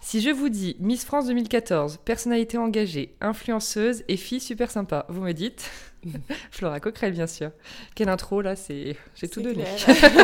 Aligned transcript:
Si 0.00 0.20
je 0.20 0.30
vous 0.30 0.48
dis 0.48 0.76
Miss 0.80 1.04
France 1.04 1.26
2014, 1.26 1.98
personnalité 2.04 2.58
engagée, 2.58 3.16
influenceuse 3.20 4.04
et 4.08 4.16
fille 4.16 4.40
super 4.40 4.70
sympa, 4.70 5.06
vous 5.08 5.22
me 5.22 5.32
dites 5.32 5.70
Flora 6.50 6.80
Coquerel, 6.80 7.12
bien 7.12 7.26
sûr. 7.26 7.50
Quelle 7.94 8.08
intro 8.08 8.40
là, 8.40 8.56
c'est 8.56 8.96
j'ai 9.14 9.28
tout 9.28 9.40
donné. 9.40 9.64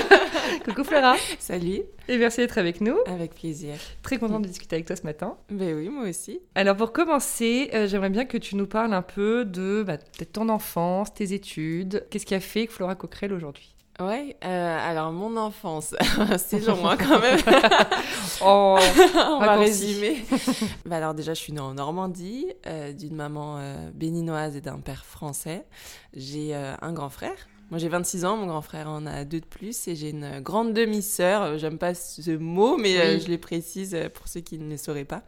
Coucou 0.64 0.84
Flora. 0.84 1.16
Salut. 1.38 1.82
Et 2.08 2.18
merci 2.18 2.40
d'être 2.40 2.58
avec 2.58 2.80
nous. 2.80 2.98
Avec 3.06 3.34
plaisir. 3.34 3.74
Très 4.02 4.18
contente 4.18 4.42
de 4.42 4.48
discuter 4.48 4.76
avec 4.76 4.86
toi 4.86 4.96
ce 4.96 5.04
matin. 5.04 5.36
Ben 5.50 5.74
oui, 5.74 5.88
moi 5.88 6.08
aussi. 6.08 6.40
Alors 6.54 6.76
pour 6.76 6.92
commencer, 6.92 7.70
euh, 7.74 7.86
j'aimerais 7.86 8.10
bien 8.10 8.24
que 8.24 8.36
tu 8.36 8.56
nous 8.56 8.66
parles 8.66 8.92
un 8.92 9.02
peu 9.02 9.44
de 9.44 9.82
bah, 9.86 9.98
ton 10.32 10.48
enfance, 10.48 11.14
tes 11.14 11.32
études. 11.32 12.06
Qu'est-ce 12.10 12.26
qui 12.26 12.34
a 12.34 12.40
fait 12.40 12.66
que 12.66 12.72
Flora 12.72 12.94
Coquerel 12.94 13.32
aujourd'hui? 13.32 13.74
Ouais, 14.00 14.34
euh, 14.44 14.90
alors 14.90 15.12
mon 15.12 15.36
enfance, 15.36 15.94
c'est 16.38 16.66
long 16.66 16.88
hein, 16.88 16.96
quand 16.96 17.20
même. 17.20 17.38
oh, 18.42 18.78
on 19.14 19.40
va 19.40 19.56
résumer. 19.56 20.24
bah 20.86 20.96
alors 20.96 21.12
déjà, 21.12 21.34
je 21.34 21.40
suis 21.40 21.52
née 21.52 21.60
en 21.60 21.74
Normandie, 21.74 22.46
euh, 22.66 22.94
d'une 22.94 23.14
maman 23.14 23.58
euh, 23.58 23.90
béninoise 23.92 24.56
et 24.56 24.62
d'un 24.62 24.78
père 24.78 25.04
français. 25.04 25.66
J'ai 26.14 26.54
un 26.54 26.92
grand 26.92 27.10
frère. 27.10 27.36
Moi 27.70 27.78
j'ai 27.78 27.88
26 27.88 28.24
ans, 28.24 28.36
mon 28.36 28.46
grand 28.46 28.62
frère 28.62 28.88
en 28.88 29.06
a 29.06 29.24
deux 29.24 29.40
de 29.40 29.46
plus 29.46 29.88
et 29.88 29.96
j'ai 29.96 30.10
une 30.10 30.40
grande 30.40 30.72
demi-sœur, 30.74 31.58
j'aime 31.58 31.78
pas 31.78 31.94
ce 31.94 32.32
mot 32.32 32.76
mais 32.76 33.20
je 33.20 33.30
le 33.30 33.38
précise 33.38 33.96
pour 34.14 34.28
ceux 34.28 34.40
qui 34.40 34.58
ne 34.58 34.70
le 34.70 34.76
sauraient 34.76 35.04
pas, 35.04 35.22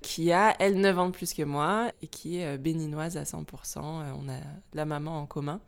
qui 0.00 0.32
a 0.32 0.54
elle 0.60 0.80
9 0.80 0.98
ans 0.98 1.06
de 1.06 1.12
plus 1.12 1.34
que 1.34 1.42
moi 1.42 1.90
et 2.02 2.06
qui 2.06 2.40
est 2.40 2.58
béninoise 2.58 3.16
à 3.16 3.24
100%, 3.24 3.44
on 3.78 4.28
a 4.28 4.38
la 4.74 4.84
maman 4.84 5.20
en 5.20 5.26
commun. 5.26 5.60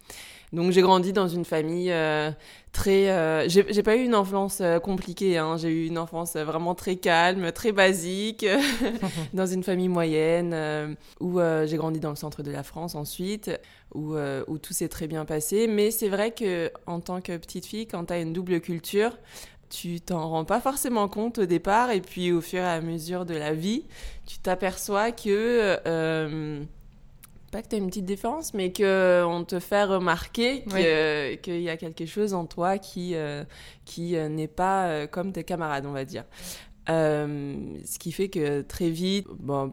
Donc 0.53 0.71
j'ai 0.71 0.83
grandi 0.83 1.15
dans 1.15 1.29
une 1.29 1.47
famille 1.47 1.91
euh, 1.91 2.31
très. 2.73 3.11
Euh, 3.11 3.49
j'ai 3.49 3.83
pas 3.83 3.97
eu 3.97 4.05
une 4.05 4.15
enfance 4.15 4.59
euh, 4.61 4.79
compliquée. 4.81 5.39
Hein. 5.39 5.57
J'ai 5.57 5.71
eu 5.71 5.87
une 5.87 5.97
enfance 5.97 6.37
vraiment 6.37 6.75
très 6.75 6.97
calme, 6.97 7.53
très 7.53 7.73
basique, 7.73 8.45
dans 9.33 9.47
une 9.47 9.63
famille 9.63 9.89
moyenne 9.89 10.97
où 11.21 11.41
j'ai 11.65 11.77
grandi 11.77 12.01
dans 12.01 12.11
le 12.11 12.17
centre 12.17 12.43
de 12.43 12.51
la 12.51 12.63
France 12.63 12.95
ensuite, 12.95 13.51
où, 13.95 14.17
où 14.17 14.59
tout 14.59 14.73
s'est 14.73 14.89
très 14.89 15.07
bien 15.07 15.25
passé. 15.25 15.67
Mais 15.67 15.91
c'est 15.91 16.09
vrai 16.09 16.33
que 16.33 16.71
en 16.87 17.01
tant 17.01 17.21
que 17.21 17.37
petite 17.37 17.67
fille, 17.67 17.87
quand 17.87 18.07
tu 18.07 18.13
as 18.13 18.21
une 18.21 18.33
double 18.33 18.61
culture, 18.61 19.17
tu 19.71 20.01
t'en 20.01 20.29
rends 20.29 20.45
pas 20.45 20.61
forcément 20.61 21.09
compte 21.09 21.39
au 21.39 21.47
départ 21.47 21.91
et 21.91 22.01
puis 22.01 22.33
au 22.33 22.41
fur 22.41 22.61
et 22.61 22.67
à 22.67 22.81
mesure 22.81 23.25
de 23.25 23.35
la 23.35 23.55
vie, 23.55 23.85
tu 24.27 24.39
t'aperçois 24.39 25.13
que 25.13 25.79
pas 27.53 27.61
que 27.61 27.69
tu 27.69 27.75
as 27.77 27.79
une 27.79 27.89
petite 27.89 28.07
différence, 28.07 28.55
mais 28.55 28.73
qu'on 28.73 29.45
te 29.47 29.61
fait 29.61 29.85
remarquer 29.85 30.65
qu'il 31.43 31.61
y 31.61 31.69
a 31.69 31.77
quelque 31.77 32.07
chose 32.07 32.33
en 32.33 32.47
toi 32.47 32.79
qui, 32.79 33.15
euh, 33.15 33.45
qui 33.85 34.17
euh, 34.17 34.29
n'est 34.29 34.49
pas 34.49 34.87
euh, 34.87 35.07
comme 35.07 35.33
tes 35.33 35.45
camarades, 35.45 35.85
on 35.85 35.93
va 35.93 36.07
dire. 36.07 36.25
ce 36.89 37.99
qui 37.99 38.11
fait 38.11 38.29
que 38.29 38.63
très 38.63 38.89
vite, 38.89 39.27
bon, 39.39 39.71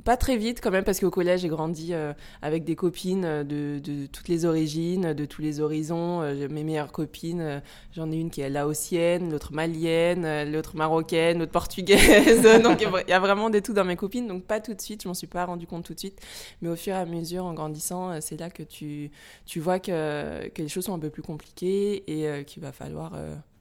pas 0.00 0.16
très 0.16 0.36
vite 0.36 0.60
quand 0.62 0.70
même 0.70 0.84
parce 0.84 1.00
qu'au 1.00 1.10
collège 1.10 1.40
j'ai 1.40 1.48
grandi 1.48 1.92
euh, 1.92 2.12
avec 2.42 2.64
des 2.64 2.76
copines 2.76 3.24
euh, 3.24 3.44
de, 3.44 4.06
toutes 4.06 4.28
les 4.28 4.44
origines, 4.44 5.12
de 5.12 5.24
tous 5.24 5.42
les 5.42 5.60
horizons. 5.60 6.22
Euh, 6.22 6.48
mes 6.48 6.64
meilleures 6.64 6.92
copines, 6.92 7.62
j'en 7.92 8.10
ai 8.10 8.16
une 8.16 8.30
qui 8.30 8.40
est 8.40 8.50
laotienne, 8.50 9.30
l'autre 9.30 9.52
malienne, 9.52 10.50
l'autre 10.50 10.76
marocaine, 10.76 11.38
l'autre 11.38 11.52
portugaise. 11.52 12.42
donc 12.62 12.82
il 12.82 13.10
y 13.10 13.12
a 13.12 13.20
vraiment 13.20 13.50
des 13.50 13.62
tout 13.62 13.72
dans 13.72 13.84
mes 13.84 13.96
copines. 13.96 14.26
Donc 14.26 14.44
pas 14.44 14.60
tout 14.60 14.74
de 14.74 14.80
suite, 14.80 15.02
je 15.02 15.08
m'en 15.08 15.14
suis 15.14 15.26
pas 15.26 15.44
rendu 15.44 15.66
compte 15.66 15.84
tout 15.84 15.94
de 15.94 15.98
suite. 15.98 16.20
Mais 16.62 16.68
au 16.68 16.76
fur 16.76 16.94
et 16.94 16.98
à 16.98 17.06
mesure, 17.06 17.44
en 17.44 17.54
grandissant, 17.54 18.20
c'est 18.20 18.38
là 18.38 18.50
que 18.50 18.62
tu, 18.62 19.10
tu 19.46 19.60
vois 19.60 19.78
que, 19.78 20.48
que, 20.48 20.62
les 20.62 20.68
choses 20.68 20.84
sont 20.84 20.94
un 20.94 20.98
peu 20.98 21.10
plus 21.10 21.22
compliquées 21.22 22.04
et 22.06 22.44
qu'il 22.44 22.62
va 22.62 22.72
falloir 22.72 23.12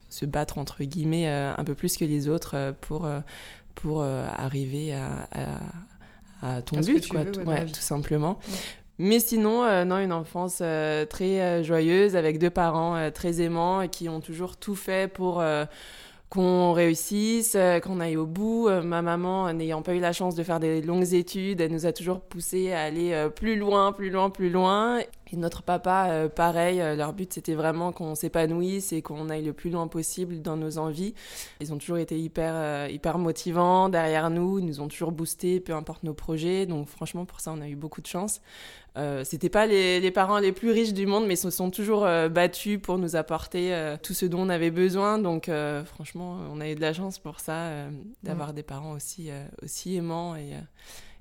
se 0.09 0.25
battre 0.25 0.57
entre 0.57 0.83
guillemets 0.83 1.27
un 1.27 1.63
peu 1.63 1.75
plus 1.75 1.97
que 1.97 2.05
les 2.05 2.27
autres 2.27 2.73
pour, 2.81 3.07
pour 3.75 4.03
arriver 4.03 4.93
à 4.93 5.27
ton 6.65 6.79
but, 6.79 7.07
quoi, 7.07 7.25
tout 7.25 7.73
simplement. 7.79 8.39
Mais 8.99 9.19
sinon, 9.19 9.63
euh, 9.63 9.85
non, 9.85 9.97
une 9.99 10.11
enfance 10.11 10.59
euh, 10.61 11.05
très 11.05 11.39
euh, 11.39 11.63
joyeuse 11.63 12.17
avec 12.17 12.37
deux 12.37 12.49
parents 12.49 13.09
très 13.11 13.41
aimants 13.41 13.81
et 13.81 13.87
qui 13.87 14.09
ont 14.09 14.19
toujours 14.19 14.57
tout 14.57 14.75
fait 14.75 15.09
pour 15.11 15.41
qu'on 16.29 16.73
réussisse, 16.73 17.57
qu'on 17.81 17.99
aille 18.01 18.17
au 18.17 18.25
bout. 18.25 18.69
ma 18.83 19.01
maman, 19.01 19.51
n'ayant 19.53 19.81
pas 19.81 19.95
eu 19.95 19.99
la 19.99 20.11
chance 20.11 20.35
de 20.35 20.43
faire 20.43 20.59
des 20.59 20.81
longues 20.81 21.13
études, 21.13 21.61
elle 21.61 21.71
nous 21.71 21.85
a 21.85 21.93
toujours 21.93 22.19
poussé 22.19 22.73
à 22.73 22.81
aller 22.81 23.27
plus 23.35 23.55
loin, 23.55 23.93
plus 23.93 24.09
loin, 24.09 24.29
plus 24.29 24.49
loin. 24.49 24.99
Et 25.31 25.37
notre 25.37 25.61
papa, 25.61 26.07
euh, 26.09 26.29
pareil, 26.29 26.81
euh, 26.81 26.95
leur 26.95 27.13
but 27.13 27.31
c'était 27.31 27.53
vraiment 27.53 27.91
qu'on 27.91 28.15
s'épanouisse 28.15 28.91
et 28.93 29.01
qu'on 29.01 29.29
aille 29.29 29.43
le 29.43 29.53
plus 29.53 29.69
loin 29.69 29.87
possible 29.87 30.41
dans 30.41 30.57
nos 30.57 30.77
envies. 30.77 31.13
Ils 31.61 31.71
ont 31.71 31.77
toujours 31.77 31.97
été 31.97 32.19
hyper, 32.19 32.53
euh, 32.55 32.87
hyper 32.89 33.17
motivants 33.19 33.89
derrière 33.89 34.29
nous, 34.29 34.59
ils 34.59 34.65
nous 34.65 34.81
ont 34.81 34.87
toujours 34.87 35.11
boosté, 35.11 35.59
peu 35.59 35.73
importe 35.73 36.03
nos 36.03 36.13
projets. 36.13 36.65
Donc 36.65 36.87
franchement, 36.87 37.25
pour 37.25 37.41
ça, 37.41 37.53
on 37.55 37.61
a 37.61 37.67
eu 37.67 37.75
beaucoup 37.75 38.01
de 38.01 38.07
chance. 38.07 38.41
Euh, 38.97 39.23
c'était 39.23 39.49
pas 39.49 39.67
les, 39.67 39.99
les, 39.99 40.11
parents 40.11 40.39
les 40.39 40.51
plus 40.51 40.71
riches 40.71 40.93
du 40.93 41.05
monde, 41.05 41.27
mais 41.27 41.35
ils 41.35 41.37
se 41.37 41.51
sont 41.51 41.69
toujours 41.69 42.01
battus 42.31 42.79
pour 42.81 42.97
nous 42.97 43.15
apporter 43.15 43.95
tout 44.01 44.15
ce 44.15 44.25
dont 44.25 44.41
on 44.41 44.49
avait 44.49 44.71
besoin. 44.71 45.19
Donc 45.19 45.49
franchement, 45.85 46.39
on 46.51 46.59
a 46.59 46.69
eu 46.69 46.75
de 46.75 46.81
la 46.81 46.91
chance 46.91 47.19
pour 47.19 47.39
ça, 47.39 47.69
d'avoir 48.23 48.53
des 48.53 48.63
parents 48.63 48.93
aussi, 48.93 49.29
aussi 49.61 49.95
aimants 49.95 50.35
et 50.35 50.53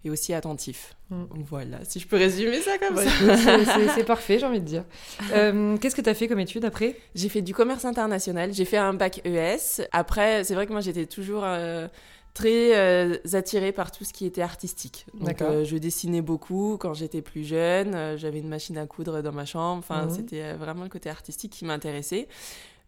et 0.04 0.10
aussi 0.10 0.34
attentif. 0.34 0.94
Mm. 1.10 1.24
Voilà, 1.48 1.78
si 1.84 2.00
je 2.00 2.06
peux 2.06 2.16
résumer 2.16 2.60
ça 2.60 2.78
comme 2.78 2.96
ça. 2.96 3.94
C'est 3.94 4.04
parfait, 4.04 4.38
j'ai 4.38 4.46
envie 4.46 4.60
de 4.60 4.66
dire. 4.66 4.84
Euh, 5.32 5.76
qu'est-ce 5.78 5.96
que 5.96 6.00
tu 6.00 6.10
as 6.10 6.14
fait 6.14 6.28
comme 6.28 6.40
étude 6.40 6.64
après? 6.64 6.96
J'ai 7.14 7.28
fait 7.28 7.42
du 7.42 7.54
commerce 7.54 7.84
international, 7.84 8.52
j'ai 8.52 8.64
fait 8.64 8.76
un 8.76 8.94
bac 8.94 9.20
ES. 9.24 9.82
Après, 9.92 10.44
c'est 10.44 10.54
vrai 10.54 10.66
que 10.66 10.72
moi 10.72 10.80
j'étais 10.80 11.06
toujours 11.06 11.42
euh, 11.44 11.88
très 12.34 12.76
euh, 12.76 13.16
attirée 13.32 13.72
par 13.72 13.90
tout 13.90 14.04
ce 14.04 14.12
qui 14.12 14.26
était 14.26 14.42
artistique. 14.42 15.06
Donc 15.14 15.38
je 15.40 15.76
dessinais 15.78 16.22
beaucoup 16.22 16.76
quand 16.78 16.94
j'étais 16.94 17.22
plus 17.22 17.44
jeune, 17.44 18.16
j'avais 18.16 18.38
une 18.38 18.48
machine 18.48 18.78
à 18.78 18.86
coudre 18.86 19.22
dans 19.22 19.32
ma 19.32 19.44
chambre, 19.44 19.78
enfin 19.78 20.06
mm. 20.06 20.10
c'était 20.10 20.52
vraiment 20.54 20.84
le 20.84 20.90
côté 20.90 21.10
artistique 21.10 21.52
qui 21.52 21.64
m'intéressait. 21.64 22.28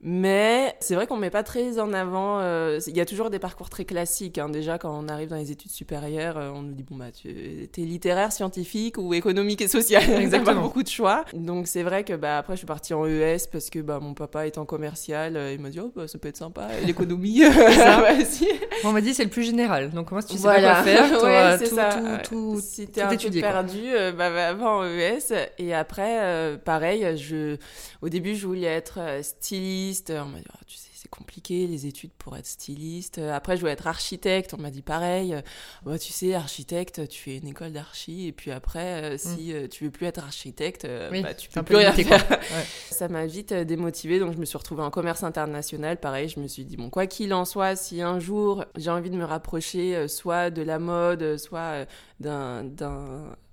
Mais 0.02 0.74
c'est 0.80 0.94
vrai 0.94 1.06
qu'on 1.06 1.18
met 1.18 1.28
pas 1.28 1.42
très 1.42 1.78
en 1.78 1.92
avant. 1.92 2.40
Euh, 2.40 2.80
il 2.86 2.96
y 2.96 3.02
a 3.02 3.04
toujours 3.04 3.28
des 3.28 3.38
parcours 3.38 3.68
très 3.68 3.84
classiques. 3.84 4.38
Hein. 4.38 4.48
Déjà, 4.48 4.78
quand 4.78 4.98
on 4.98 5.08
arrive 5.08 5.28
dans 5.28 5.36
les 5.36 5.50
études 5.50 5.70
supérieures, 5.70 6.38
euh, 6.38 6.50
on 6.54 6.62
nous 6.62 6.72
dit 6.72 6.84
bon 6.84 6.96
bah 6.96 7.10
tu 7.12 7.28
es 7.28 7.80
littéraire, 7.82 8.32
scientifique 8.32 8.96
ou 8.96 9.12
économique 9.12 9.60
et 9.60 9.68
social. 9.68 10.02
Exactement. 10.20 10.54
pas 10.56 10.62
beaucoup 10.62 10.82
de 10.82 10.88
choix. 10.88 11.26
Donc 11.34 11.66
c'est 11.66 11.82
vrai 11.82 12.04
que 12.04 12.14
bah 12.14 12.38
après 12.38 12.54
je 12.54 12.58
suis 12.58 12.66
partie 12.66 12.94
en 12.94 13.04
ES 13.04 13.47
parce 13.52 13.68
que 13.68 13.80
bah 13.80 13.98
mon 14.00 14.14
papa 14.14 14.47
étant 14.47 14.64
commercial, 14.64 15.36
euh, 15.36 15.52
il 15.52 15.60
m'a 15.60 15.68
dit 15.68 15.80
oh 15.80 15.92
bah 15.94 16.08
ça 16.08 16.18
peut 16.18 16.28
être 16.28 16.38
sympa 16.38 16.68
l'économie. 16.86 17.42
on 18.84 18.92
m'a 18.92 19.03
dit 19.03 19.12
c'est 19.12 19.24
le 19.24 19.30
plus 19.30 19.42
général. 19.42 19.91
Donc 19.91 20.12
moi 20.12 20.22
si 20.22 20.28
tu 20.28 20.38
sais 20.38 20.48
pas 20.48 20.60
quoi 20.60 20.82
faire, 20.82 21.22
ouais, 21.22 21.58
c'est 21.58 21.74
ça. 21.74 21.91
Tout, 22.24 22.30
tout, 22.30 22.60
si 22.62 22.86
t'es 22.86 23.03
un 23.03 23.14
peu 23.14 23.30
perdu, 23.38 23.82
bah, 24.16 24.54
va 24.54 24.66
en 24.66 24.84
ES. 24.84 25.50
Et 25.58 25.74
après 25.74 26.58
pareil, 26.64 27.18
je 27.18 27.58
au 28.00 28.08
début 28.08 28.34
je 28.34 28.46
voulais 28.46 28.66
être 28.66 28.98
styliste 29.20 29.90
on 30.10 30.27
m'a 30.27 30.39
dit, 30.39 30.45
oh, 30.53 30.59
tu 30.66 30.77
sais, 30.77 30.91
c'est 31.01 31.09
compliqué 31.09 31.66
les 31.66 31.87
études 31.87 32.13
pour 32.13 32.37
être 32.37 32.47
styliste. 32.47 33.19
Après, 33.19 33.57
je 33.57 33.60
voulais 33.60 33.72
être 33.72 33.87
architecte. 33.87 34.53
On 34.53 34.60
m'a 34.60 34.71
dit 34.71 34.83
pareil. 34.83 35.34
Bah, 35.83 35.98
tu 35.98 36.13
sais, 36.13 36.34
architecte, 36.34 37.09
tu 37.09 37.22
fais 37.22 37.39
une 37.39 37.48
école 37.48 37.72
d'archi. 37.72 38.27
Et 38.27 38.33
puis 38.33 38.51
après, 38.51 39.03
euh, 39.03 39.19
si 39.19 39.51
mm. 39.51 39.54
euh, 39.54 39.69
tu 39.69 39.84
veux 39.84 39.91
plus 39.91 40.07
être 40.07 40.22
architecte, 40.22 40.84
euh, 40.84 41.22
bah, 41.22 41.33
tu 41.33 41.48
peux 41.48 41.63
plus 41.63 41.77
rien 41.77 41.92
faire. 41.92 42.41
Ça 42.91 43.09
m'a 43.09 43.25
vite 43.25 43.54
démotivée. 43.54 44.19
Donc, 44.19 44.34
je 44.34 44.39
me 44.39 44.45
suis 44.45 44.59
retrouvée 44.59 44.83
en 44.83 44.91
commerce 44.91 45.22
international. 45.22 45.98
Pareil, 45.98 46.28
je 46.28 46.39
me 46.39 46.48
suis 46.48 46.66
dit, 46.66 46.77
bon, 46.77 46.91
quoi 46.91 47.07
qu'il 47.07 47.33
en 47.33 47.47
soit, 47.47 47.77
si 47.77 48.03
un 48.03 48.19
jour 48.19 48.66
j'ai 48.77 48.91
envie 48.91 49.10
de 49.10 49.16
me 49.16 49.25
rapprocher 49.25 50.07
soit 50.07 50.51
de 50.51 50.60
la 50.60 50.78
mode, 50.78 51.39
soit 51.39 51.87
d'un 52.19 52.65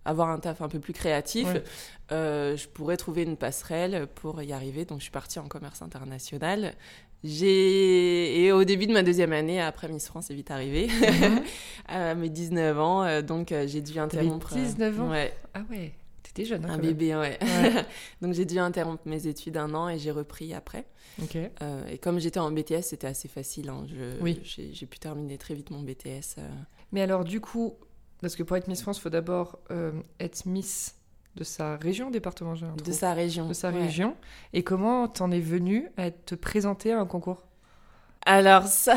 avoir 0.07 0.29
un 0.29 0.39
taf 0.39 0.61
un 0.61 0.69
peu 0.69 0.79
plus 0.79 0.93
créatif, 0.93 1.47
je 2.09 2.67
pourrais 2.67 2.97
trouver 2.97 3.23
une 3.23 3.37
passerelle 3.37 4.07
pour 4.15 4.41
y 4.41 4.53
arriver. 4.53 4.85
Donc 4.85 4.99
je 4.99 5.03
suis 5.03 5.11
partie 5.11 5.39
en 5.39 5.47
commerce 5.47 5.81
international. 5.81 6.73
J'ai 7.23 8.43
et 8.43 8.51
au 8.51 8.63
début 8.63 8.85
de 8.85 8.93
ma 8.93 9.01
deuxième 9.01 9.33
année, 9.33 9.59
après 9.59 9.87
Miss 9.87 10.07
France 10.07 10.29
est 10.29 10.35
vite 10.35 10.51
arrivée, 10.51 10.87
mhm. 10.87 11.41
à 11.87 12.13
mes 12.15 12.29
19 12.29 12.79
ans, 12.79 13.21
donc 13.21 13.53
j'ai 13.65 13.81
dû 13.81 13.99
interrompre. 13.99 14.53
19 14.53 15.01
ans. 15.01 15.09
Ouais. 15.09 15.33
Ah 15.53 15.61
ouais. 15.69 15.93
T'étais 16.21 16.45
jeune. 16.45 16.65
Hein, 16.65 16.73
un 16.73 16.77
bébé, 16.77 17.15
ouais. 17.15 17.39
donc 18.21 18.33
j'ai 18.33 18.45
dû 18.45 18.59
interrompre 18.59 19.01
mes 19.05 19.27
études 19.27 19.57
un 19.57 19.73
an 19.73 19.89
et 19.89 19.97
j'ai 19.97 20.11
repris 20.11 20.53
après. 20.53 20.85
Euh, 21.61 21.87
et 21.87 21.97
comme 21.97 22.19
j'étais 22.19 22.39
en 22.39 22.51
BTS, 22.51 22.81
c'était 22.83 23.07
assez 23.07 23.27
facile. 23.27 23.69
Hein. 23.69 23.85
Je, 23.87 24.21
oui. 24.21 24.39
J'ai 24.43 24.85
pu 24.85 24.99
terminer 24.99 25.37
très 25.37 25.53
vite 25.53 25.71
mon 25.71 25.81
BTS. 25.81 26.37
Euh. 26.37 26.47
Mais 26.91 27.01
alors, 27.01 27.23
du 27.23 27.41
coup, 27.41 27.75
parce 28.21 28.35
que 28.35 28.43
pour 28.43 28.57
être 28.57 28.67
Miss 28.67 28.81
France, 28.81 28.97
il 28.97 29.01
faut 29.01 29.09
d'abord 29.09 29.59
euh, 29.71 29.91
être 30.19 30.45
Miss 30.45 30.95
de 31.35 31.43
sa 31.43 31.77
région, 31.77 32.09
département 32.09 32.53
De 32.53 32.91
sa 32.91 33.13
région. 33.13 33.47
De 33.47 33.53
sa 33.53 33.69
région. 33.69 34.15
Et 34.53 34.63
comment 34.63 35.07
t'en 35.07 35.29
es 35.31 35.39
venue 35.39 35.87
à 35.95 36.09
te 36.09 36.33
présenter 36.35 36.91
à 36.91 36.99
un 36.99 37.05
concours? 37.05 37.43
Alors 38.25 38.63
ça, 38.63 38.95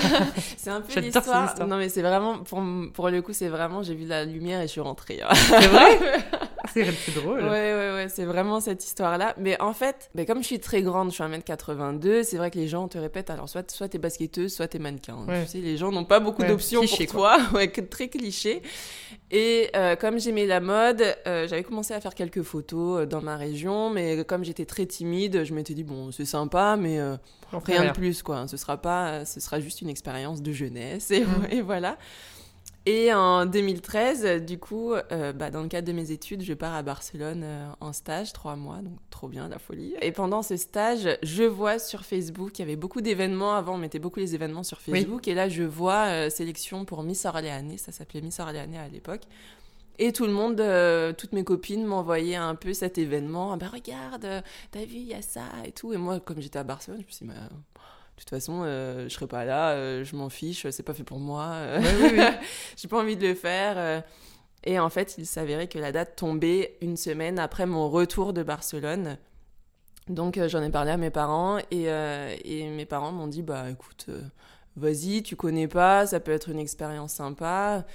c'est 0.56 0.70
un 0.70 0.80
peu 0.80 1.00
l'histoire. 1.00 1.54
Non 1.66 1.76
mais 1.76 1.90
c'est 1.90 2.00
vraiment, 2.00 2.38
pour, 2.38 2.62
pour 2.94 3.10
le 3.10 3.20
coup, 3.20 3.34
c'est 3.34 3.48
vraiment, 3.48 3.82
j'ai 3.82 3.94
vu 3.94 4.06
la 4.06 4.24
lumière 4.24 4.60
et 4.60 4.68
je 4.68 4.72
suis 4.72 4.80
rentrée. 4.80 5.20
Hein. 5.22 5.34
C'est 5.34 5.66
vrai? 5.66 5.98
c'est 6.74 7.14
drôle. 7.14 7.40
Ouais, 7.40 7.74
ouais, 7.74 7.92
ouais, 7.94 8.06
c'est 8.08 8.24
vraiment 8.24 8.60
cette 8.60 8.84
histoire-là. 8.84 9.34
Mais 9.38 9.60
en 9.60 9.72
fait, 9.72 10.10
mais 10.14 10.26
comme 10.26 10.42
je 10.42 10.46
suis 10.46 10.60
très 10.60 10.82
grande, 10.82 11.10
je 11.10 11.14
suis 11.14 11.24
1m82, 11.24 12.22
c'est 12.22 12.36
vrai 12.36 12.50
que 12.50 12.58
les 12.58 12.68
gens 12.68 12.88
te 12.88 12.98
répètent, 12.98 13.30
alors 13.30 13.48
soit, 13.48 13.70
soit 13.70 13.88
t'es 13.88 13.98
basketteuse, 13.98 14.54
soit 14.54 14.68
t'es 14.68 14.78
mannequin. 14.78 15.26
Tu 15.28 15.46
sais, 15.46 15.58
les 15.58 15.76
gens 15.76 15.92
n'ont 15.92 16.04
pas 16.04 16.20
beaucoup 16.20 16.42
d'options 16.42 16.82
pour 16.86 17.06
toi. 17.06 17.38
Ouais, 17.54 17.68
très 17.68 18.08
cliché. 18.08 18.62
Et 19.30 19.70
euh, 19.76 19.96
comme 19.96 20.18
j'aimais 20.18 20.46
la 20.46 20.60
mode, 20.60 21.02
euh, 21.26 21.46
j'avais 21.46 21.62
commencé 21.62 21.94
à 21.94 22.00
faire 22.00 22.14
quelques 22.14 22.42
photos 22.42 23.00
euh, 23.00 23.06
dans 23.06 23.20
ma 23.20 23.36
région, 23.36 23.90
mais 23.90 24.24
comme 24.24 24.44
j'étais 24.44 24.64
très 24.64 24.86
timide, 24.86 25.44
je 25.44 25.54
m'étais 25.54 25.74
dit, 25.74 25.84
bon, 25.84 26.10
c'est 26.10 26.24
sympa, 26.24 26.76
mais 26.76 27.00
rien 27.52 27.86
de 27.86 27.92
plus, 27.92 28.22
quoi. 28.22 28.46
Ce 28.48 28.56
sera 28.56 28.76
pas, 28.76 29.24
ce 29.24 29.40
sera 29.40 29.60
juste 29.60 29.82
une 29.82 29.88
expérience 29.88 30.42
de 30.42 30.52
jeunesse, 30.52 31.10
et, 31.10 31.20
mmh. 31.20 31.46
et 31.50 31.60
voilà. 31.60 31.96
Et 32.86 33.12
en 33.12 33.44
2013, 33.44 34.42
du 34.42 34.58
coup, 34.58 34.94
euh, 34.94 35.32
bah, 35.34 35.50
dans 35.50 35.62
le 35.62 35.68
cadre 35.68 35.86
de 35.86 35.92
mes 35.92 36.12
études, 36.12 36.42
je 36.42 36.54
pars 36.54 36.74
à 36.74 36.82
Barcelone 36.82 37.42
euh, 37.44 37.68
en 37.80 37.92
stage, 37.92 38.32
trois 38.32 38.56
mois, 38.56 38.78
donc 38.78 38.98
trop 39.10 39.28
bien, 39.28 39.48
la 39.48 39.58
folie. 39.58 39.94
Et 40.00 40.12
pendant 40.12 40.42
ce 40.42 40.56
stage, 40.56 41.06
je 41.22 41.42
vois 41.42 41.78
sur 41.78 42.06
Facebook, 42.06 42.58
il 42.58 42.62
y 42.62 42.64
avait 42.64 42.76
beaucoup 42.76 43.02
d'événements. 43.02 43.54
Avant, 43.54 43.74
on 43.74 43.78
mettait 43.78 43.98
beaucoup 43.98 44.18
les 44.18 44.34
événements 44.34 44.62
sur 44.62 44.80
Facebook. 44.80 45.28
Et 45.28 45.34
là, 45.34 45.50
je 45.50 45.62
vois 45.62 46.06
euh, 46.06 46.30
sélection 46.30 46.86
pour 46.86 47.02
Miss 47.02 47.26
Orléanais, 47.26 47.76
ça 47.76 47.92
s'appelait 47.92 48.22
Miss 48.22 48.40
Orléanais 48.40 48.78
à 48.78 48.88
l'époque. 48.88 49.22
Et 49.98 50.14
tout 50.14 50.24
le 50.24 50.32
monde, 50.32 50.62
toutes 51.18 51.32
mes 51.32 51.44
copines 51.44 51.84
m'envoyaient 51.84 52.34
un 52.34 52.54
peu 52.54 52.72
cet 52.72 52.96
événement. 52.96 53.52
Ah 53.52 53.56
bah 53.58 53.68
regarde, 53.70 54.42
t'as 54.70 54.84
vu, 54.86 54.94
il 54.94 55.08
y 55.08 55.12
a 55.12 55.20
ça 55.20 55.42
et 55.66 55.72
tout. 55.72 55.92
Et 55.92 55.98
moi, 55.98 56.20
comme 56.20 56.40
j'étais 56.40 56.58
à 56.58 56.64
Barcelone, 56.64 57.02
je 57.02 57.06
me 57.06 57.10
suis 57.10 57.26
dit, 57.26 57.32
de 57.32 57.38
toute 58.20 58.30
façon, 58.30 58.62
euh, 58.64 59.08
je 59.08 59.14
serai 59.14 59.26
pas 59.26 59.44
là, 59.44 59.70
euh, 59.70 60.04
je 60.04 60.14
m'en 60.14 60.28
fiche, 60.28 60.68
c'est 60.70 60.82
pas 60.82 60.94
fait 60.94 61.04
pour 61.04 61.18
moi. 61.18 61.44
Euh, 61.54 61.80
j'ai 62.76 62.88
pas 62.88 62.98
envie 62.98 63.16
de 63.16 63.26
le 63.26 63.34
faire. 63.34 64.04
Et 64.64 64.78
en 64.78 64.90
fait, 64.90 65.16
il 65.18 65.26
s'avérait 65.26 65.68
que 65.68 65.78
la 65.78 65.90
date 65.90 66.16
tombait 66.16 66.76
une 66.82 66.96
semaine 66.96 67.38
après 67.38 67.66
mon 67.66 67.88
retour 67.88 68.32
de 68.32 68.42
Barcelone. 68.42 69.16
Donc 70.08 70.40
j'en 70.48 70.62
ai 70.62 70.70
parlé 70.70 70.90
à 70.90 70.96
mes 70.96 71.10
parents 71.10 71.58
et, 71.70 71.84
et 71.84 72.68
mes 72.68 72.86
parents 72.86 73.12
m'ont 73.12 73.28
dit 73.28 73.42
bah 73.42 73.70
écoute, 73.70 74.06
vas-y, 74.76 75.22
tu 75.22 75.36
connais 75.36 75.68
pas, 75.68 76.06
ça 76.06 76.20
peut 76.20 76.32
être 76.32 76.48
une 76.48 76.58
expérience 76.58 77.14
sympa 77.14 77.86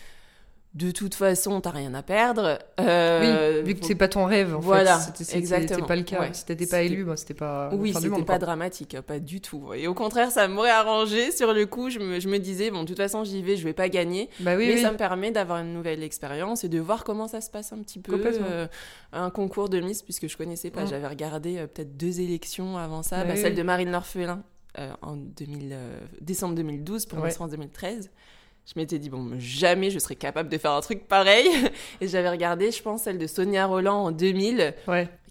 de 0.75 0.92
toute 0.92 1.16
façon, 1.16 1.62
t'as 1.62 1.69
rien 1.69 1.94
à 1.94 2.04
perdre. 2.04 2.60
Euh, 2.81 3.62
oui, 3.62 3.74
vu 3.74 3.80
que 3.80 3.86
c'est 3.86 3.95
pas 3.95 4.10
ton 4.10 4.25
rêve, 4.25 4.54
en 4.54 4.60
voilà, 4.60 5.00
fait. 5.00 5.38
Exactement. 5.38 5.77
C'était 5.77 5.88
pas 5.88 5.95
le 5.95 6.04
cas. 6.04 6.33
si 6.33 6.45
t'étais 6.45 6.68
pas 6.68 6.81
élu, 6.81 7.07
c'était 7.16 7.33
pas. 7.33 7.69
Oui, 7.74 7.94
c'était 7.94 8.24
pas 8.24 8.39
dramatique, 8.39 9.00
pas 9.00 9.19
du 9.19 9.39
tout. 9.39 9.74
Et 9.74 9.88
au 9.88 9.94
contraire, 9.94 10.31
ça 10.31 10.50
m'aurait 10.50 10.72
arrangé. 10.72 11.31
Sur 11.31 11.54
le 11.54 11.66
coup, 11.66 11.89
je 11.89 12.00
me, 12.00 12.19
je 12.19 12.27
me, 12.27 12.39
disais, 12.39 12.72
bon, 12.72 12.83
de 12.83 12.88
toute 12.89 12.98
façon, 12.98 13.24
j'y 13.24 13.42
vais, 13.42 13.56
je 13.56 13.63
vais 13.63 13.74
pas 13.74 13.88
gagner. 13.88 14.30
Bah 14.42 14.57
oui, 14.57 14.68
mais 14.68 14.81
ça 14.81 14.92
me 14.92 14.98
permet 14.98 15.31
d'avoir 15.31 15.60
une 15.60 15.74
nouvelle 15.74 16.04
expérience 16.04 16.66
et 16.66 16.69
de 16.69 16.80
voir 16.80 17.06
comment 17.06 17.30
ça 17.30 17.39
se 17.39 17.50
passe 17.50 17.72
un 17.72 17.77
petit 17.77 18.00
peu. 18.00 18.22
Euh, 18.25 18.68
un 19.13 19.30
concours 19.30 19.69
de 19.69 19.80
Miss, 19.80 20.01
puisque 20.01 20.27
je 20.27 20.36
connaissais 20.36 20.72
pas. 20.72 20.83
Mm. 20.83 20.89
J'avais 20.89 21.07
regardé 21.07 21.57
euh, 21.57 21.68
peut-être 21.68 21.95
deux 21.95 22.19
élections 22.19 22.77
avant 22.77 23.01
ça. 23.01 23.24
Bah 23.24 23.30
bah, 23.30 23.36
celle 23.38 23.56
de 23.56 23.63
Marine 23.63 23.92
L'Orphelin 23.92 24.44
en 25.01 25.16
2000, 25.16 25.74
décembre 26.19 26.54
2012 26.56 27.06
pour 27.06 27.24
Miss 27.24 27.36
France 27.36 27.51
2013 27.51 28.10
je 28.66 28.74
m'étais 28.78 28.98
dit, 28.98 29.10
bon, 29.10 29.32
jamais 29.38 29.92
je 29.92 30.00
serais 30.00 30.16
capable 30.16 30.50
de 30.50 30.58
faire 30.58 30.72
un 30.72 30.82
truc 30.82 31.08
pareil. 31.08 31.48
Et 32.02 32.08
j'avais 32.08 32.30
regardé, 32.30 32.72
je 32.72 32.82
pense, 32.82 33.04
celle 33.04 33.18
de 33.18 33.28
Sonia 33.28 33.68
Roland 33.68 34.06
en 34.06 34.12
2000, 34.12 34.74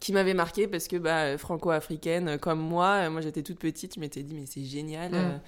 qui 0.01 0.13
m'avait 0.13 0.35
marqué 0.35 0.69
parce 0.69 0.87
que, 0.87 0.97
bah, 0.97 1.37
franco-africaine 1.37 2.39
comme 2.39 2.61
moi, 2.61 3.11
moi 3.11 3.21
j'étais 3.21 3.43
toute 3.43 3.59
petite, 3.59 3.97
je 3.97 4.01
m'étais 4.01 4.23
dit, 4.23 4.35
mais 4.35 4.47
c'est 4.47 4.65
génial. 4.65 5.13
Mm. 5.13 5.41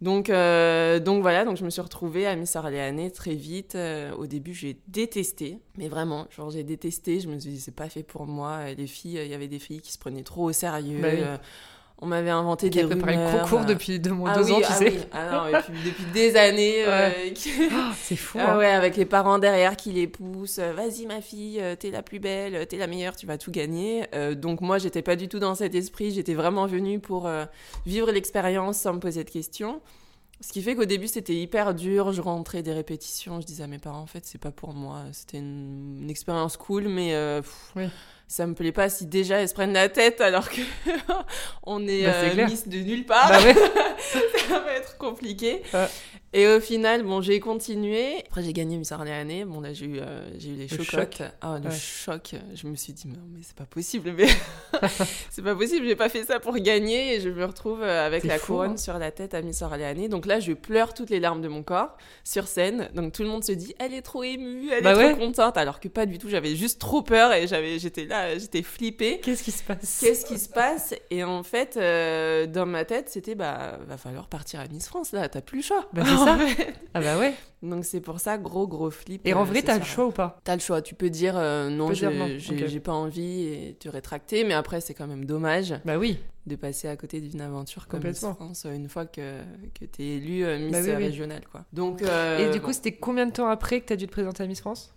Donc, 0.00 0.30
euh, 0.30 1.00
donc 1.00 1.22
voilà, 1.22 1.44
donc 1.44 1.56
je 1.56 1.64
me 1.64 1.70
suis 1.70 1.80
retrouvée 1.80 2.26
à 2.26 2.36
Miss 2.36 2.54
Orléanais 2.54 3.10
très 3.10 3.34
vite. 3.34 3.74
Euh, 3.74 4.12
au 4.14 4.26
début, 4.26 4.54
j'ai 4.54 4.78
détesté, 4.86 5.58
mais 5.76 5.88
vraiment, 5.88 6.28
genre 6.30 6.50
j'ai 6.50 6.62
détesté. 6.62 7.18
Je 7.18 7.28
me 7.28 7.38
suis 7.40 7.50
dit, 7.50 7.60
c'est 7.60 7.74
pas 7.74 7.88
fait 7.88 8.04
pour 8.04 8.26
moi. 8.26 8.72
Les 8.74 8.86
filles, 8.86 9.20
il 9.24 9.28
y 9.28 9.34
avait 9.34 9.48
des 9.48 9.58
filles 9.58 9.80
qui 9.80 9.90
se 9.90 9.98
prenaient 9.98 10.22
trop 10.22 10.44
au 10.44 10.52
sérieux. 10.52 11.00
Bah 11.00 11.40
on 12.00 12.06
m'avait 12.06 12.30
inventé 12.30 12.70
des 12.70 12.84
préparé 12.84 13.16
le 13.16 13.40
concours 13.40 13.64
depuis 13.64 13.98
deux 13.98 14.12
mois, 14.12 14.30
ah 14.32 14.38
deux 14.38 14.52
ans, 14.52 14.58
tu 14.58 14.66
ah 14.68 14.74
sais. 14.74 14.90
Oui. 14.90 14.98
Ah 15.12 15.50
non, 15.50 15.58
depuis, 15.58 15.72
depuis 15.84 16.04
des 16.12 16.36
années. 16.36 16.84
Euh, 16.86 17.10
ah, 17.72 17.92
c'est 18.00 18.14
fou. 18.14 18.38
Ah 18.40 18.52
hein. 18.52 18.58
ouais, 18.58 18.70
avec 18.70 18.96
les 18.96 19.04
parents 19.04 19.38
derrière 19.38 19.76
qui 19.76 19.90
les 19.90 20.06
poussent. 20.06 20.60
Vas-y 20.60 21.06
ma 21.06 21.20
fille, 21.20 21.58
euh, 21.60 21.74
t'es 21.74 21.90
la 21.90 22.02
plus 22.02 22.20
belle, 22.20 22.66
t'es 22.68 22.76
la 22.76 22.86
meilleure, 22.86 23.16
tu 23.16 23.26
vas 23.26 23.36
tout 23.36 23.50
gagner. 23.50 24.04
Euh, 24.14 24.36
donc 24.36 24.60
moi, 24.60 24.78
j'étais 24.78 25.02
pas 25.02 25.16
du 25.16 25.28
tout 25.28 25.40
dans 25.40 25.56
cet 25.56 25.74
esprit. 25.74 26.12
J'étais 26.12 26.34
vraiment 26.34 26.66
venue 26.66 27.00
pour 27.00 27.28
vivre 27.84 28.12
l'expérience 28.12 28.78
sans 28.78 28.94
me 28.94 29.00
poser 29.00 29.24
de 29.24 29.30
questions. 29.30 29.80
Ce 30.40 30.52
qui 30.52 30.62
fait 30.62 30.76
qu'au 30.76 30.84
début, 30.84 31.08
c'était 31.08 31.34
hyper 31.34 31.74
dur. 31.74 32.12
Je 32.12 32.20
rentrais 32.20 32.62
des 32.62 32.72
répétitions. 32.72 33.40
Je 33.40 33.46
disais 33.46 33.64
à 33.64 33.66
mes 33.66 33.78
parents, 33.78 34.02
en 34.02 34.06
fait, 34.06 34.24
c'est 34.24 34.38
pas 34.40 34.52
pour 34.52 34.72
moi. 34.72 35.02
C'était 35.10 35.38
une, 35.38 36.06
expérience 36.08 36.56
cool, 36.56 36.86
mais 36.86 37.12
oui 37.74 37.88
ça 38.28 38.46
me 38.46 38.54
plaît 38.54 38.72
pas 38.72 38.90
si 38.90 39.06
déjà 39.06 39.38
elles 39.38 39.48
se 39.48 39.54
prennent 39.54 39.72
la 39.72 39.88
tête 39.88 40.20
alors 40.20 40.50
que 40.50 40.60
on 41.64 41.88
est, 41.88 42.04
bah, 42.04 42.12
euh, 42.14 42.46
Miss 42.46 42.68
de 42.68 42.78
nulle 42.78 43.06
part. 43.06 43.30
Bah 43.30 43.38
ça 44.48 44.60
va 44.60 44.72
être 44.74 44.98
compliqué. 44.98 45.62
Et 46.34 46.46
au 46.46 46.60
final, 46.60 47.04
bon, 47.04 47.22
j'ai 47.22 47.40
continué. 47.40 48.18
Après, 48.26 48.42
j'ai 48.42 48.52
gagné 48.52 48.76
Miss 48.76 48.92
Orléanais. 48.92 49.46
Bon, 49.46 49.62
là, 49.62 49.72
j'ai 49.72 49.86
eu, 49.86 49.98
euh, 49.98 50.28
j'ai 50.36 50.50
eu 50.50 50.54
les 50.54 50.66
le 50.66 50.84
choc. 50.84 51.22
Ah, 51.40 51.58
le 51.62 51.70
choc. 51.70 52.34
Je 52.54 52.66
me 52.66 52.76
suis 52.76 52.92
dit, 52.92 53.08
mais, 53.08 53.16
mais 53.32 53.40
c'est 53.42 53.56
pas 53.56 53.64
possible. 53.64 54.12
Mais 54.12 54.26
c'est 55.30 55.42
pas 55.42 55.54
possible. 55.54 55.86
J'ai 55.86 55.96
pas 55.96 56.10
fait 56.10 56.24
ça 56.24 56.38
pour 56.38 56.54
gagner. 56.58 57.14
Et 57.14 57.20
je 57.20 57.30
me 57.30 57.44
retrouve 57.46 57.82
euh, 57.82 58.06
avec 58.06 58.24
la 58.24 58.38
couronne 58.38 58.72
hein. 58.72 58.76
sur 58.76 58.98
la 58.98 59.10
tête 59.10 59.32
à 59.32 59.40
Miss 59.40 59.62
Orléanais. 59.62 60.08
Donc 60.08 60.26
là, 60.26 60.38
je 60.38 60.52
pleure 60.52 60.92
toutes 60.92 61.08
les 61.08 61.18
larmes 61.18 61.40
de 61.40 61.48
mon 61.48 61.62
corps 61.62 61.96
sur 62.24 62.46
scène. 62.46 62.90
Donc 62.94 63.12
tout 63.12 63.22
le 63.22 63.28
monde 63.28 63.42
se 63.42 63.52
dit, 63.52 63.74
elle 63.78 63.94
est 63.94 64.02
trop 64.02 64.22
émue, 64.22 64.68
elle 64.70 64.84
bah 64.84 64.92
est 64.92 65.14
trop 65.14 65.18
contente. 65.18 65.56
Alors 65.56 65.80
que 65.80 65.88
pas 65.88 66.04
du 66.04 66.18
tout. 66.18 66.28
J'avais 66.28 66.56
juste 66.56 66.78
trop 66.78 67.00
peur 67.00 67.32
et 67.32 67.46
j'avais, 67.46 67.78
j'étais 67.78 68.04
là, 68.04 68.36
j'étais 68.36 68.62
flippée. 68.62 69.20
Qu'est-ce 69.20 69.42
qui 69.42 69.52
se 69.52 69.62
passe? 69.62 70.00
Qu'est-ce 70.02 70.26
qui 70.26 70.38
se 70.38 70.50
passe? 70.50 70.94
Et 71.10 71.24
en 71.24 71.42
fait, 71.42 71.78
euh, 71.78 72.46
dans 72.46 72.66
ma 72.66 72.84
tête, 72.84 73.08
c'était, 73.08 73.34
bah, 73.34 73.78
va 73.86 73.96
falloir 73.96 74.28
partir 74.28 74.60
à 74.60 74.68
Miss 74.68 74.88
France. 74.88 75.12
Là, 75.12 75.26
t'as 75.30 75.40
plus 75.40 75.58
le 75.58 75.64
choix. 75.64 75.88
Bah, 75.94 76.02
ça. 76.18 76.38
Ah 76.94 77.00
bah 77.00 77.18
ouais. 77.18 77.34
Donc 77.62 77.84
c'est 77.84 78.00
pour 78.00 78.20
ça, 78.20 78.38
gros 78.38 78.66
gros 78.66 78.90
flip. 78.90 79.26
Et 79.26 79.34
en 79.34 79.42
euh, 79.42 79.44
vrai, 79.44 79.62
t'as 79.62 79.78
le 79.78 79.84
choix 79.84 80.06
ou 80.06 80.10
pas? 80.10 80.40
T'as 80.44 80.54
le 80.54 80.60
choix. 80.60 80.82
Tu 80.82 80.94
peux 80.94 81.10
dire 81.10 81.34
euh, 81.36 81.70
non, 81.70 81.92
j'ai 81.92 82.80
pas 82.80 82.92
envie 82.92 83.44
et 83.44 83.76
te 83.78 83.88
rétracter, 83.88 84.44
mais 84.44 84.54
après 84.54 84.80
c'est 84.80 84.94
quand 84.94 85.06
même 85.06 85.24
dommage. 85.24 85.74
Bah 85.84 85.98
oui. 85.98 86.18
De 86.46 86.56
passer 86.56 86.88
à 86.88 86.96
côté 86.96 87.20
d'une 87.20 87.40
aventure 87.40 87.88
comme 87.88 88.02
Miss 88.02 88.20
France 88.20 88.66
une 88.72 88.88
fois 88.88 89.04
que, 89.04 89.40
que 89.78 89.84
t'es 89.84 90.04
élu 90.04 90.44
euh, 90.44 90.58
Miss 90.58 90.86
bah 90.86 90.96
régionale 90.96 91.42
quoi. 91.50 91.64
Donc. 91.72 92.02
et 92.02 92.50
du 92.50 92.60
coup, 92.60 92.72
c'était 92.72 92.92
combien 92.92 93.26
de 93.26 93.32
temps 93.32 93.48
après 93.48 93.80
que 93.80 93.86
t'as 93.86 93.96
dû 93.96 94.06
te 94.06 94.12
présenter 94.12 94.42
à 94.42 94.46
Miss 94.46 94.60
France? 94.60 94.94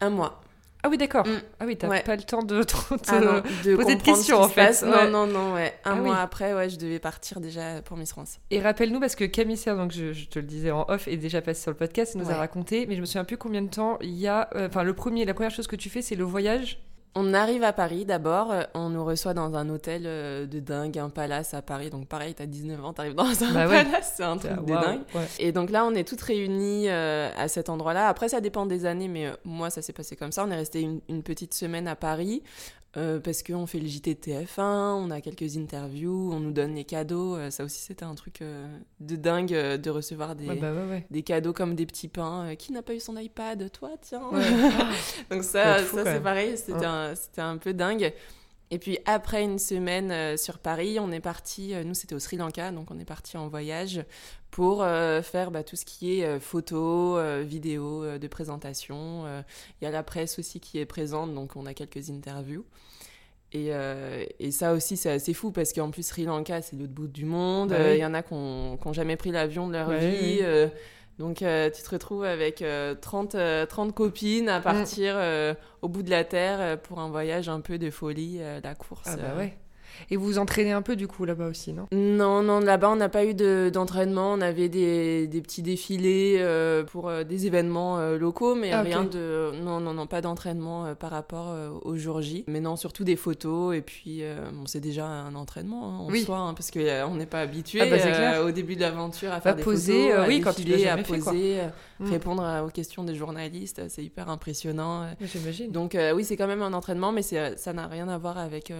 Un 0.00 0.10
mois. 0.10 0.40
Ah 0.86 0.88
oui, 0.88 0.98
d'accord. 0.98 1.26
Mm. 1.26 1.40
Ah 1.58 1.64
oui, 1.66 1.76
t'as 1.76 2.00
pas 2.02 2.14
le 2.14 2.22
temps 2.22 2.44
de, 2.44 2.62
trop 2.62 2.94
ah 3.08 3.20
te 3.20 3.74
poser 3.74 3.96
de 3.96 4.02
questions 4.02 4.38
en 4.38 4.48
fait. 4.48 4.82
Non, 4.82 5.10
non, 5.10 5.26
non, 5.26 5.54
ouais. 5.54 5.74
Un 5.84 5.92
ah 5.92 5.94
mois 5.96 6.18
après, 6.18 6.54
ouais, 6.54 6.70
je 6.70 6.78
devais 6.78 7.00
partir 7.00 7.40
déjà 7.40 7.82
pour 7.82 7.96
Miss 7.96 8.10
France. 8.10 8.38
Et 8.52 8.60
rappelle-nous, 8.60 9.00
parce 9.00 9.16
que 9.16 9.24
Camille 9.24 9.56
Serre, 9.56 9.76
donc 9.76 9.90
je, 9.90 10.26
te 10.26 10.38
le 10.38 10.44
disais 10.44 10.70
en 10.70 10.84
off, 10.88 11.08
est 11.08 11.16
déjà 11.16 11.42
passé 11.42 11.60
sur 11.62 11.72
le 11.72 11.76
podcast, 11.76 12.14
nous 12.14 12.30
a 12.30 12.36
raconté, 12.36 12.86
mais 12.86 12.94
je 12.94 13.00
me 13.00 13.06
souviens 13.06 13.24
plus 13.24 13.36
combien 13.36 13.62
de 13.62 13.68
temps 13.68 13.98
il 14.00 14.14
y 14.14 14.28
a. 14.28 14.48
Euh, 14.54 14.68
enfin, 14.68 14.84
le 14.84 14.94
premier, 14.94 15.24
la 15.24 15.34
première 15.34 15.50
chose 15.50 15.66
que 15.66 15.74
tu 15.74 15.90
fais, 15.90 16.02
c'est 16.02 16.14
le 16.14 16.22
voyage 16.22 16.78
on 17.18 17.32
arrive 17.32 17.64
à 17.64 17.72
Paris 17.72 18.04
d'abord, 18.04 18.52
euh, 18.52 18.62
on 18.74 18.90
nous 18.90 19.02
reçoit 19.02 19.32
dans 19.32 19.56
un 19.56 19.70
hôtel 19.70 20.02
euh, 20.04 20.46
de 20.46 20.60
dingue, 20.60 20.98
un 20.98 21.08
palace 21.08 21.54
à 21.54 21.62
Paris. 21.62 21.88
Donc 21.88 22.06
pareil, 22.06 22.34
t'as 22.34 22.44
19 22.44 22.84
ans, 22.84 22.92
t'arrives 22.92 23.14
dans 23.14 23.24
un 23.42 23.54
bah 23.54 23.66
palace, 23.66 24.12
c'est 24.16 24.22
un 24.22 24.36
truc 24.36 24.52
de 24.52 24.72
dingue. 24.72 25.00
Et 25.38 25.50
donc 25.50 25.70
là, 25.70 25.86
on 25.86 25.94
est 25.94 26.06
toutes 26.06 26.20
réunies 26.20 26.90
euh, 26.90 27.30
à 27.34 27.48
cet 27.48 27.70
endroit-là. 27.70 28.08
Après, 28.08 28.28
ça 28.28 28.42
dépend 28.42 28.66
des 28.66 28.84
années, 28.84 29.08
mais 29.08 29.32
moi, 29.46 29.70
ça 29.70 29.80
s'est 29.80 29.94
passé 29.94 30.14
comme 30.14 30.30
ça. 30.30 30.44
On 30.44 30.50
est 30.50 30.56
resté 30.56 30.82
une, 30.82 31.22
petite 31.22 31.54
semaine 31.54 31.88
à 31.88 31.96
Paris. 31.96 32.42
Euh, 32.96 33.20
parce 33.20 33.42
qu'on 33.42 33.66
fait 33.66 33.78
le 33.78 33.86
JT 33.86 34.14
de 34.14 34.20
TF1, 34.20 34.60
on 34.60 35.10
a 35.10 35.20
quelques 35.20 35.58
interviews, 35.58 36.30
on 36.32 36.40
nous 36.40 36.52
donne 36.52 36.74
les 36.74 36.84
cadeaux. 36.84 37.36
Euh, 37.36 37.50
ça 37.50 37.64
aussi, 37.64 37.78
c'était 37.78 38.04
un 38.04 38.14
truc 38.14 38.40
euh, 38.40 38.66
de 39.00 39.16
dingue 39.16 39.50
de 39.50 39.90
recevoir 39.90 40.34
des, 40.34 40.46
bah 40.46 40.72
des 41.10 41.22
cadeaux 41.22 41.52
comme 41.52 41.74
des 41.74 41.84
petits 41.84 42.08
pains. 42.08 42.54
qui 42.56 42.72
n'a 42.72 42.80
pas 42.82 42.94
eu 42.94 43.00
son 43.00 43.16
iPad? 43.18 43.70
Toi, 43.70 43.90
tiens. 44.00 44.22
Donc 45.30 45.44
ça, 45.44 45.84
ça 45.84 46.04
c'est 46.04 46.22
pareil, 46.22 46.56
c'était 46.56 46.86
un, 46.86 47.12
un, 47.36 47.56
peu 47.58 47.74
dingue. 47.74 48.12
Et 48.70 48.78
puis 48.78 48.98
après 49.04 49.44
une 49.44 49.58
semaine 49.58 50.36
sur 50.36 50.58
Paris, 50.58 50.98
on 51.00 51.12
est 51.12 51.20
parti, 51.20 51.72
nous 51.84 51.94
c'était 51.94 52.14
au 52.14 52.18
Sri 52.18 52.36
Lanka, 52.36 52.72
donc 52.72 52.90
on 52.90 52.98
est 52.98 53.04
parti 53.04 53.36
en 53.36 53.46
voyage 53.48 54.04
pour 54.50 54.84
faire 55.22 55.52
bah, 55.52 55.62
tout 55.62 55.76
ce 55.76 55.84
qui 55.84 56.20
est 56.20 56.40
photos, 56.40 57.44
vidéos 57.44 58.18
de 58.18 58.26
présentation. 58.26 59.24
Il 59.80 59.84
y 59.84 59.86
a 59.86 59.90
la 59.92 60.02
presse 60.02 60.40
aussi 60.40 60.58
qui 60.58 60.78
est 60.78 60.86
présente, 60.86 61.32
donc 61.32 61.54
on 61.54 61.64
a 61.64 61.74
quelques 61.74 62.10
interviews. 62.10 62.64
Et, 63.52 63.68
euh, 63.70 64.24
et, 64.38 64.50
ça 64.50 64.72
aussi, 64.72 64.96
c'est 64.96 65.10
assez 65.10 65.32
fou 65.32 65.52
parce 65.52 65.72
qu'en 65.72 65.90
plus, 65.90 66.04
Sri 66.04 66.24
Lanka, 66.24 66.62
c'est 66.62 66.76
l'autre 66.76 66.92
bout 66.92 67.06
du 67.06 67.24
monde. 67.24 67.70
Bah 67.70 67.94
il 67.94 68.00
y 68.00 68.04
en 68.04 68.12
a 68.12 68.22
qui 68.22 68.34
n'ont 68.34 68.92
jamais 68.92 69.16
pris 69.16 69.30
l'avion 69.30 69.68
de 69.68 69.72
leur 69.72 69.90
vie. 69.90 70.40
Euh, 71.18 71.22
donc, 71.22 71.42
euh, 71.42 71.70
tu 71.70 71.82
te 71.82 71.90
retrouves 71.90 72.24
avec 72.24 72.64
30, 73.00 73.36
30 73.68 73.94
copines 73.94 74.48
à 74.48 74.60
mm. 74.60 74.62
partir 74.62 75.16
au 75.82 75.88
bout 75.88 76.02
de 76.02 76.10
la 76.10 76.24
Terre 76.24 76.80
pour 76.82 77.00
un 77.00 77.08
voyage 77.08 77.48
un 77.48 77.60
peu 77.60 77.78
de 77.78 77.90
folie, 77.90 78.40
la 78.62 78.74
course. 78.74 79.08
Ah, 79.08 79.16
bah 79.16 79.36
ouais. 79.36 79.56
Et 80.10 80.16
vous 80.16 80.26
vous 80.26 80.38
entraînez 80.38 80.72
un 80.72 80.82
peu 80.82 80.96
du 80.96 81.08
coup 81.08 81.24
là-bas 81.24 81.46
aussi, 81.46 81.72
non? 81.72 81.86
Non, 81.92 82.42
non, 82.42 82.60
là-bas 82.60 82.90
on 82.90 82.96
n'a 82.96 83.08
pas 83.08 83.24
eu 83.24 83.34
d'entraînement. 83.34 84.32
on 84.32 84.40
avait 84.40 84.68
des, 84.68 85.26
des 85.26 85.40
petits 85.40 85.62
défilés 85.62 86.36
euh, 86.38 86.84
pour 86.84 87.08
euh, 87.08 87.24
des 87.24 87.46
événements 87.46 87.98
euh, 87.98 88.18
locaux, 88.18 88.54
mais 88.54 88.72
ah, 88.72 88.82
rien 88.82 89.04
de. 89.04 89.52
Non, 89.62 89.80
non, 89.80 89.94
non, 89.94 90.06
pas 90.06 90.20
d'entraînement 90.20 90.94
par 90.94 91.10
rapport 91.10 91.54
au 91.82 91.96
jour 91.96 92.20
J. 92.20 92.44
Mais 92.46 92.60
non, 92.60 92.76
surtout 92.76 93.04
des 93.04 93.16
photos. 93.16 93.74
Et 93.76 93.82
puis, 93.82 94.22
bon, 94.52 94.66
c'est 94.66 94.80
déjà 94.80 95.06
un 95.06 95.34
entraînement 95.34 95.90
hein, 95.90 95.98
en 95.98 96.10
oui. 96.10 96.22
soi, 96.22 96.38
hein, 96.38 96.54
parce 96.54 96.70
qu'on 96.70 97.14
n'est 97.14 97.26
pas 97.26 97.40
habitué 97.40 97.80
ah, 97.82 97.86
bah, 97.86 98.42
au 98.44 98.50
début 98.50 98.76
de 98.76 98.80
l'aventure 98.80 99.32
à 99.32 99.40
faire 99.40 99.56
des 99.56 99.62
poser, 99.62 100.10
photos, 100.10 100.28
oui, 100.28 100.40
quand 100.40 100.52
tu 100.52 100.86
à 100.86 100.96
poser, 100.96 101.60
mm. 102.00 102.10
répondre 102.10 102.64
aux 102.66 102.70
questions 102.70 103.04
des 103.04 103.14
journalistes. 103.14 103.82
C'est 103.88 104.04
hyper 104.04 104.28
impressionnant. 104.28 105.06
J'imagine. 105.20 105.70
Donc, 105.70 105.96
oui, 106.14 106.24
c'est 106.24 106.36
quand 106.36 106.46
même 106.46 106.62
un 106.62 106.72
entraînement, 106.72 107.12
mais 107.12 107.22
ça 107.22 107.72
n'a 107.72 107.86
rien 107.86 108.08
à 108.08 108.18
voir 108.18 108.38
avec 108.38 108.72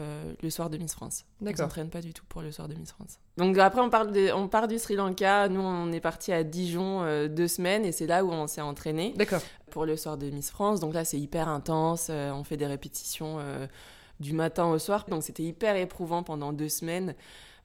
le 0.43 0.51
soir 0.51 0.71
de 0.71 0.79
Miss 0.79 0.95
France. 0.95 1.06
On 1.41 1.55
s'entraîne 1.55 1.91
pas 1.91 2.01
du 2.01 2.13
tout 2.13 2.25
pour 2.29 2.43
le 2.43 2.53
soir 2.53 2.69
de 2.69 2.75
Miss 2.75 2.93
France. 2.93 3.19
Donc 3.37 3.59
après, 3.59 3.81
on 3.81 4.49
part 4.49 4.69
du 4.69 4.79
Sri 4.79 4.97
Lanka. 4.97 5.49
Nous, 5.49 5.61
on 5.61 5.93
est 5.93 6.01
parti 6.01 6.33
à 6.33 6.45
Dijon 6.45 7.03
euh, 7.03 7.29
deux 7.29 7.49
semaines 7.49 7.85
et 7.85 7.93
c'est 7.93 8.07
là 8.07 8.25
où 8.25 8.31
on 8.31 8.47
s'est 8.47 8.61
entraîné. 8.61 9.15
D'accord. 9.17 9.43
Pour 9.71 9.85
le 9.85 9.97
soir 9.97 10.17
de 10.17 10.31
Miss 10.31 10.51
France. 10.51 10.81
Donc 10.81 10.95
là, 10.95 11.05
c'est 11.05 11.19
hyper 11.19 11.49
intense. 11.49 12.09
Euh, 12.11 12.31
on 12.33 12.45
fait 12.45 12.57
des 12.57 12.67
répétitions 12.67 13.37
euh, 13.39 13.67
du 14.21 14.33
matin 14.33 14.67
au 14.67 14.79
soir. 14.79 15.05
Donc 15.09 15.23
c'était 15.23 15.43
hyper 15.43 15.77
éprouvant 15.77 16.23
pendant 16.23 16.53
deux 16.53 16.69
semaines. 16.69 17.15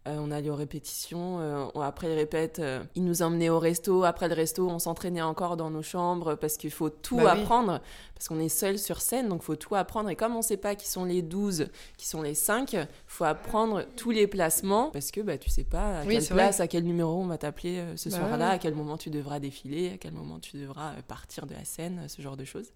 Euh, 0.08 0.18
on 0.20 0.32
allait 0.32 0.50
aux 0.50 0.56
répétitions. 0.56 1.40
Euh, 1.42 1.66
après 1.80 2.08
les 2.08 2.16
répètes, 2.16 2.58
euh, 2.58 2.84
ils 2.96 3.04
nous 3.04 3.22
emmenaient 3.22 3.50
au 3.50 3.60
resto. 3.60 4.04
Après 4.04 4.28
le 4.28 4.34
resto, 4.34 4.68
on 4.68 4.80
s'entraînait 4.80 5.22
encore 5.22 5.58
dans 5.58 5.70
nos 5.70 5.84
chambres 5.84 6.34
parce 6.34 6.58
qu'il 6.58 6.72
faut 6.72 6.90
tout 6.90 7.18
bah 7.18 7.34
apprendre. 7.34 7.82
Parce 8.16 8.28
qu'on 8.28 8.40
est 8.40 8.50
seul 8.50 8.80
sur 8.80 9.00
scène, 9.00 9.30
donc 9.30 9.42
il 9.44 9.46
faut 9.46 9.56
tout 9.56 9.76
apprendre. 9.76 10.10
Et 10.10 10.16
comme 10.16 10.34
on 10.34 10.40
ne 10.40 10.44
sait 10.44 10.58
pas 10.58 10.74
qui 10.74 10.90
sont 10.90 11.06
les 11.06 11.22
12, 11.22 11.68
qui 11.98 12.08
sont 12.08 12.24
les 12.24 12.34
5, 12.34 12.74
il 12.74 12.88
faut 13.06 13.26
apprendre 13.26 13.86
tous 13.96 14.10
les 14.10 14.26
placements 14.26 14.90
parce 14.90 15.12
que 15.12 15.22
bah, 15.22 15.38
tu 15.38 15.52
sais 15.52 15.64
pas 15.64 16.00
à 16.00 16.06
quelle 16.06 16.26
place, 16.26 16.60
à 16.60 16.68
quel 16.68 16.84
numéro 16.84 17.22
on 17.22 17.28
va 17.28 17.38
t'appeler 17.38 17.84
ce 17.96 18.10
bah 18.10 18.18
soir-là, 18.18 18.50
à 18.50 18.58
quel 18.58 18.74
moment 18.74 18.98
tu 18.98 19.12
devras 19.12 19.40
défiler, 19.40 19.92
à 19.94 19.98
quel 19.98 20.14
moment 20.14 20.40
tu 20.40 20.58
devras 20.58 20.94
partir 21.08 21.46
de 21.46 21.54
la 21.54 21.64
scène, 21.64 22.06
ce 22.08 22.24
genre 22.24 22.38
de 22.38 22.46
choses. 22.46 22.72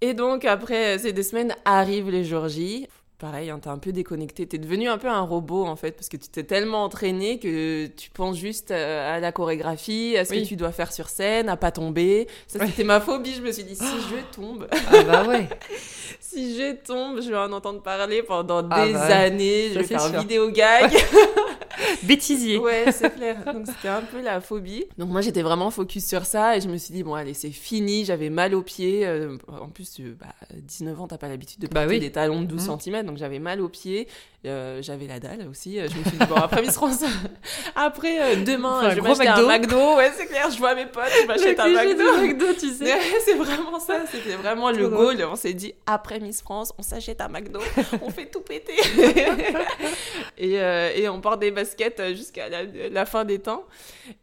Et 0.00 0.14
donc, 0.14 0.44
après 0.44 0.98
ces 0.98 1.12
deux 1.12 1.22
semaines, 1.22 1.54
arrivent 1.64 2.10
les 2.10 2.24
jours 2.24 2.48
J 2.48 2.88
pareil, 3.18 3.50
hein, 3.50 3.58
t'es 3.60 3.68
un 3.68 3.78
peu 3.78 3.92
déconnecté. 3.92 4.46
T'es 4.46 4.58
devenu 4.58 4.88
un 4.88 4.98
peu 4.98 5.08
un 5.08 5.20
robot, 5.20 5.66
en 5.66 5.76
fait, 5.76 5.92
parce 5.92 6.08
que 6.08 6.16
tu 6.16 6.28
t'es 6.28 6.44
tellement 6.44 6.84
entraîné 6.84 7.38
que 7.38 7.86
tu 7.86 8.10
penses 8.10 8.36
juste 8.36 8.70
euh, 8.70 9.16
à 9.16 9.20
la 9.20 9.32
chorégraphie, 9.32 10.16
à 10.16 10.24
ce 10.24 10.34
que 10.34 10.46
tu 10.46 10.56
dois 10.56 10.72
faire 10.72 10.92
sur 10.92 11.08
scène, 11.08 11.48
à 11.48 11.56
pas 11.56 11.72
tomber. 11.72 12.28
Ça, 12.46 12.64
c'était 12.64 12.84
ma 12.84 13.00
phobie. 13.00 13.34
Je 13.34 13.42
me 13.42 13.52
suis 13.52 13.64
dit, 13.64 13.74
si 13.76 13.84
je 13.84 14.36
tombe. 14.36 14.68
Ah 14.72 15.02
bah 15.02 15.24
ouais. 15.26 15.48
si 16.20 16.56
je 16.56 16.74
tombe, 16.76 17.20
je 17.20 17.28
vais 17.28 17.36
en 17.36 17.52
entendre 17.52 17.82
parler 17.82 18.22
pendant 18.22 18.66
ah 18.70 18.86
des 18.86 18.92
bah 18.92 19.06
années. 19.06 19.70
je 19.72 19.80
vais 19.80 19.84
faire 19.84 20.02
un 20.02 20.20
vidéo 20.20 20.50
gag. 20.50 20.92
Bêtisier. 22.02 22.58
Ouais, 22.58 22.86
c'est 22.92 23.14
clair. 23.14 23.36
Donc 23.52 23.66
c'était 23.66 23.88
un 23.88 24.02
peu 24.02 24.20
la 24.20 24.40
phobie. 24.40 24.84
Donc 24.98 25.10
moi 25.10 25.20
j'étais 25.20 25.42
vraiment 25.42 25.70
focus 25.70 26.06
sur 26.06 26.24
ça 26.24 26.56
et 26.56 26.60
je 26.60 26.68
me 26.68 26.76
suis 26.76 26.92
dit 26.92 27.02
bon 27.02 27.14
allez 27.14 27.34
c'est 27.34 27.50
fini, 27.50 28.04
j'avais 28.04 28.30
mal 28.30 28.54
aux 28.54 28.62
pieds. 28.62 29.06
Euh, 29.06 29.36
en 29.48 29.68
plus 29.68 30.00
bah, 30.18 30.26
19 30.54 31.00
ans 31.00 31.08
t'as 31.08 31.18
pas 31.18 31.28
l'habitude 31.28 31.60
de 31.60 31.68
bah 31.68 31.82
porter 31.82 32.00
des 32.00 32.12
talons 32.12 32.42
de 32.42 32.46
12 32.46 32.68
mmh. 32.68 32.78
cm 32.80 33.06
donc 33.06 33.18
j'avais 33.18 33.38
mal 33.38 33.60
aux 33.60 33.68
pieds. 33.68 34.08
Euh, 34.46 34.80
j'avais 34.82 35.08
la 35.08 35.18
dalle 35.18 35.48
aussi. 35.50 35.78
Je 35.78 35.82
me 35.82 36.04
suis 36.04 36.16
dit 36.16 36.26
bon 36.28 36.36
après 36.36 36.62
Miss 36.62 36.74
France, 36.74 37.02
après 37.74 38.20
euh, 38.20 38.44
demain 38.44 38.90
je 38.90 38.94
vais 38.94 39.00
m'acheter 39.00 39.28
un 39.28 39.46
McDo. 39.46 39.96
Ouais 39.96 40.12
c'est 40.16 40.26
clair, 40.26 40.48
je 40.50 40.58
vois 40.58 40.74
mes 40.74 40.86
potes, 40.86 41.10
je 41.22 41.26
m'achète 41.26 41.58
un 41.58 41.68
McDo. 41.68 42.04
McDo 42.22 42.46
tu 42.58 42.68
sais. 42.74 42.98
c'est 43.24 43.34
vraiment 43.34 43.80
ça. 43.80 44.04
C'était 44.10 44.36
vraiment 44.36 44.70
le 44.70 44.88
goal. 44.88 45.24
On 45.30 45.36
s'est 45.36 45.54
dit 45.54 45.74
après 45.86 46.20
Miss 46.20 46.40
France, 46.40 46.72
on 46.78 46.82
s'achète 46.82 47.20
un 47.20 47.28
McDo, 47.28 47.60
on 48.00 48.10
fait 48.10 48.26
tout 48.26 48.40
péter 48.40 48.74
et, 50.38 50.52
et 50.52 51.08
on 51.08 51.20
porte 51.20 51.40
des 51.40 51.50
euh, 52.00 52.14
jusqu'à 52.14 52.48
la, 52.48 53.06
fin 53.06 53.24
des 53.24 53.38
temps. 53.38 53.64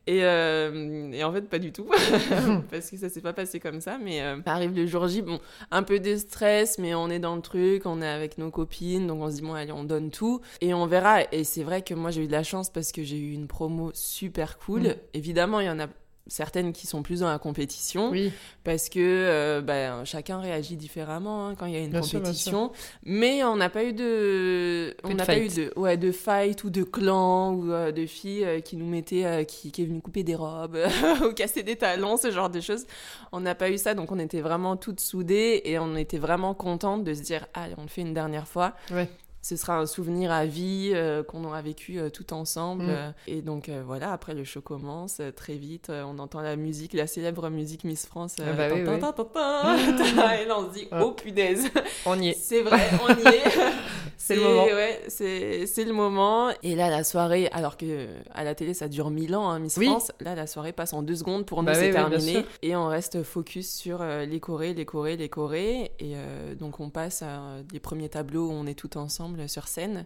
Et, 0.07 0.23
euh, 0.23 1.11
et, 1.11 1.23
en 1.23 1.31
fait, 1.31 1.43
pas 1.43 1.59
du 1.59 1.71
tout. 1.71 1.87
parce 2.71 2.89
que 2.89 2.97
ça 2.97 3.09
s'est 3.09 3.21
pas 3.21 3.33
passé 3.33 3.59
comme 3.59 3.81
ça. 3.81 3.97
Mais 3.97 4.21
euh, 4.21 4.37
arrive 4.45 4.75
le 4.75 4.85
jour 4.85 5.07
J, 5.07 5.21
bon, 5.21 5.39
un 5.71 5.83
peu 5.83 5.99
de 5.99 6.15
stress, 6.15 6.77
mais 6.77 6.93
on 6.95 7.09
est 7.09 7.19
dans 7.19 7.35
le 7.35 7.41
truc, 7.41 7.85
on 7.85 8.01
est 8.01 8.07
avec 8.07 8.37
nos 8.37 8.51
copines, 8.51 9.07
donc 9.07 9.21
on 9.21 9.29
se 9.29 9.35
dit, 9.35 9.41
bon, 9.41 9.53
allez, 9.53 9.71
on 9.71 9.83
donne 9.83 10.11
tout. 10.11 10.41
Et 10.61 10.73
on 10.73 10.85
verra. 10.87 11.23
Et 11.31 11.43
c'est 11.43 11.63
vrai 11.63 11.81
que 11.81 11.93
moi, 11.93 12.11
j'ai 12.11 12.23
eu 12.23 12.27
de 12.27 12.31
la 12.31 12.43
chance 12.43 12.69
parce 12.69 12.91
que 12.91 13.03
j'ai 13.03 13.17
eu 13.17 13.33
une 13.33 13.47
promo 13.47 13.91
super 13.93 14.57
cool. 14.59 14.81
Mm. 14.81 14.95
Évidemment, 15.13 15.59
il 15.59 15.67
y 15.67 15.69
en 15.69 15.79
a 15.79 15.87
certaines 16.27 16.73
qui 16.73 16.87
sont 16.87 17.03
plus 17.03 17.19
dans 17.19 17.29
la 17.29 17.37
compétition 17.37 18.09
oui. 18.09 18.31
parce 18.63 18.89
que 18.89 18.99
euh, 18.99 19.61
bah, 19.61 20.03
chacun 20.05 20.39
réagit 20.39 20.75
différemment 20.75 21.47
hein, 21.47 21.55
quand 21.55 21.67
il 21.67 21.73
y 21.73 21.75
a 21.75 21.79
une 21.79 21.99
compétition. 21.99 22.71
mais 23.03 23.43
on 23.43 23.55
n'a 23.55 23.69
pas 23.69 23.83
eu 23.83 23.93
de 23.93 24.95
on 25.03 25.13
n'a 25.13 25.25
pas 25.25 25.37
eu 25.37 25.49
de 25.49 25.71
ouais 25.75 25.97
de 25.97 26.11
fight 26.11 26.63
ou 26.63 26.69
de 26.69 26.83
clan 26.83 27.53
ou 27.53 27.71
euh, 27.71 27.91
de 27.91 28.05
filles 28.05 28.43
euh, 28.43 28.59
qui 28.59 28.75
nous 28.75 28.87
mettaient 28.87 29.45
qui, 29.45 29.71
qui 29.71 29.83
est 29.83 29.85
venu 29.85 30.01
couper 30.01 30.23
des 30.23 30.35
robes 30.35 30.77
ou 31.27 31.33
casser 31.33 31.61
des 31.61 31.75
talons 31.75 32.17
ce 32.17 32.31
genre 32.31 32.49
de 32.49 32.59
choses. 32.59 32.85
On 33.31 33.39
n'a 33.39 33.53
pas 33.53 33.69
eu 33.69 33.77
ça 33.77 33.93
donc 33.93 34.11
on 34.11 34.19
était 34.19 34.41
vraiment 34.41 34.77
toutes 34.77 34.99
soudées 34.99 35.61
et 35.65 35.77
on 35.77 35.95
était 35.95 36.17
vraiment 36.17 36.55
contentes 36.55 37.03
de 37.03 37.13
se 37.13 37.21
dire 37.21 37.45
allez 37.53 37.75
on 37.77 37.83
le 37.83 37.87
fait 37.87 38.01
une 38.01 38.13
dernière 38.13 38.47
fois. 38.47 38.73
Ouais 38.91 39.07
ce 39.45 39.55
sera 39.57 39.77
un 39.77 39.85
souvenir 39.85 40.31
à 40.31 40.47
vie 40.47 40.89
euh, 40.95 41.21
qu'on 41.21 41.43
aura 41.43 41.61
vécu 41.61 41.99
euh, 41.99 42.09
tout 42.09 42.33
ensemble. 42.33 42.85
Mm. 42.85 42.89
Euh, 42.89 43.11
et 43.27 43.41
donc 43.43 43.69
voilà, 43.85 44.11
après 44.11 44.33
le 44.33 44.43
show 44.43 44.59
commence 44.59 45.21
très 45.35 45.53
vite, 45.55 45.91
on 45.91 46.17
entend 46.17 46.41
la 46.41 46.55
musique, 46.55 46.93
la 46.93 47.05
célèbre 47.05 47.49
musique 47.49 47.83
Miss 47.83 48.07
France. 48.07 48.37
Ah 48.39 48.53
bah 48.53 48.69
et 48.69 50.45
là 50.45 50.55
on 50.57 50.67
se 50.67 50.73
dit, 50.73 50.87
oh 50.99 51.11
punaise, 51.11 51.69
on 52.07 52.19
y 52.19 52.29
est. 52.29 52.33
C'est 52.33 52.63
vrai, 52.63 52.89
on 53.07 53.13
y 53.13 53.35
est. 53.35 53.43
c'est 54.17 54.35
le 54.35 54.41
moment. 54.41 54.63
Ouais, 54.63 55.01
c'est 55.07 55.83
le 55.85 55.93
moment. 55.93 56.49
Et 56.63 56.73
là, 56.73 56.89
la 56.89 57.03
soirée, 57.03 57.47
alors 57.51 57.77
que 57.77 58.07
à 58.33 58.43
la 58.43 58.55
télé 58.55 58.73
ça 58.73 58.87
dure 58.87 59.11
mille 59.11 59.35
ans, 59.35 59.47
hein, 59.49 59.59
Miss 59.59 59.79
France, 59.79 60.11
là 60.21 60.33
la 60.33 60.47
soirée 60.47 60.73
passe 60.73 60.93
en 60.93 61.03
deux 61.03 61.15
secondes 61.15 61.45
pour 61.45 61.61
nous, 61.61 61.67
bah 61.67 61.75
c'est 61.75 61.91
terminé. 61.91 62.43
Et 62.63 62.75
on 62.75 62.87
reste 62.87 63.21
focus 63.21 63.71
sur 63.71 64.03
les 64.03 64.39
chorés, 64.39 64.73
les 64.73 64.85
chorés, 64.85 65.17
les 65.17 65.29
chorés. 65.29 65.91
Et 65.99 66.15
donc 66.57 66.79
on 66.79 66.89
passe 66.89 67.21
à 67.21 67.61
des 67.71 67.79
premiers 67.79 68.09
tableaux 68.09 68.47
où 68.47 68.51
on 68.51 68.65
est 68.65 68.73
tout 68.73 68.97
ensemble 68.97 69.34
sur 69.47 69.67
scène. 69.67 70.05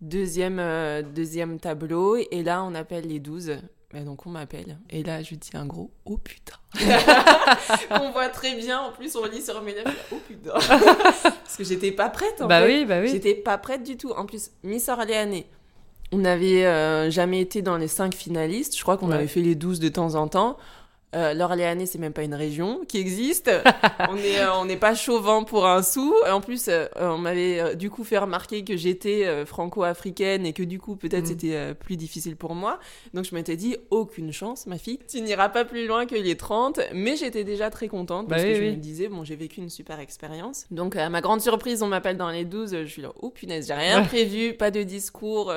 Deuxième, 0.00 0.58
euh, 0.58 1.02
deuxième 1.02 1.58
tableau, 1.58 2.16
et 2.16 2.42
là 2.42 2.62
on 2.64 2.74
appelle 2.74 3.06
les 3.06 3.20
12. 3.20 3.58
Et 3.96 4.00
donc 4.00 4.26
on 4.26 4.30
m'appelle. 4.30 4.78
Et 4.90 5.02
là 5.04 5.22
je 5.22 5.36
dis 5.36 5.50
un 5.54 5.66
gros 5.66 5.90
oh 6.04 6.18
putain. 6.18 6.56
on 7.90 8.10
voit 8.10 8.28
très 8.28 8.56
bien, 8.56 8.80
en 8.80 8.92
plus 8.92 9.14
on 9.16 9.24
lit 9.24 9.40
sur 9.40 9.62
mes 9.62 9.72
lèvres 9.72 9.90
oh 10.12 10.16
putain. 10.26 10.52
Parce 11.22 11.56
que 11.56 11.64
j'étais 11.64 11.92
pas 11.92 12.08
prête 12.08 12.40
en 12.42 12.46
bah 12.46 12.60
fait. 12.60 12.66
Oui, 12.66 12.84
bah 12.84 13.00
oui. 13.00 13.08
J'étais 13.08 13.34
pas 13.34 13.56
prête 13.56 13.84
du 13.84 13.96
tout. 13.96 14.10
En 14.10 14.26
plus, 14.26 14.50
Miss 14.64 14.88
Orléanais, 14.88 15.46
on 16.12 16.18
n'avait 16.18 16.66
euh, 16.66 17.10
jamais 17.10 17.40
été 17.40 17.62
dans 17.62 17.76
les 17.76 17.88
cinq 17.88 18.14
finalistes. 18.14 18.76
Je 18.76 18.82
crois 18.82 18.96
qu'on 18.96 19.10
avait 19.10 19.28
fait 19.28 19.42
les 19.42 19.54
12 19.54 19.78
de 19.78 19.88
temps 19.88 20.16
en 20.16 20.28
temps. 20.28 20.56
Euh, 21.14 21.34
L'Orléanais, 21.34 21.86
c'est 21.86 21.98
même 21.98 22.12
pas 22.12 22.22
une 22.22 22.34
région 22.34 22.84
qui 22.88 22.98
existe. 22.98 23.50
on 24.08 24.14
n'est 24.14 24.40
euh, 24.40 24.54
on 24.54 24.64
n'est 24.64 24.76
pas 24.76 24.94
chauvin 24.94 25.44
pour 25.44 25.66
un 25.66 25.82
sou. 25.82 26.14
En 26.28 26.40
plus, 26.40 26.68
euh, 26.68 26.86
on 26.96 27.18
m'avait 27.18 27.60
euh, 27.60 27.74
du 27.74 27.90
coup 27.90 28.04
fait 28.04 28.18
remarquer 28.18 28.64
que 28.64 28.76
j'étais 28.76 29.44
franco-africaine 29.46 30.46
et 30.46 30.52
que 30.52 30.62
du 30.62 30.78
coup, 30.78 30.96
peut-être 30.96 31.24
mm. 31.24 31.26
c'était 31.26 31.74
plus 31.74 31.96
difficile 31.96 32.36
pour 32.36 32.54
moi. 32.54 32.78
Donc, 33.12 33.24
je 33.24 33.34
m'étais 33.34 33.56
dit, 33.56 33.76
aucune 33.90 34.32
chance, 34.32 34.66
ma 34.66 34.78
fille. 34.78 34.98
Tu 35.08 35.20
n'iras 35.20 35.48
pas 35.48 35.64
plus 35.64 35.86
loin 35.86 36.06
que 36.06 36.14
les 36.14 36.36
30. 36.36 36.80
Mais 36.92 37.16
j'étais 37.16 37.44
déjà 37.44 37.70
très 37.70 37.88
contente 37.88 38.28
parce 38.28 38.42
bah 38.42 38.48
que 38.48 38.54
je 38.54 38.62
me 38.62 38.76
disais, 38.76 39.08
bon, 39.08 39.24
j'ai 39.24 39.36
vécu 39.36 39.60
une 39.60 39.70
super 39.70 40.00
expérience. 40.00 40.66
Donc, 40.70 40.96
à 40.96 41.08
ma 41.08 41.20
grande 41.20 41.40
surprise, 41.40 41.82
on 41.82 41.88
m'appelle 41.88 42.16
dans 42.16 42.30
les 42.30 42.44
12. 42.44 42.82
Je 42.82 42.86
suis 42.86 43.02
là, 43.02 43.12
oh 43.20 43.30
punaise, 43.30 43.66
j'ai 43.68 43.74
rien 43.74 44.02
prévu, 44.02 44.54
pas 44.54 44.70
de 44.70 44.82
discours. 44.82 45.52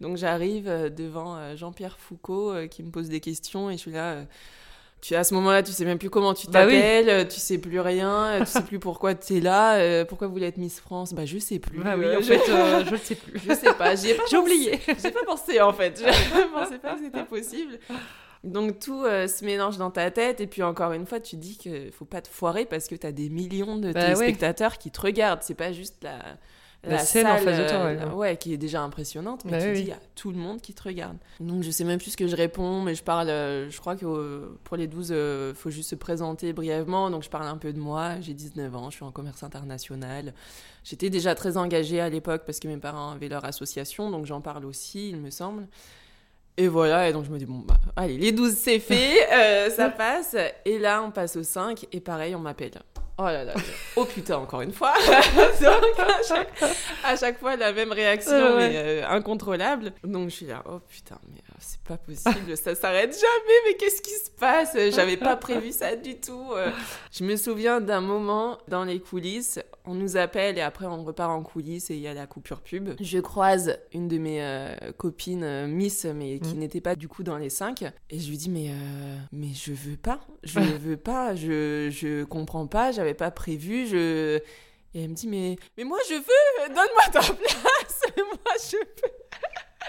donc, 0.00 0.16
j'arrive 0.16 0.92
devant 0.96 1.56
Jean-Pierre 1.56 1.98
Foucault 1.98 2.54
qui 2.70 2.82
me 2.82 2.90
pose 2.90 3.08
des 3.08 3.20
questions 3.20 3.70
et 3.70 3.74
je 3.74 3.78
suis 3.78 3.92
là 3.92 4.24
tu 5.06 5.14
à 5.14 5.22
ce 5.24 5.34
moment-là, 5.34 5.62
tu 5.62 5.72
sais 5.72 5.84
même 5.84 5.98
plus 5.98 6.10
comment 6.10 6.34
tu 6.34 6.46
Bah 6.48 6.66
oui. 6.66 6.72
t'appelles, 6.74 7.28
tu 7.28 7.38
sais 7.38 7.58
plus 7.58 7.78
rien, 7.80 8.40
tu 8.40 8.46
sais 8.46 8.62
plus 8.62 8.78
pourquoi 8.78 9.14
tu 9.14 9.36
es 9.36 9.40
là, 9.40 9.76
euh, 9.76 10.04
pourquoi 10.04 10.26
vous 10.26 10.32
voulez 10.32 10.46
être 10.46 10.56
Miss 10.56 10.80
France? 10.80 11.12
Bah 11.14 11.24
je 11.26 11.38
sais 11.38 11.58
plus. 11.58 11.78
Bah 11.80 11.94
oui, 11.96 12.04
Euh, 12.06 12.18
en 12.18 12.22
je... 12.22 12.26
fait, 12.32 12.48
euh, 12.50 12.84
je 12.86 12.90
ne 12.92 12.96
sais 12.96 13.14
plus. 13.14 13.38
je 13.38 13.54
sais 13.54 13.72
pas, 13.74 13.94
J'ai 13.96 14.14
pensé. 14.14 14.36
oublié. 14.36 14.80
J'ai 15.02 15.10
pas 15.12 15.24
pensé 15.24 15.60
en 15.60 15.72
fait. 15.72 16.00
Je 16.04 16.52
pensais 16.52 16.78
pas 16.78 16.94
que 16.94 17.00
c'était 17.04 17.24
possible. 17.24 17.78
Donc 18.44 18.78
tout 18.78 19.04
euh, 19.04 19.26
se 19.26 19.44
mélange 19.44 19.76
dans 19.76 19.90
ta 19.90 20.10
tête 20.10 20.40
et 20.40 20.46
puis 20.46 20.62
encore 20.62 20.92
une 20.92 21.06
fois, 21.06 21.20
tu 21.20 21.36
dis 21.36 21.58
que 21.58 21.90
faut 21.90 22.04
pas 22.04 22.20
te 22.20 22.28
foirer 22.28 22.64
parce 22.64 22.86
que 22.86 22.94
tu 22.94 23.06
as 23.06 23.12
des 23.12 23.28
millions 23.28 23.76
de 23.76 23.92
Bah 23.92 24.00
ouais. 24.00 24.04
téléspectateurs 24.14 24.78
qui 24.78 24.90
te 24.90 25.00
regardent. 25.00 25.42
C'est 25.42 25.54
pas 25.54 25.72
juste 25.72 25.96
la 26.02 26.18
La 26.84 26.98
scène 26.98 27.26
en 27.26 27.36
salle, 27.36 27.44
face 27.44 27.58
de 27.58 27.68
toi, 27.68 27.78
euh, 27.78 28.08
ouais. 28.10 28.14
ouais, 28.14 28.36
qui 28.36 28.52
est 28.52 28.56
déjà 28.58 28.80
impressionnante, 28.82 29.44
mais 29.44 29.50
Bah 29.52 29.60
tu 29.60 29.66
oui, 29.68 29.74
dis 29.74 29.80
il 29.80 29.88
y 29.88 29.92
a 29.92 29.98
tout 30.14 30.30
le 30.30 30.36
monde 30.36 30.60
qui 30.60 30.72
te 30.72 30.82
regarde. 30.84 31.16
Donc 31.40 31.64
je 31.64 31.70
sais 31.72 31.82
même 31.82 31.98
plus 31.98 32.12
ce 32.12 32.16
que 32.16 32.28
je 32.28 32.36
réponds, 32.36 32.80
mais 32.82 32.94
je 32.94 33.02
parle. 33.02 33.28
euh, 33.28 33.68
je 33.70 33.80
crois 33.80 33.96
que 33.96 34.06
euh, 34.06 34.56
pour 34.62 34.76
les 34.76 34.86
12, 34.86 35.08
euh, 35.10 35.52
faut 35.54 35.70
juste 35.70 35.90
se 35.90 35.94
présenter 35.96 36.52
brièvement. 36.52 37.10
Donc 37.10 37.24
je 37.24 37.30
parle 37.30 37.48
un 37.48 37.56
peu 37.56 37.72
de 37.72 37.80
moi. 37.80 38.20
J'ai 38.20 38.34
19 38.34 38.76
ans, 38.76 38.90
je 38.90 38.96
suis 38.96 39.04
en 39.04 39.10
commerce 39.10 39.42
international. 39.42 40.32
J'étais 40.84 41.10
déjà 41.10 41.34
très 41.34 41.56
engagée 41.56 42.00
à 42.00 42.08
l'époque 42.08 42.42
parce 42.46 42.60
que 42.60 42.68
mes 42.68 42.76
parents 42.76 43.10
avaient 43.10 43.28
leur 43.28 43.44
association, 43.44 44.10
donc 44.12 44.26
j'en 44.26 44.40
parle 44.40 44.64
aussi, 44.64 45.08
il 45.10 45.16
me 45.16 45.30
semble. 45.30 45.66
Et 46.58 46.68
voilà, 46.68 47.08
et 47.08 47.12
donc 47.12 47.24
je 47.26 47.30
me 47.30 47.38
dis, 47.38 47.44
bon, 47.44 47.58
bah, 47.66 47.78
allez, 47.96 48.16
les 48.16 48.32
12, 48.32 48.54
c'est 48.54 48.78
fait, 48.78 49.28
euh, 49.32 49.68
ça 49.70 49.90
passe. 49.90 50.36
Et 50.64 50.78
là, 50.78 51.02
on 51.02 51.10
passe 51.10 51.36
au 51.36 51.42
5, 51.42 51.86
et 51.92 52.00
pareil, 52.00 52.34
on 52.34 52.38
m'appelle. 52.38 52.70
Oh 53.18 53.24
là 53.24 53.44
là, 53.44 53.54
oh 53.96 54.04
putain, 54.04 54.36
encore 54.36 54.60
une 54.60 54.72
fois. 54.72 54.92
donc, 55.60 55.98
à 55.98 56.22
chaque, 56.28 56.62
à 57.02 57.16
chaque 57.16 57.38
fois, 57.38 57.56
la 57.56 57.72
même 57.72 57.90
réaction, 57.90 58.56
ouais. 58.56 58.68
mais 58.68 58.76
euh, 58.76 59.08
incontrôlable. 59.08 59.92
Donc, 60.04 60.28
je 60.28 60.34
suis 60.34 60.46
là, 60.46 60.62
oh 60.68 60.80
putain, 60.86 61.18
mais 61.32 61.40
c'est 61.58 61.80
pas 61.82 61.96
possible, 61.96 62.56
ça 62.56 62.74
s'arrête 62.74 63.12
jamais, 63.12 63.54
mais 63.66 63.74
qu'est-ce 63.76 64.02
qui 64.02 64.10
se 64.10 64.30
passe? 64.30 64.76
J'avais 64.94 65.16
pas 65.16 65.36
prévu 65.36 65.72
ça 65.72 65.96
du 65.96 66.18
tout. 66.20 66.52
Euh, 66.52 66.70
Je 67.12 67.24
me 67.24 67.36
souviens 67.36 67.80
d'un 67.80 68.00
moment 68.00 68.58
dans 68.68 68.84
les 68.84 69.00
coulisses, 69.00 69.58
on 69.84 69.94
nous 69.94 70.16
appelle 70.16 70.58
et 70.58 70.60
après 70.60 70.86
on 70.86 71.04
repart 71.04 71.30
en 71.30 71.42
coulisses 71.42 71.90
et 71.90 71.94
il 71.94 72.00
y 72.00 72.08
a 72.08 72.14
la 72.14 72.26
coupure 72.26 72.60
pub. 72.60 72.90
Je 73.00 73.18
croise 73.18 73.78
une 73.92 74.08
de 74.08 74.18
mes 74.18 74.42
euh, 74.42 74.74
copines 74.96 75.44
euh, 75.44 75.66
Miss, 75.66 76.04
mais 76.04 76.38
qui 76.38 76.54
Mhm. 76.54 76.58
n'était 76.60 76.80
pas 76.80 76.94
du 76.96 77.08
coup 77.08 77.22
dans 77.22 77.38
les 77.38 77.50
cinq, 77.50 77.82
et 78.10 78.18
je 78.18 78.28
lui 78.28 78.36
dis 78.36 78.50
mais 78.50 78.70
euh, 78.70 79.16
mais 79.32 79.48
je 79.54 79.72
veux 79.72 79.96
pas, 79.96 80.20
je 80.42 80.60
veux 80.78 80.96
pas, 80.96 81.34
je 81.34 81.88
je 81.90 82.24
comprends 82.24 82.66
pas, 82.66 82.92
j'avais 82.92 83.14
pas 83.14 83.30
prévu, 83.30 83.86
je 83.86 84.38
et 84.94 85.02
elle 85.02 85.10
me 85.10 85.14
dit 85.14 85.28
mais 85.28 85.56
mais 85.76 85.84
moi 85.84 85.98
je 86.08 86.14
veux, 86.14 86.68
donne-moi 86.68 87.02
ta 87.12 87.20
place, 87.34 88.02
moi 88.16 88.54
je 88.70 88.76
veux. 88.76 89.10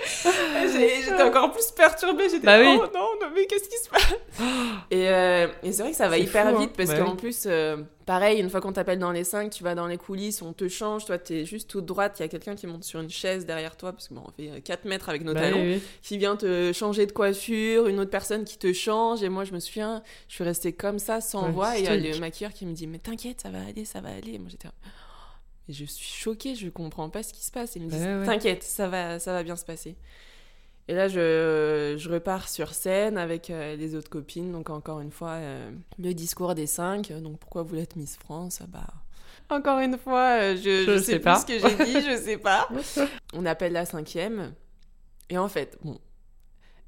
J'étais 1.06 1.24
encore 1.24 1.52
plus 1.52 1.72
perturbée, 1.72 2.30
j'étais 2.30 2.46
Bah 2.46 2.60
oui. 2.60 2.68
oh 2.70 2.86
non, 2.94 3.10
non, 3.22 3.28
mais 3.34 3.46
qu'est-ce 3.46 3.70
qui 3.70 3.78
se 3.84 3.90
passe? 3.90 4.14
Et, 4.92 5.10
euh, 5.10 5.48
et 5.64 5.72
c'est 5.72 5.82
vrai 5.82 5.92
que 5.92 5.98
ça 5.98 6.08
va 6.08 6.18
hyper 6.18 6.50
fou, 6.50 6.56
hein. 6.56 6.60
vite 6.60 6.74
parce 6.78 6.90
Bah 6.90 7.00
qu'en 7.00 7.16
plus, 7.16 7.44
euh, 7.46 7.78
pareil, 8.06 8.40
une 8.40 8.50
fois 8.50 8.62
qu'on 8.62 8.72
t'appelle 8.72 9.00
dans 9.00 9.12
les 9.12 9.24
5, 9.26 9.50
tu 9.52 9.64
vas 9.64 9.76
dans 9.76 9.88
les 9.88 9.98
coulisses, 9.98 10.42
on 10.42 10.54
te 10.54 10.68
change, 10.70 11.06
toi 11.06 11.18
t'es 11.18 11.44
juste 11.44 11.70
toute 11.70 11.86
droite, 11.86 12.16
il 12.20 12.22
y 12.22 12.26
a 12.26 12.28
quelqu'un 12.30 12.56
qui 12.56 12.68
monte 12.68 12.84
sur 12.86 13.00
une 13.02 13.10
chaise 13.10 13.46
derrière 13.46 13.76
toi 13.76 13.92
parce 13.92 14.08
que 14.08 14.14
bon, 14.14 14.24
on 14.26 14.32
fait 14.32 14.62
4 14.62 14.86
mètres 14.86 15.10
avec 15.10 15.24
nos 15.24 15.34
Bah 15.34 15.42
talons, 15.42 15.62
oui, 15.62 15.82
qui 16.02 16.18
vient 16.18 16.36
te 16.38 16.72
changer 16.74 17.06
de 17.06 17.12
coiffure, 17.12 17.88
une 17.88 18.00
autre 18.00 18.12
personne 18.12 18.46
qui 18.46 18.58
te 18.58 18.72
change 18.72 19.24
et 19.24 19.30
moi 19.30 19.44
je 19.44 19.52
me 19.54 19.60
souviens, 19.60 20.02
je 20.30 20.36
suis 20.36 20.44
restée 20.44 20.72
comme 20.72 21.00
ça 21.00 21.20
sans 21.20 21.48
Ouais, 21.48 21.52
voix 21.52 21.78
et 21.78 21.82
il 21.82 21.86
y 21.86 21.88
a 21.90 21.98
le 21.98 22.20
maquilleur 22.20 22.54
qui 22.54 22.66
me 22.66 22.74
dit 22.74 22.88
mais 22.88 23.00
t'inquiète, 23.00 23.42
ça 23.42 23.50
va 23.50 23.60
aller, 23.68 23.84
ça 23.84 24.00
va 24.00 24.10
aller. 24.10 24.36
Et 24.36 24.40
moi 24.40 24.48
j'étais 24.50 24.70
et 25.70 25.74
je 25.74 25.86
suis 25.86 26.08
choquée, 26.08 26.56
je 26.56 26.70
comprends 26.70 27.10
pas 27.10 27.24
ce 27.24 27.34
qui 27.34 27.44
se 27.46 27.52
passe. 27.52 27.76
Ils 27.76 27.84
me 27.84 27.90
disent 27.90 28.02
Ouais, 28.02 28.20
ouais. 28.20 28.26
t'inquiète, 28.26 28.64
ça 28.64 28.88
va, 28.88 29.20
ça 29.20 29.34
va 29.34 29.44
bien 29.44 29.56
se 29.56 29.66
passer. 29.66 29.96
Et 30.90 30.94
là, 30.94 31.10
je, 31.10 31.96
je 31.98 32.10
repars 32.10 32.48
sur 32.48 32.74
scène 32.74 33.18
avec 33.18 33.50
euh, 33.50 33.76
les 33.76 33.94
autres 33.96 34.10
copines. 34.10 34.54
Donc, 34.54 34.70
encore 34.70 35.02
une 35.02 35.12
fois, 35.12 35.32
euh, 35.32 35.70
le 36.00 36.14
discours 36.14 36.56
des 36.56 36.66
cinq. 36.68 37.12
Donc, 37.12 37.40
pourquoi 37.40 37.64
vous 37.64 37.76
êtes 37.76 37.98
Miss 37.98 38.16
France? 38.16 38.60
Ah 38.64 38.68
Bah. 38.70 38.88
Encore 39.50 39.80
une 39.80 39.98
fois, 39.98 40.40
euh, 40.42 40.56
je, 40.56 40.86
Je 40.86 40.94
je 40.94 40.98
sais 40.98 41.04
sais 41.14 41.20
pas. 41.20 41.34
pas 41.34 41.40
ce 41.42 41.46
que 41.46 41.60
j'ai 41.60 41.86
dit, 41.86 41.94
je 42.10 42.18
sais 42.18 42.38
pas. 42.38 42.70
On 43.34 43.46
appelle 43.46 43.74
la 43.74 43.86
cinquième. 43.86 44.54
Et 45.30 45.38
en 45.38 45.50
fait, 45.50 45.78
bon. 45.84 46.00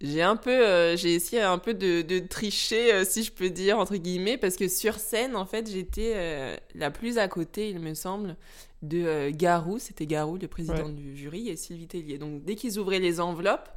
J'ai 0.01 0.21
un 0.21 0.37
peu, 0.37 0.49
euh, 0.65 0.95
j'ai 0.95 1.13
essayé 1.13 1.41
un 1.41 1.57
peu 1.57 1.73
de, 1.73 2.01
de 2.01 2.19
tricher, 2.19 2.93
euh, 2.93 3.03
si 3.05 3.23
je 3.23 3.31
peux 3.33 3.49
dire, 3.49 3.77
entre 3.79 3.97
guillemets, 3.97 4.37
parce 4.37 4.55
que 4.55 4.69
sur 4.69 4.95
scène, 4.95 5.35
en 5.35 5.45
fait, 5.45 5.69
j'étais 5.69 6.13
euh, 6.15 6.55
la 6.73 6.89
plus 6.89 7.17
à 7.17 7.27
côté, 7.27 7.69
il 7.69 7.79
me 7.79 7.93
semble, 7.93 8.37
de 8.81 9.29
Garou. 9.31 9.77
C'était 9.77 10.05
Garou, 10.05 10.37
le 10.37 10.47
président 10.47 10.85
Ouais. 10.85 10.93
du 10.93 11.17
jury, 11.17 11.49
et 11.49 11.57
Sylvie 11.57 11.87
Tellier. 11.87 12.17
Donc, 12.17 12.43
dès 12.45 12.55
qu'ils 12.55 12.79
ouvraient 12.79 12.99
les 12.99 13.19
enveloppes, 13.19 13.69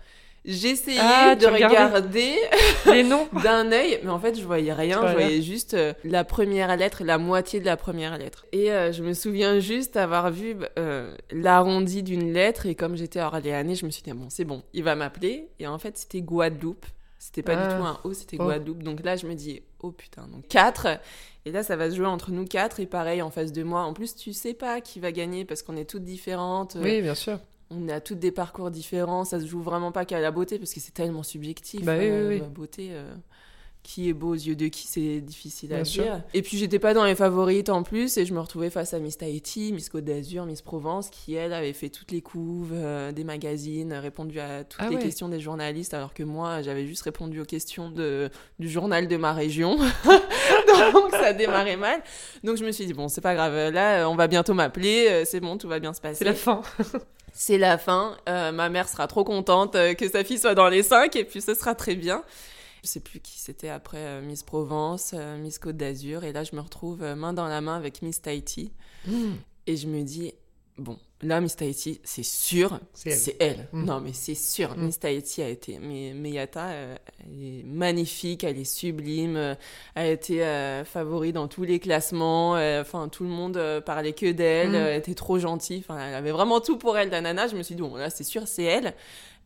j'essayais 0.44 0.98
Ah, 1.00 1.34
de 1.36 1.46
regarder 1.46 2.34
Les 2.86 3.02
noms. 3.02 3.28
d'un 3.42 3.70
œil, 3.72 4.00
mais 4.02 4.10
en 4.10 4.18
fait, 4.18 4.38
je 4.38 4.44
voyais 4.44 4.72
rien. 4.72 5.00
Je 5.06 5.12
voyais 5.12 5.42
juste 5.42 5.74
euh, 5.74 5.92
la 6.04 6.24
première 6.24 6.76
lettre, 6.76 7.02
la 7.04 7.18
moitié 7.18 7.60
de 7.60 7.64
la 7.66 7.76
première 7.76 8.18
lettre. 8.18 8.46
Et 8.52 8.72
euh, 8.72 8.92
je 8.92 9.02
me 9.02 9.12
souviens 9.14 9.60
juste 9.60 9.96
avoir 9.96 10.30
vu 10.30 10.56
euh, 10.78 11.14
l'arrondi 11.30 12.02
d'une 12.02 12.32
lettre, 12.32 12.66
et 12.66 12.74
comme 12.74 12.96
j'étais 12.96 13.20
orléanais, 13.20 13.74
je 13.74 13.86
me 13.86 13.90
suis 13.90 14.02
dit, 14.02 14.12
bon, 14.12 14.26
c'est 14.28 14.44
bon, 14.44 14.62
il 14.72 14.82
va 14.84 14.94
m'appeler. 14.94 15.48
Et 15.58 15.66
en 15.66 15.78
fait, 15.78 15.96
c'était 15.98 16.20
Guadeloupe. 16.22 16.86
C'était 17.18 17.42
pas 17.42 17.52
Ah. 17.56 17.68
du 17.68 17.76
tout 17.76 17.84
un 17.84 18.00
O, 18.02 18.12
c'était 18.12 18.36
Oh. 18.40 18.44
Guadeloupe. 18.44 18.82
Donc 18.82 19.04
là, 19.04 19.14
je 19.14 19.26
me 19.28 19.34
dis, 19.34 19.62
oh 19.80 19.92
putain, 19.92 20.26
donc 20.32 20.48
4. 20.48 20.88
Et 21.44 21.52
là, 21.52 21.62
ça 21.62 21.76
va 21.76 21.88
se 21.90 21.94
jouer 21.96 22.06
entre 22.06 22.32
nous 22.32 22.44
quatre, 22.44 22.80
et 22.80 22.86
pareil, 22.86 23.22
en 23.22 23.30
face 23.30 23.52
de 23.52 23.62
moi. 23.62 23.82
En 23.82 23.92
plus, 23.92 24.16
tu 24.16 24.32
sais 24.32 24.54
pas 24.54 24.80
qui 24.80 24.98
va 24.98 25.12
gagner 25.12 25.44
parce 25.44 25.62
qu'on 25.62 25.76
est 25.76 25.88
toutes 25.88 26.02
différentes. 26.04 26.76
Oui, 26.80 27.00
bien 27.00 27.14
sûr. 27.14 27.38
On 27.74 27.88
a 27.88 28.00
toutes 28.00 28.18
des 28.18 28.32
parcours 28.32 28.70
différents, 28.70 29.24
ça 29.24 29.40
se 29.40 29.46
joue 29.46 29.62
vraiment 29.62 29.92
pas 29.92 30.04
qu'à 30.04 30.20
la 30.20 30.30
beauté 30.30 30.58
parce 30.58 30.72
que 30.72 30.80
c'est 30.80 30.94
tellement 30.94 31.22
subjectif. 31.22 31.84
Bah 31.84 31.96
oui, 31.98 32.06
euh, 32.06 32.28
oui, 32.28 32.34
oui. 32.34 32.40
La 32.40 32.48
beauté, 32.48 32.88
euh, 32.92 33.14
qui 33.82 34.08
est 34.08 34.12
beau 34.12 34.28
aux 34.28 34.34
yeux 34.34 34.54
de 34.54 34.68
qui, 34.68 34.86
c'est 34.86 35.20
difficile 35.20 35.72
à 35.72 35.82
Bien 35.82 35.82
dire. 35.84 36.04
sûr. 36.04 36.20
Et 36.34 36.42
puis 36.42 36.56
j'étais 36.56 36.78
pas 36.78 36.94
dans 36.94 37.04
les 37.04 37.14
favorites 37.16 37.68
en 37.68 37.82
plus 37.82 38.16
et 38.16 38.24
je 38.24 38.32
me 38.32 38.38
retrouvais 38.40 38.70
face 38.70 38.94
à 38.94 39.00
Miss 39.00 39.18
Tahiti, 39.18 39.72
Miss 39.72 39.88
Côte 39.88 40.04
d'Azur, 40.04 40.46
Miss 40.46 40.62
Provence 40.62 41.10
qui 41.10 41.34
elle 41.34 41.52
avait 41.52 41.72
fait 41.72 41.88
toutes 41.88 42.12
les 42.12 42.20
couves 42.22 42.70
euh, 42.72 43.10
des 43.12 43.24
magazines, 43.24 43.92
répondu 43.92 44.38
à 44.38 44.62
toutes 44.64 44.80
Ah 44.82 44.88
les 44.88 44.96
ouais. 44.96 45.02
questions 45.02 45.28
des 45.28 45.40
journalistes 45.40 45.94
alors 45.94 46.14
que 46.14 46.22
moi 46.22 46.62
j'avais 46.62 46.86
juste 46.86 47.02
répondu 47.02 47.40
aux 47.40 47.44
questions 47.44 47.90
de, 47.90 48.30
du 48.60 48.68
journal 48.70 49.08
de 49.08 49.16
ma 49.16 49.32
région. 49.32 49.76
Donc 50.92 51.10
ça 51.10 51.32
démarrait 51.32 51.76
mal. 51.76 52.00
Donc 52.44 52.56
je 52.56 52.64
me 52.64 52.72
suis 52.72 52.86
dit 52.86 52.94
bon 52.94 53.08
c'est 53.08 53.20
pas 53.20 53.34
grave, 53.34 53.72
là 53.72 54.08
on 54.08 54.14
va 54.14 54.28
bientôt 54.28 54.54
m'appeler, 54.54 55.06
euh, 55.08 55.22
c'est 55.24 55.40
bon 55.40 55.58
tout 55.58 55.68
va 55.68 55.80
bien 55.80 55.92
se 55.92 56.00
passer 56.00 56.18
C'est 56.18 56.24
la 56.24 56.34
fin. 56.34 56.62
c'est 57.32 57.58
la 57.58 57.78
fin. 57.78 58.16
Euh, 58.28 58.52
ma 58.52 58.68
mère 58.68 58.88
sera 58.88 59.06
trop 59.06 59.24
contente 59.24 59.74
euh, 59.74 59.94
que 59.94 60.08
sa 60.08 60.22
fille 60.24 60.38
soit 60.38 60.54
dans 60.54 60.68
les 60.68 60.82
cinq 60.82 61.16
et 61.16 61.24
puis 61.24 61.40
ce 61.40 61.54
sera 61.54 61.74
très 61.74 61.94
bien. 61.94 62.22
Je 62.82 62.88
sais 62.88 63.00
plus 63.00 63.20
qui 63.20 63.38
c'était 63.38 63.68
après 63.68 63.98
euh, 63.98 64.20
Miss 64.22 64.42
Provence, 64.42 65.12
euh, 65.14 65.38
Miss 65.38 65.58
Côte 65.58 65.76
d'Azur 65.76 66.24
et 66.24 66.32
là 66.32 66.42
je 66.42 66.56
me 66.56 66.60
retrouve 66.60 67.02
euh, 67.02 67.14
main 67.14 67.32
dans 67.32 67.46
la 67.46 67.60
main 67.60 67.76
avec 67.76 68.02
Miss 68.02 68.20
Tahiti 68.22 68.72
et 69.66 69.76
je 69.76 69.86
me 69.86 70.02
dis 70.02 70.32
bon 70.78 70.98
là 71.20 71.40
Miss 71.40 71.54
Tahiti 71.54 72.00
c'est 72.02 72.24
sûr 72.24 72.80
C'est 72.92 73.10
elle. 73.10 73.18
c'est 73.18 73.36
elle. 73.38 73.68
Mm. 73.72 73.84
Non 73.84 74.00
mais 74.00 74.12
c'est 74.12 74.34
sûr 74.34 74.76
Mm. 74.76 74.86
Miss 74.86 74.98
Tahiti 74.98 75.42
a 75.42 75.48
été 75.48 75.78
mais 75.78 76.12
Meyata 76.12 76.70
euh, 76.70 76.96
elle 77.20 77.44
est 77.44 77.62
magnifique, 77.62 78.42
elle 78.42 78.58
est 78.58 78.64
sublime, 78.64 79.36
euh, 79.36 79.54
elle 79.94 80.06
a 80.06 80.10
été 80.10 80.44
euh, 80.44 80.84
favori 80.84 81.32
dans 81.32 81.46
tous 81.46 81.62
les 81.62 81.78
classements, 81.78 82.54
enfin 82.80 83.08
tout 83.08 83.22
le 83.22 83.30
monde 83.30 83.80
parlait 83.86 84.12
que 84.12 84.32
d'elle, 84.32 84.74
elle 84.74 84.98
était 84.98 85.14
trop 85.14 85.38
gentille, 85.38 85.84
enfin 85.86 85.98
elle 86.04 86.14
avait 86.16 86.32
vraiment 86.32 86.60
tout 86.60 86.78
pour 86.78 86.98
elle 86.98 87.10
la 87.10 87.20
nana, 87.20 87.46
je 87.46 87.54
me 87.54 87.62
suis 87.62 87.76
dit 87.76 87.82
bon 87.82 87.94
là 87.94 88.10
c'est 88.10 88.24
sûr 88.24 88.48
c'est 88.48 88.64
elle. 88.64 88.92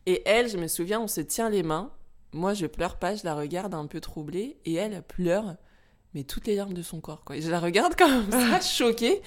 Et 0.09 0.21
elle, 0.25 0.47
je 0.47 0.55
me 0.57 0.67
souviens, 0.67 1.01
on 1.01 1.07
se 1.09 1.19
tient 1.19 1.49
les 1.49 1.63
mains. 1.63 1.91
Moi, 2.33 2.53
je 2.53 2.65
pleure 2.65 2.97
pas, 2.97 3.15
je 3.15 3.23
la 3.23 3.35
regarde 3.35 3.73
un 3.73 3.87
peu 3.87 3.99
troublée, 4.01 4.57
et 4.65 4.75
elle 4.75 5.01
pleure, 5.03 5.55
mais 6.13 6.23
toutes 6.23 6.47
les 6.47 6.55
larmes 6.55 6.73
de 6.73 6.81
son 6.81 6.99
corps. 6.99 7.23
Quoi. 7.23 7.37
Et 7.37 7.41
je 7.41 7.49
la 7.49 7.59
regarde 7.59 7.95
comme 7.97 8.29
ça, 8.31 8.59
choquée. 8.61 9.21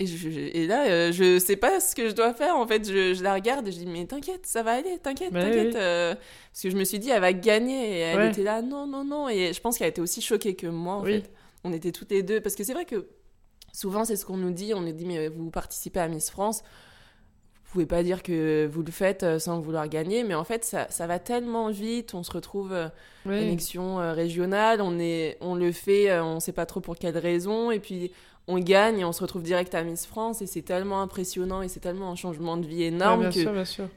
Et, 0.00 0.06
je, 0.06 0.28
et 0.28 0.66
là, 0.66 0.86
euh, 0.88 1.12
je 1.12 1.38
sais 1.38 1.54
pas 1.54 1.78
ce 1.78 1.94
que 1.94 2.08
je 2.08 2.14
dois 2.14 2.34
faire. 2.34 2.56
En 2.56 2.66
fait, 2.66 2.84
je, 2.88 3.14
je 3.14 3.22
la 3.22 3.32
regarde 3.34 3.68
et 3.68 3.70
je 3.72 3.78
dis 3.78 3.86
mais 3.86 4.04
t'inquiète, 4.06 4.44
ça 4.44 4.64
va 4.64 4.72
aller, 4.72 4.98
t'inquiète, 4.98 5.32
Bah 5.32 5.44
t'inquiète. 5.44 5.66
oui. 5.66 5.72
euh, 5.76 6.16
parce 6.50 6.62
que 6.64 6.70
je 6.70 6.76
me 6.76 6.82
suis 6.82 6.98
dit 6.98 7.10
elle 7.10 7.20
va 7.20 7.32
gagner 7.32 7.90
et 7.92 7.98
elle 8.00 8.16
Ouais. 8.18 8.28
était 8.30 8.42
là 8.42 8.60
non 8.60 8.88
non 8.88 9.04
non. 9.04 9.28
Et 9.28 9.52
je 9.52 9.60
pense 9.60 9.78
qu'elle 9.78 9.86
était 9.88 10.00
aussi 10.00 10.20
choquée 10.20 10.56
que 10.56 10.66
moi. 10.66 10.94
En 10.96 11.04
Oui. 11.04 11.20
fait, 11.22 11.30
on 11.62 11.72
était 11.72 11.92
toutes 11.92 12.10
les 12.10 12.24
deux 12.24 12.40
parce 12.40 12.56
que 12.56 12.64
c'est 12.64 12.72
vrai 12.74 12.86
que 12.86 13.06
souvent 13.72 14.04
c'est 14.04 14.16
ce 14.16 14.26
qu'on 14.26 14.36
nous 14.36 14.50
dit. 14.50 14.74
On 14.74 14.80
nous 14.80 14.90
dit 14.90 15.06
mais 15.06 15.28
vous 15.28 15.50
participez 15.50 16.00
à 16.00 16.08
Miss 16.08 16.28
France. 16.28 16.64
Vous 17.74 17.80
pouvez 17.80 17.86
pas 17.86 18.04
dire 18.04 18.22
que 18.22 18.68
vous 18.72 18.84
le 18.84 18.92
faites 18.92 19.24
euh, 19.24 19.40
sans 19.40 19.58
vouloir 19.58 19.88
gagner, 19.88 20.22
mais 20.22 20.34
en 20.36 20.44
fait 20.44 20.64
ça, 20.64 20.86
ça 20.90 21.08
va 21.08 21.18
tellement 21.18 21.70
vite. 21.72 22.14
On 22.14 22.22
se 22.22 22.30
retrouve 22.30 22.72
euh, 22.72 22.86
Oui. 23.26 23.34
élection 23.42 23.98
euh, 23.98 24.12
régionale, 24.12 24.80
on, 24.80 25.00
est, 25.00 25.36
on 25.40 25.56
le 25.56 25.72
fait, 25.72 26.08
euh, 26.08 26.22
on 26.22 26.38
sait 26.38 26.52
pas 26.52 26.66
trop 26.66 26.78
pour 26.78 26.94
quelle 26.94 27.18
raison, 27.18 27.72
et 27.72 27.80
puis 27.80 28.12
on 28.46 28.60
gagne 28.60 29.00
et 29.00 29.04
on 29.04 29.10
se 29.10 29.20
retrouve 29.22 29.42
direct 29.42 29.74
à 29.74 29.82
Miss 29.82 30.06
France, 30.06 30.40
et 30.40 30.46
c'est 30.46 30.62
tellement 30.62 31.02
impressionnant 31.02 31.62
et 31.62 31.68
c'est 31.68 31.80
tellement 31.80 32.12
un 32.12 32.14
changement 32.14 32.56
de 32.56 32.64
vie 32.64 32.82
Ouais, 32.82 32.86
énorme 32.86 33.20
bien 33.22 33.30
que 33.30 33.40
sûr, 33.40 33.52
bien 33.52 33.64
sûr. 33.64 33.88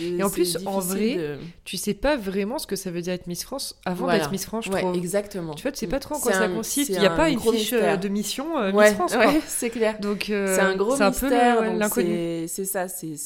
Et 0.00 0.22
en 0.22 0.30
plus, 0.30 0.56
en 0.66 0.78
vrai, 0.78 1.16
de- 1.16 1.38
Tu 1.64 1.76
sais 1.76 1.94
pas 1.94 2.16
vraiment 2.16 2.58
ce 2.58 2.66
que 2.66 2.76
ça 2.76 2.90
veut 2.90 3.02
dire 3.02 3.12
être 3.12 3.26
Miss 3.26 3.42
France 3.42 3.74
avant 3.84 4.04
Voilà. 4.04 4.18
d'être 4.20 4.30
Miss 4.30 4.44
France, 4.46 4.66
je 4.66 4.70
ouais, 4.72 4.80
trouve. 4.80 4.96
exactement. 4.96 5.54
Tu 5.54 5.62
vois, 5.62 5.72
tu 5.72 5.78
sais 5.78 5.86
pas 5.86 5.98
trop 5.98 6.14
en 6.14 6.20
quoi 6.20 6.32
C'est 6.32 6.38
ça 6.38 6.48
consiste. 6.48 6.90
Il 6.90 6.98
n'y 7.00 7.06
a 7.06 7.10
pas 7.10 7.28
une 7.28 7.40
fiche 7.40 7.72
euh, 7.72 7.76
mystère. 7.76 8.00
de 8.00 8.08
mission 8.08 8.58
euh, 8.58 8.72
ouais, 8.72 8.84
Miss 8.90 8.94
France, 8.94 9.12
quoi. 9.16 9.26
ouais, 9.26 9.40
c'est 9.46 9.70
clair. 9.70 9.98
Donc, 10.00 10.30
euh, 10.30 10.54
C'est 10.54 10.60
un 10.62 10.76
gros 10.76 10.96
c'est 10.96 11.02
un 11.02 11.10
peu 11.12 11.26
mystère, 11.28 11.74
l'inconnu. 11.74 12.46
c'est- 12.48 12.64
ça, 12.64 12.88
c'est- 12.88 13.16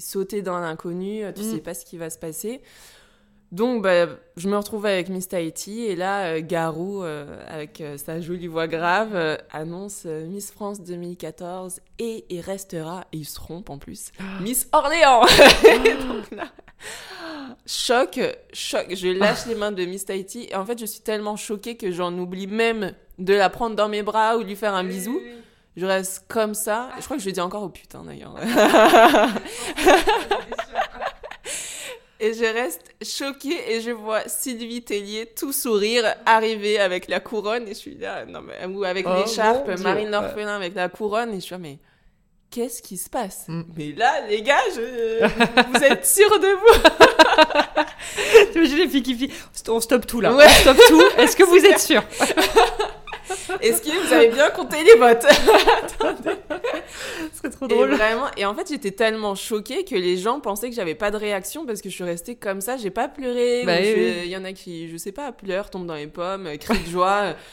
sauter 0.00 0.42
dans 0.42 0.58
l'inconnu, 0.58 1.22
tu 1.34 1.42
Mm. 1.42 1.52
sais 1.54 1.58
pas 1.58 1.74
ce 1.74 1.84
qui 1.84 1.96
va 1.96 2.10
se 2.10 2.18
passer. 2.18 2.60
Donc, 3.50 3.82
bah, 3.82 4.06
je 4.36 4.48
me 4.48 4.56
retrouve 4.56 4.84
avec 4.84 5.08
Miss 5.08 5.28
Tahiti 5.28 5.84
et 5.84 5.96
là, 5.96 6.26
euh, 6.26 6.40
Garou, 6.42 7.02
euh, 7.02 7.40
avec 7.48 7.80
euh, 7.80 7.96
sa 7.96 8.20
jolie 8.20 8.46
voix 8.46 8.66
grave, 8.66 9.12
euh, 9.14 9.36
annonce 9.50 10.04
Miss 10.04 10.50
France 10.50 10.82
2014 10.82 11.80
et 11.98 12.26
il 12.28 12.40
restera, 12.42 13.06
et 13.12 13.18
ils 13.18 13.24
se 13.24 13.36
trompent 13.36 13.70
en 13.70 13.78
plus, 13.78 14.12
Miss 14.42 14.68
Orléans 14.72 15.22
Donc 16.08 16.30
là, 16.30 16.48
Choc, 17.66 18.20
choc, 18.52 18.86
je 18.94 19.08
lâche 19.08 19.46
les 19.46 19.54
mains 19.54 19.72
de 19.72 19.84
Miss 19.84 20.04
Tahiti 20.04 20.48
et 20.50 20.54
en 20.54 20.64
fait, 20.64 20.78
je 20.78 20.86
suis 20.86 21.00
tellement 21.00 21.36
choquée 21.36 21.76
que 21.76 21.90
j'en 21.90 22.16
oublie 22.16 22.46
même 22.46 22.92
de 23.18 23.34
la 23.34 23.50
prendre 23.50 23.76
dans 23.76 23.88
mes 23.88 24.02
bras 24.02 24.36
ou 24.36 24.42
lui 24.42 24.56
faire 24.56 24.74
un 24.74 24.84
bisou. 24.84 25.20
Je 25.76 25.86
reste 25.86 26.24
comme 26.28 26.54
ça. 26.54 26.90
Je 26.98 27.04
crois 27.04 27.16
que 27.16 27.22
je 27.22 27.26
lui 27.26 27.32
dis 27.32 27.40
encore 27.40 27.62
au 27.62 27.68
putain 27.68 28.02
d'ailleurs. 28.04 28.34
Et 32.20 32.34
je 32.34 32.44
reste 32.44 32.82
choquée 33.02 33.72
et 33.72 33.80
je 33.80 33.92
vois 33.92 34.22
Sylvie 34.26 34.82
Tellier 34.82 35.26
tout 35.36 35.52
sourire 35.52 36.04
arriver 36.26 36.80
avec 36.80 37.06
la 37.08 37.20
couronne 37.20 37.64
et 37.68 37.74
je 37.74 37.78
suis 37.78 37.94
là, 37.96 38.24
non 38.26 38.40
mais, 38.42 38.66
ou 38.66 38.82
avec 38.84 39.06
Oh, 39.08 39.22
l'écharpe. 39.24 39.68
Marine 39.80 40.06
Ouais. 40.06 40.10
L'Orphelin 40.10 40.56
avec 40.56 40.74
la 40.74 40.88
couronne 40.88 41.30
et 41.32 41.36
je 41.36 41.40
suis 41.44 41.52
là, 41.54 41.58
mais 41.58 41.78
qu'est-ce 42.50 42.82
qui 42.82 42.96
se 42.96 43.08
passe? 43.08 43.44
Mm. 43.46 43.62
Mais 43.76 43.92
là, 43.92 44.26
les 44.28 44.42
gars, 44.42 44.56
je... 44.74 45.24
vous 45.68 45.84
êtes 45.84 46.04
sûrs 46.06 46.40
de 46.40 46.48
vous? 46.48 46.80
T'imagines 48.52 48.78
les 48.78 48.88
filles 48.88 49.02
qui 49.02 49.32
On 49.68 49.80
stoppe 49.80 50.06
tout 50.06 50.20
là. 50.20 50.34
Ouais. 50.34 50.44
On 50.44 50.60
stoppe 50.62 50.80
tout. 50.88 51.02
Est-ce 51.18 51.36
que 51.36 51.44
vous 51.48 51.64
êtes 51.64 51.78
sûr 51.80 52.02
Est-ce 53.60 53.82
que 53.82 54.06
vous 54.06 54.12
avez 54.12 54.28
bien 54.28 54.50
compté 54.50 54.82
les 54.84 54.94
votes 54.94 55.22
Ce 57.32 57.38
serait 57.38 57.50
trop 57.50 57.66
Et 57.66 57.68
drôle. 57.68 57.90
vraiment, 57.94 58.26
et 58.36 58.44
en 58.44 58.54
fait, 58.54 58.68
j'étais 58.68 58.90
tellement 58.90 59.34
choquée 59.34 59.84
que 59.84 59.94
les 59.94 60.16
gens 60.16 60.40
pensaient 60.40 60.70
que 60.70 60.76
j'avais 60.76 60.94
pas 60.94 61.10
de 61.10 61.16
réaction 61.16 61.66
parce 61.66 61.80
que 61.82 61.88
je 61.88 61.94
suis 61.94 62.04
restée 62.04 62.34
comme 62.36 62.60
ça, 62.60 62.76
j'ai 62.76 62.90
pas 62.90 63.08
pleuré. 63.08 63.64
Bah 63.64 63.76
oui, 63.80 63.92
oui. 63.96 64.12
Il 64.24 64.30
y 64.30 64.36
en 64.36 64.44
a 64.44 64.52
qui, 64.52 64.88
je 64.88 64.96
sais 64.96 65.12
pas, 65.12 65.32
pleurent, 65.32 65.70
tombent 65.70 65.86
dans 65.86 65.94
les 65.94 66.06
pommes, 66.06 66.48
crient 66.58 66.84
de 66.84 66.90
joie. 66.90 67.34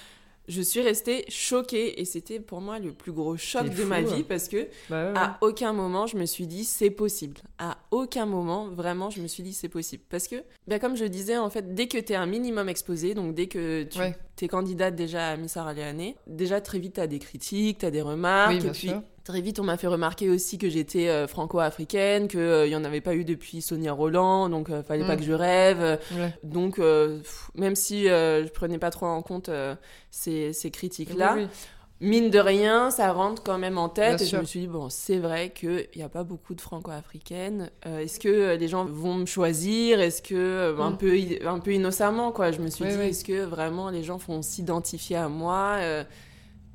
Je 0.48 0.62
suis 0.62 0.82
restée 0.82 1.26
choquée 1.28 2.00
et 2.00 2.06
c'était 2.06 2.40
pour 2.40 2.62
moi 2.62 2.80
le 2.80 2.92
plus 2.92 3.12
gros 3.12 3.36
choc 3.38 3.70
de 3.70 3.84
ma 3.84 3.96
hein. 3.98 4.02
vie 4.02 4.24
parce 4.24 4.48
que 4.48 4.68
Bah 4.90 5.12
ouais. 5.12 5.18
à 5.18 5.38
aucun 5.42 5.74
moment 5.74 6.06
je 6.08 6.18
me 6.18 6.26
suis 6.26 6.46
dit 6.48 6.64
c'est 6.66 6.90
possible. 6.92 7.38
À 7.58 7.78
aucun 7.92 8.26
moment 8.26 8.68
vraiment 8.70 9.10
je 9.10 9.22
me 9.22 9.28
suis 9.28 9.42
dit 9.44 9.54
c'est 9.54 9.70
possible 9.70 10.04
parce 10.10 10.28
que 10.28 10.36
ben, 10.68 10.80
comme 10.80 10.96
je 10.96 11.06
disais 11.06 11.38
en 11.38 11.50
fait 11.50 11.74
dès 11.74 11.88
que 11.88 11.98
tu 11.98 12.14
es 12.14 12.16
un 12.16 12.26
minimum 12.28 12.70
exposé 12.70 13.14
donc 13.14 13.34
dès 13.34 13.48
que 13.48 13.84
tu 13.84 13.98
Ouais. 14.00 14.16
es 14.42 14.48
candidate 14.48 14.96
déjà 14.96 15.30
à 15.30 15.38
Miss 15.38 15.58
Orléanais, 15.58 16.16
déjà 16.28 16.62
très 16.62 16.80
vite 16.80 16.96
tu 16.96 17.02
as 17.02 17.08
des 17.08 17.20
critiques, 17.20 17.80
tu 17.80 17.86
as 17.86 17.92
des 17.92 18.02
remarques 18.02 18.52
Oui, 18.62 18.68
et 18.68 18.72
puis 18.72 18.88
sûr. 18.90 19.02
Très 19.26 19.42
vite, 19.42 19.60
on 19.60 19.64
m'a 19.64 19.76
fait 19.76 19.88
remarquer 19.88 20.30
aussi 20.30 20.60
que 20.60 20.70
j'étais 20.70 21.10
euh, 21.10 21.28
franco-africaine, 21.28 22.28
qu'il 22.28 22.66
n'y 22.68 22.76
en 22.76 22.84
avait 22.84 23.02
pas 23.02 23.16
eu 23.16 23.26
depuis 23.26 23.60
Sonia 23.62 23.92
Roland, 23.92 24.50
donc 24.50 24.70
euh, 24.70 24.84
fallait 24.84 25.04
pas 25.06 25.16
Mm. 25.16 25.20
que 25.20 25.24
je 25.24 25.34
rêve. 25.34 26.00
Ouais. 26.16 26.34
Donc, 26.44 26.78
euh, 26.78 27.18
pff, 27.18 27.50
même 27.56 27.76
si 27.76 28.08
euh, 28.08 28.46
je 28.46 28.52
prenais 28.52 28.78
pas 28.78 28.92
trop 28.92 29.08
en 29.08 29.24
compte 29.24 29.50
euh, 29.50 29.76
ces, 30.12 30.54
ces 30.54 30.70
critiques-là, 30.70 31.34
Oui, 31.38 31.42
oui. 31.46 32.08
mine 32.08 32.30
de 32.30 32.38
rien, 32.38 32.92
ça 32.92 33.12
rentre 33.14 33.42
quand 33.42 33.58
même 33.58 33.80
en 33.80 33.90
tête. 33.90 34.18
Bien 34.18 34.26
et 34.26 34.30
sûr. 34.30 34.38
je 34.38 34.42
me 34.42 34.46
suis 34.46 34.60
dit, 34.60 34.68
bon, 34.68 34.90
c'est 34.92 35.18
vrai 35.18 35.50
qu'il 35.50 35.88
n'y 35.96 36.04
a 36.04 36.10
pas 36.10 36.24
beaucoup 36.24 36.54
de 36.54 36.62
franco-africaines. 36.62 37.72
Euh, 37.88 38.02
Est-ce 38.02 38.20
que 38.20 38.30
euh, 38.30 38.56
les 38.58 38.68
gens 38.68 38.86
vont 38.86 39.16
me 39.16 39.26
choisir? 39.26 40.02
Est-ce 40.02 40.22
que, 40.22 40.36
euh, 40.36 40.78
un, 40.80 40.92
Mm. 40.92 40.98
peu, 41.00 41.18
un 41.48 41.60
peu 41.60 41.74
innocemment, 41.74 42.32
quoi, 42.32 42.52
je 42.52 42.60
me 42.62 42.70
suis 42.70 42.84
Oui, 42.86 42.92
dit, 42.96 43.02
est-ce 43.02 43.24
que 43.26 43.44
vraiment 43.44 43.90
les 43.90 44.04
gens 44.04 44.18
vont 44.18 44.44
s'identifier 44.44 45.16
à 45.16 45.30
moi 45.30 45.78
Euh, 45.80 46.04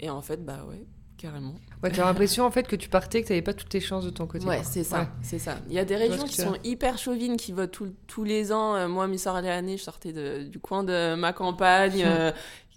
Et 0.00 0.10
en 0.10 0.20
fait, 0.22 0.44
bah 0.44 0.64
ouais, 0.68 0.84
carrément. 1.16 1.54
Ouais, 1.83 1.90
t'as 1.90 2.05
l'impression 2.05 2.45
en 2.45 2.51
fait 2.51 2.66
que 2.69 2.77
tu 2.77 2.88
partais, 2.90 3.23
que 3.23 3.29
t'avais 3.29 3.40
pas 3.43 3.55
toutes 3.55 3.71
tes 3.71 3.81
chances 3.81 4.05
de 4.05 4.11
ton 4.11 4.27
côté. 4.27 4.45
Ouais, 4.47 4.61
c'est 4.64 4.85
ça, 4.85 5.01
Ouais. 5.01 5.07
c'est 5.23 5.38
ça. 5.38 5.57
Il 5.69 5.75
y 5.75 5.79
a 5.79 5.85
des 5.85 5.97
régions 5.97 6.25
qui 6.25 6.37
tu 6.37 6.43
sont 6.43 6.57
hyper 6.62 6.99
chauvines, 6.99 7.37
qui 7.38 7.53
votent 7.53 7.71
tout- 7.71 7.95
tous 8.07 8.25
les 8.25 8.53
ans. 8.53 8.75
Euh, 8.77 8.87
moi, 8.88 9.07
Miss 9.09 9.27
Orléanais, 9.27 9.79
je 9.79 9.83
sortais 9.83 10.12
de- 10.12 10.43
du 10.45 10.59
coin 10.59 10.85
de 10.85 11.14
ma 11.14 11.33
campagne. 11.33 12.03
euh, 12.07 12.33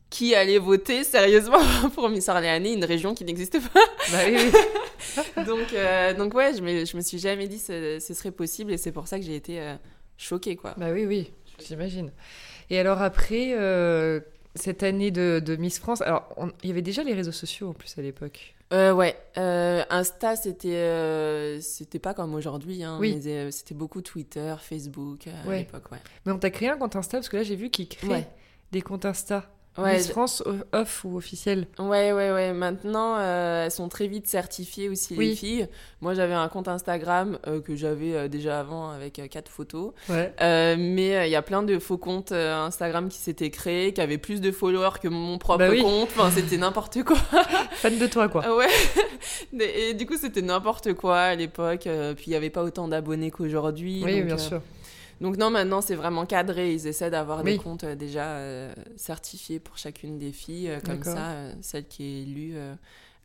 qui 0.10 0.36
allait 0.36 0.60
voter 0.60 1.04
sérieusement 1.04 1.58
pour 1.96 2.08
Miss 2.08 2.30
Orléanais, 2.30 2.74
une 2.74 2.86
région 2.86 3.16
qui 3.16 3.26
n'existe 3.26 3.60
pas 3.60 3.80
Bah 4.12 4.20
oui, 4.28 4.38
oui. 4.38 5.44
donc, 5.48 5.74
euh, 5.74 6.14
donc 6.14 6.36
ouais, 6.36 6.54
je 6.56 6.62
me, 6.62 6.86
je 6.86 6.96
me 6.96 7.02
suis 7.02 7.18
jamais 7.18 7.48
dit 7.48 7.58
que 7.58 7.98
ce, 8.00 8.06
ce 8.06 8.14
serait 8.14 8.30
possible 8.30 8.72
et 8.74 8.78
c'est 8.78 8.92
pour 8.92 9.08
ça 9.08 9.18
que 9.18 9.26
j'ai 9.26 9.36
été 9.36 9.60
euh, 9.60 9.74
choquée, 10.18 10.56
quoi. 10.56 10.76
Bah 10.78 10.92
oui, 10.94 11.08
oui, 11.08 11.32
j'imagine. 11.68 12.12
Et 12.70 12.78
alors 12.80 13.02
après, 13.02 13.54
euh, 13.58 14.20
cette 14.54 14.84
année 14.84 15.10
de, 15.10 15.42
de 15.44 15.56
Miss 15.56 15.80
France, 15.80 16.02
alors 16.02 16.30
on- 16.38 16.52
il 16.62 16.70
y 16.70 16.72
avait 16.72 16.84
déjà 16.84 17.02
les 17.04 17.16
réseaux 17.16 17.32
sociaux 17.32 17.70
en 17.70 17.74
plus 17.74 17.98
à 17.98 18.04
l'époque. 18.04 18.53
Euh, 18.74 18.92
ouais, 18.92 19.16
euh, 19.38 19.84
Insta, 19.92 20.36
c'était 20.36 20.76
euh, 20.76 21.62
c'était 21.62 22.00
pas 22.00 22.14
comme 22.16 22.34
aujourd'hui. 22.34 22.84
Hein, 22.84 22.98
Oui. 23.00 23.20
mais, 23.24 23.52
c'était 23.52 23.76
beaucoup 23.76 24.02
Twitter, 24.02 24.56
Facebook 24.60 25.28
à 25.28 25.56
l'époque, 25.56 25.92
ouais. 25.92 26.00
Mais 26.26 26.32
on 26.32 26.40
t'a 26.40 26.50
créé 26.50 26.70
un 26.70 26.78
compte 26.78 26.96
Insta 26.96 27.18
parce 27.18 27.30
que 27.30 27.38
là 27.38 27.44
j'ai 27.44 27.56
vu 27.56 27.70
qu'ils 27.70 27.88
créent 27.88 28.08
Ouais. 28.08 28.28
des 28.72 28.82
comptes 28.82 29.06
Insta. 29.06 29.46
Ouais, 29.78 29.96
Miss 29.98 30.06
je- 30.08 30.12
France 30.12 30.44
off 30.72 31.04
ou 31.04 31.18
officiel. 31.18 31.66
Ouais, 31.80 32.12
ouais, 32.12 32.32
ouais. 32.32 32.54
Maintenant, 32.54 33.16
euh, 33.18 33.66
elles 33.66 33.72
sont 33.72 33.90
très 33.90 34.06
vite 34.08 34.28
certifiées 34.28 34.88
aussi, 34.88 35.16
Oui. 35.18 35.30
les 35.30 35.36
filles. 35.36 35.68
Moi, 36.02 36.14
j'avais 36.14 36.36
un 36.36 36.48
compte 36.48 36.68
Instagram 36.68 37.40
euh, 37.48 37.60
que 37.60 37.76
j'avais 37.76 38.14
euh, 38.14 38.28
déjà 38.28 38.60
avant 38.60 38.92
avec 38.92 39.20
quatre 39.32 39.50
photos. 39.50 39.92
Ouais. 40.10 40.32
Mais 40.78 41.28
il 41.28 41.32
y 41.32 41.36
a 41.36 41.42
plein 41.42 41.64
de 41.64 41.80
faux 41.80 41.98
comptes 41.98 42.32
Instagram 42.32 43.10
qui 43.10 43.18
s'étaient 43.18 43.50
créés, 43.50 43.94
qui 43.94 44.02
avaient 44.02 44.20
plus 44.20 44.42
de 44.42 44.52
followers 44.52 45.00
que 45.02 45.08
mon 45.08 45.38
propre 45.40 45.60
Bah 45.60 45.70
oui. 45.72 45.82
compte. 45.82 46.10
Enfin, 46.16 46.30
c'était 46.30 46.58
n'importe 46.58 47.02
quoi. 47.04 47.18
Fan 47.72 47.98
de 47.98 48.06
toi 48.08 48.28
quoi. 48.30 48.44
Ouais. 48.56 48.68
Et 49.60 49.94
du 49.96 50.06
coup, 50.06 50.18
c'était 50.18 50.42
n'importe 50.42 50.94
quoi 50.94 51.18
à 51.20 51.36
l'époque. 51.36 51.88
puis 52.16 52.26
il 52.28 52.30
n'y 52.30 52.36
avait 52.36 52.50
pas 52.50 52.64
autant 52.64 52.88
d'abonnés 52.88 53.32
qu'aujourd'hui. 53.32 54.02
oui, 54.04 54.18
donc, 54.18 54.26
bien 54.28 54.38
sûr. 54.38 54.62
Donc 55.24 55.38
non, 55.38 55.50
maintenant 55.50 55.82
c'est 55.82 55.96
vraiment 55.96 56.26
cadré. 56.28 56.74
Ils 56.74 56.86
essaient 56.86 57.10
d'avoir 57.10 57.44
des 57.44 57.58
comptes 57.58 57.86
euh, 57.86 57.96
déjà 57.96 58.26
euh, 58.36 58.72
certifiés 58.98 59.60
pour 59.60 59.78
chacune 59.78 60.20
des 60.20 60.32
filles. 60.34 60.70
euh, 60.70 60.80
comme 60.82 61.02
ça, 61.04 61.32
euh, 61.32 61.54
celle 61.62 61.88
qui 61.88 62.04
est 62.04 62.22
élue, 62.24 62.56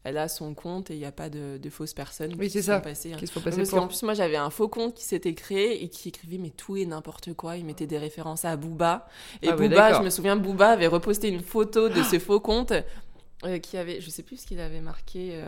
elle 0.04 0.16
a 0.16 0.28
son 0.28 0.54
compte 0.54 0.90
et 0.90 0.94
il 0.94 1.00
n'y 1.00 1.04
a 1.04 1.12
pas 1.12 1.28
de, 1.28 1.58
de 1.58 1.70
fausses 1.70 1.92
personnes 1.92 2.34
Oui, 2.38 2.46
qui 2.46 2.60
se 2.60 2.66
ça. 2.66 2.76
sont 2.76 2.82
passées, 2.82 3.12
hein. 3.12 3.18
Faut 3.30 3.40
Parce 3.40 3.56
passer 3.56 3.70
qu'en 3.70 3.88
plus, 3.88 4.02
moi 4.04 4.14
j'avais 4.14 4.36
un 4.36 4.48
faux 4.48 4.68
compte 4.68 4.94
qui 4.94 5.04
s'était 5.04 5.34
créé 5.34 5.82
et 5.82 5.88
qui 5.88 6.08
écrivait 6.08 6.38
mais 6.38 6.50
tout 6.50 6.76
et 6.76 6.86
n'importe 6.86 7.34
quoi. 7.34 7.56
Il 7.56 7.64
mettait 7.64 7.88
des 7.88 7.98
références 7.98 8.44
à 8.44 8.56
Booba. 8.56 9.08
Et 9.42 9.48
Ah 9.48 9.56
ouais, 9.56 9.68
Booba, 9.68 9.94
je 9.98 10.02
me 10.02 10.10
souviens, 10.10 10.36
Booba 10.36 10.68
avait 10.70 10.86
reposté 10.86 11.28
une 11.28 11.40
photo 11.42 11.88
de 11.88 12.02
ce 12.04 12.18
faux 12.20 12.40
compte 12.40 12.72
qui 13.62 13.76
avait, 13.76 14.00
je 14.00 14.08
sais 14.08 14.22
plus 14.22 14.36
ce 14.40 14.46
qu'il 14.46 14.60
avait 14.60 14.80
marqué. 14.80 15.42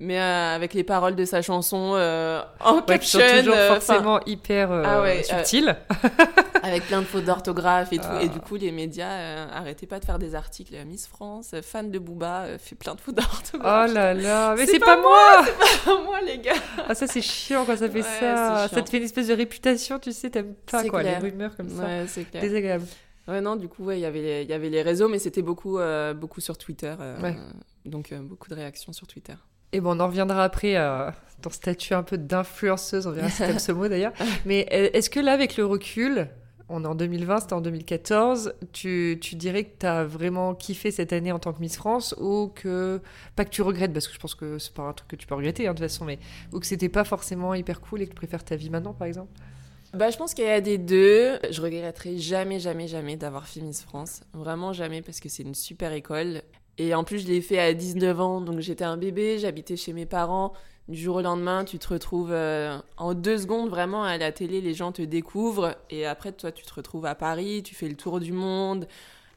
Mais 0.00 0.20
euh, 0.20 0.54
avec 0.54 0.74
les 0.74 0.84
paroles 0.84 1.14
de 1.16 1.24
sa 1.24 1.42
chanson 1.42 1.92
euh, 1.94 2.42
en 2.60 2.76
Ouais, 2.86 2.98
qui 2.98 3.08
sont 3.08 3.18
caption, 3.18 3.38
toujours 3.38 3.54
euh, 3.56 3.68
forcément 3.68 4.20
hyper 4.26 4.70
euh, 4.72 4.82
Ah 4.84 5.02
ouais, 5.02 5.22
subtiles. 5.22 5.76
avec 6.62 6.84
plein 6.86 7.00
de 7.00 7.06
fautes 7.06 7.24
d'orthographe 7.24 7.92
et 7.92 7.98
tout. 7.98 8.04
Ah. 8.08 8.22
Et 8.22 8.28
du 8.28 8.38
coup, 8.40 8.56
les 8.56 8.72
médias 8.72 9.46
arrêtaient 9.52 9.86
pas 9.86 9.98
de 10.00 10.04
faire 10.04 10.18
des 10.18 10.34
articles. 10.34 10.74
Miss 10.86 11.06
France, 11.06 11.54
fan 11.62 11.90
de 11.90 11.98
Booba, 11.98 12.46
fait 12.58 12.74
plein 12.74 12.94
de 12.94 13.00
fautes 13.00 13.16
Oh 13.18 13.20
d'orthographe. 13.22 13.92
là 13.92 14.14
là, 14.14 14.54
mais 14.56 14.66
C'est 14.66 14.72
c'est 14.72 14.78
pas 14.78 14.96
pas, 14.96 15.02
moi 15.02 15.42
moi, 16.04 16.20
les 16.26 16.38
gars. 16.38 16.52
Ah 16.88 16.94
ça 16.94 17.06
c'est 17.06 17.22
chiant 17.22 17.64
quand 17.64 17.76
ça 17.76 17.88
fait 17.88 18.02
Ouais, 18.02 18.20
ça. 18.20 18.68
Ça 18.68 18.82
te 18.82 18.90
fait 18.90 18.98
une 18.98 19.04
espèce 19.04 19.28
de 19.28 19.34
réputation, 19.34 19.98
tu 19.98 20.12
sais, 20.12 20.30
t'aimes 20.30 20.54
pas 20.70 20.84
quoi, 20.84 21.00
clair. 21.00 21.20
les 21.20 21.30
rumeurs 21.30 21.56
comme 21.56 21.68
ça. 21.68 21.84
Ouais, 21.84 22.04
c'est 22.08 22.24
clair. 22.24 22.42
Désagréable. 22.42 22.84
Ouais, 23.28 23.40
non, 23.40 23.54
du 23.54 23.68
coup, 23.68 23.84
ouais, 23.84 23.98
il 23.98 24.02
y 24.02 24.04
avait 24.06 24.44
y 24.44 24.52
avait 24.52 24.68
les 24.68 24.82
réseaux, 24.82 25.08
mais 25.08 25.20
c'était 25.20 25.42
beaucoup, 25.42 25.78
euh, 25.78 26.12
beaucoup 26.12 26.40
sur 26.40 26.58
Twitter. 26.58 26.92
euh, 27.00 27.20
Ouais. 27.20 27.36
Donc, 27.84 28.10
euh, 28.10 28.18
beaucoup 28.20 28.48
de 28.48 28.54
réactions 28.54 28.92
sur 28.92 29.06
Twitter. 29.06 29.34
Et 29.72 29.80
bon, 29.80 29.96
on 29.96 30.00
en 30.00 30.06
reviendra 30.06 30.44
après 30.44 30.76
à 30.76 31.14
ton 31.40 31.50
statut 31.50 31.94
un 31.94 32.02
peu 32.02 32.18
d'influenceuse, 32.18 33.06
on 33.06 33.10
verra 33.10 33.28
si 33.28 33.38
t'aimes 33.38 33.58
ce 33.58 33.72
mot 33.72 33.88
d'ailleurs. 33.88 34.12
Mais 34.46 34.68
euh, 34.72 34.90
est-ce 34.92 35.10
que 35.10 35.20
là, 35.20 35.32
avec 35.32 35.56
le 35.56 35.66
recul, 35.66 36.28
on 36.68 36.84
est 36.84 36.86
en 36.86 36.94
2020, 36.94 37.40
c'était 37.40 37.52
en 37.52 37.60
2014, 37.60 38.54
tu, 38.72 39.18
tu 39.20 39.34
dirais 39.34 39.64
que 39.64 39.72
t'as 39.78 40.04
vraiment 40.04 40.54
kiffé 40.54 40.90
cette 40.90 41.12
année 41.12 41.32
en 41.32 41.38
tant 41.38 41.52
que 41.52 41.60
Miss 41.60 41.76
France 41.76 42.14
ou 42.20 42.52
que, 42.54 43.00
pas 43.36 43.44
que 43.44 43.50
tu 43.50 43.62
regrettes, 43.62 43.92
parce 43.92 44.08
que 44.08 44.14
je 44.14 44.18
pense 44.18 44.34
que 44.34 44.58
c'est 44.58 44.72
pas 44.72 44.82
un 44.82 44.92
truc 44.92 45.08
que 45.08 45.16
tu 45.16 45.26
peux 45.26 45.34
regretter 45.34 45.66
hein, 45.66 45.74
de 45.74 45.78
toute 45.78 45.88
façon, 45.88 46.04
mais 46.04 46.18
ou 46.52 46.60
que 46.60 46.66
c'était 46.66 46.88
pas 46.88 47.04
forcément 47.04 47.54
hyper 47.54 47.80
cool 47.80 48.02
et 48.02 48.04
que 48.04 48.10
tu 48.10 48.16
préfères 48.16 48.44
ta 48.44 48.56
vie 48.56 48.70
maintenant 48.70 48.94
par 48.94 49.06
exemple? 49.08 49.32
Bah, 49.94 50.08
je 50.08 50.16
pense 50.16 50.32
qu'il 50.32 50.44
y 50.44 50.48
a 50.48 50.62
des 50.62 50.78
deux. 50.78 51.38
Je 51.50 51.60
regretterai 51.60 52.16
jamais, 52.16 52.58
jamais, 52.58 52.88
jamais 52.88 53.16
d'avoir 53.16 53.46
fait 53.46 53.60
Miss 53.60 53.82
France. 53.82 54.22
Vraiment 54.32 54.72
jamais, 54.72 55.02
parce 55.02 55.20
que 55.20 55.28
c'est 55.28 55.42
une 55.42 55.54
super 55.54 55.92
école. 55.92 56.40
Et 56.78 56.94
en 56.94 57.04
plus, 57.04 57.20
je 57.20 57.28
l'ai 57.28 57.40
fait 57.40 57.58
à 57.58 57.74
19 57.74 58.20
ans, 58.20 58.40
donc 58.40 58.60
j'étais 58.60 58.84
un 58.84 58.96
bébé, 58.96 59.38
j'habitais 59.38 59.76
chez 59.76 59.92
mes 59.92 60.06
parents. 60.06 60.52
Du 60.88 60.96
jour 60.96 61.16
au 61.16 61.20
lendemain, 61.22 61.64
tu 61.64 61.78
te 61.78 61.88
retrouves 61.88 62.32
euh, 62.32 62.76
en 62.96 63.14
deux 63.14 63.38
secondes 63.38 63.70
vraiment 63.70 64.02
à 64.02 64.18
la 64.18 64.32
télé, 64.32 64.60
les 64.60 64.74
gens 64.74 64.90
te 64.90 65.02
découvrent. 65.02 65.76
Et 65.90 66.06
après, 66.06 66.32
toi, 66.32 66.50
tu 66.50 66.64
te 66.64 66.74
retrouves 66.74 67.06
à 67.06 67.14
Paris, 67.14 67.62
tu 67.62 67.74
fais 67.74 67.88
le 67.88 67.94
tour 67.94 68.18
du 68.18 68.32
monde 68.32 68.88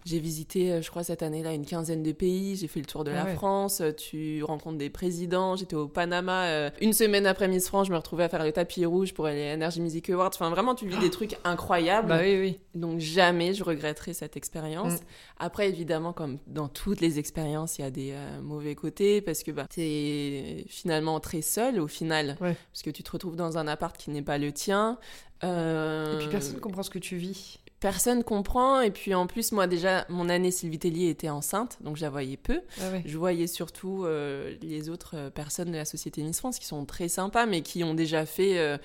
J'ai 0.05 0.19
visité, 0.19 0.71
euh, 0.71 0.81
je 0.83 0.89
crois, 0.91 1.03
cette 1.03 1.23
année-là, 1.23 1.53
une 1.53 1.65
quinzaine 1.65 2.03
de 2.03 2.11
pays. 2.11 2.55
J'ai 2.55 2.67
fait 2.67 2.79
le 2.79 2.85
tour 2.85 3.03
de 3.03 3.09
Ah 3.11 3.15
la 3.15 3.25
ouais. 3.25 3.33
France. 3.33 3.81
Euh, 3.81 3.91
Tu 3.91 4.43
rencontres 4.43 4.77
des 4.77 4.91
présidents. 4.91 5.55
J'étais 5.55 5.75
au 5.75 5.87
Panama. 5.87 6.45
euh, 6.45 6.69
une 6.79 6.93
semaine 6.93 7.25
après 7.25 7.47
Miss 7.47 7.67
France, 7.67 7.87
je 7.87 7.91
me 7.91 7.97
retrouvais 7.97 8.23
à 8.25 8.29
faire 8.29 8.43
le 8.43 8.51
tapis 8.51 8.85
rouge 8.85 9.13
pour 9.15 9.25
les 9.27 9.51
Energy 9.53 9.81
Music 9.81 10.07
Awards. 10.11 10.29
Enfin, 10.33 10.51
vraiment, 10.51 10.75
tu 10.75 10.87
vis 10.87 10.99
des 10.99 11.09
trucs 11.09 11.35
incroyables. 11.43 12.07
Bah 12.09 12.19
oui, 12.21 12.39
oui. 12.39 12.59
Donc 12.75 12.99
jamais 12.99 13.53
je 13.55 13.63
regretterai 13.63 14.13
cette 14.13 14.37
expérience. 14.37 14.93
Mm. 14.93 15.05
Après, 15.39 15.69
évidemment, 15.69 16.13
comme 16.13 16.37
dans 16.45 16.67
toutes 16.67 17.01
les 17.01 17.17
expériences, 17.17 17.79
il 17.79 17.81
y 17.81 17.85
a 17.85 17.91
des 17.91 18.11
euh, 18.11 18.41
mauvais 18.43 18.75
côtés 18.75 19.21
parce 19.21 19.41
que 19.41 19.49
bah, 19.51 19.65
tu 19.67 19.81
es 19.81 20.65
finalement 20.67 21.19
très 21.19 21.41
seul 21.41 21.79
au 21.79 21.87
final. 21.87 22.37
Ouais. 22.41 22.55
Parce 22.71 22.83
que 22.83 22.91
tu 22.91 23.01
te 23.01 23.09
retrouves 23.11 23.35
dans 23.35 23.57
un 23.57 23.67
appart 23.67 23.97
qui 23.97 24.11
n'est 24.11 24.21
pas 24.21 24.37
le 24.37 24.51
tien. 24.51 24.99
Euh, 25.43 26.15
Et 26.15 26.19
puis 26.19 26.27
personne 26.29 26.59
comprend 26.59 26.83
ce 26.83 26.89
que 26.89 26.99
tu 26.99 27.17
vis. 27.17 27.59
Personne 27.85 28.23
comprend. 28.23 28.81
Et 28.81 28.89
puis 28.89 29.13
en 29.13 29.27
plus, 29.27 29.51
moi 29.51 29.67
déjà, 29.67 30.05
mon 30.09 30.27
année 30.27 30.49
Sylvie 30.49 30.79
Tellier 30.79 31.09
était 31.09 31.29
enceinte, 31.29 31.77
donc 31.81 31.97
je 31.97 32.01
la 32.01 32.09
voyais 32.09 32.37
peu. 32.37 32.61
Ah 32.81 32.89
ouais. 32.91 33.03
Je 33.05 33.15
voyais 33.17 33.45
surtout 33.45 34.05
euh, 34.05 34.55
les 34.63 34.89
autres 34.89 35.15
euh, 35.15 35.29
personnes 35.29 35.71
de 35.71 35.77
la 35.77 35.85
société 35.85 36.23
Miss 36.23 36.39
France 36.39 36.57
qui 36.57 36.65
sont 36.65 36.83
très 36.85 37.07
sympas, 37.09 37.45
mais 37.45 37.61
qui 37.61 37.83
ont 37.83 37.93
déjà 37.93 38.25
fait 38.25 38.57
euh, 38.57 38.77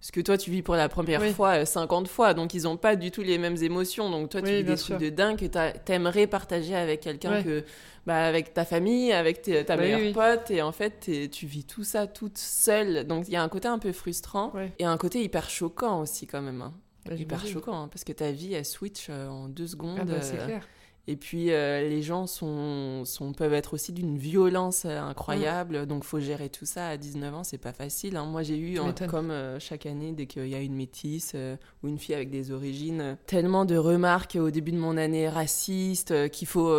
ce 0.00 0.10
que 0.10 0.20
toi 0.20 0.36
tu 0.36 0.50
vis 0.50 0.62
pour 0.62 0.74
la 0.74 0.88
première 0.88 1.20
Oui. 1.20 1.32
fois 1.32 1.60
euh, 1.60 1.64
50 1.64 2.08
fois. 2.08 2.34
Donc 2.34 2.54
ils 2.54 2.64
n'ont 2.64 2.76
pas 2.76 2.96
du 2.96 3.12
tout 3.12 3.22
les 3.22 3.38
mêmes 3.38 3.56
émotions. 3.62 4.10
Donc 4.10 4.30
toi 4.30 4.42
tu 4.42 4.48
Oui, 4.48 4.56
vis 4.58 4.64
des 4.64 4.76
sûr. 4.76 4.96
trucs 4.96 5.08
de 5.10 5.14
dingue 5.14 5.38
que 5.38 5.46
t'aimerais 5.84 6.26
partager 6.26 6.74
avec 6.74 7.00
quelqu'un 7.02 7.34
Ouais. 7.36 7.44
que. 7.44 7.64
Bah, 8.06 8.26
avec 8.26 8.52
ta 8.52 8.66
famille, 8.66 9.12
avec 9.12 9.40
ta 9.42 9.76
Oui, 9.76 9.80
meilleure 9.80 10.00
oui. 10.00 10.12
pote, 10.12 10.50
et 10.50 10.60
en 10.60 10.72
fait, 10.72 11.08
tu 11.32 11.46
vis 11.46 11.64
tout 11.64 11.84
ça 11.84 12.06
toute 12.06 12.36
seule. 12.36 13.06
Donc, 13.06 13.28
il 13.28 13.32
y 13.32 13.36
a 13.36 13.42
un 13.42 13.48
côté 13.48 13.66
un 13.66 13.78
peu 13.78 13.92
frustrant, 13.92 14.52
Ouais. 14.54 14.72
et 14.78 14.84
un 14.84 14.98
côté 14.98 15.22
hyper 15.22 15.48
choquant 15.48 16.02
aussi, 16.02 16.26
quand 16.26 16.42
même. 16.42 16.60
hein. 16.60 16.74
Bah, 17.06 17.14
hyper 17.14 17.46
choquant, 17.46 17.82
hein, 17.82 17.88
parce 17.88 18.04
que 18.04 18.12
ta 18.12 18.30
vie, 18.32 18.54
elle 18.54 18.64
switch 18.64 19.08
euh, 19.10 19.28
en 19.28 19.48
deux 19.48 19.66
secondes. 19.66 19.98
Ah 20.00 20.04
bah, 20.04 20.22
c'est 20.22 20.38
euh, 20.40 20.44
clair. 20.46 20.66
et 21.06 21.16
puis 21.16 21.52
euh, 21.52 21.86
les 21.88 22.00
gens 22.00 22.26
sont, 22.26 23.04
sont, 23.04 23.32
peuvent 23.34 23.52
être 23.52 23.74
aussi 23.74 23.92
d'une 23.92 24.16
violence 24.16 24.86
incroyable, 24.86 25.84
donc 25.86 26.02
faut 26.04 26.18
gérer 26.20 26.48
tout 26.48 26.64
ça 26.64 26.88
à 26.88 26.96
19 26.96 27.34
ans, 27.34 27.44
c'est 27.44 27.58
pas 27.58 27.72
facile. 27.74 28.16
hein. 28.16 28.24
Moi 28.24 28.42
j'ai 28.42 28.56
eu, 28.56 28.78
en- 28.78 28.92
comme 29.08 29.30
euh, 29.30 29.58
chaque 29.60 29.84
année, 29.84 30.12
dès 30.12 30.26
qu'il 30.26 30.48
y 30.48 30.54
a 30.54 30.60
une 30.60 30.74
métisse 30.74 31.32
euh, 31.34 31.56
ou 31.82 31.88
une 31.88 31.98
fille 31.98 32.14
avec 32.14 32.30
des 32.30 32.50
origines, 32.52 33.18
tellement 33.26 33.66
de 33.66 33.76
remarques 33.76 34.38
au 34.40 34.50
début 34.50 34.72
de 34.72 34.78
mon 34.78 34.96
année 34.96 35.28
racistes 35.28 36.10
euh, 36.12 36.28
qu'il 36.28 36.48
faut... 36.48 36.72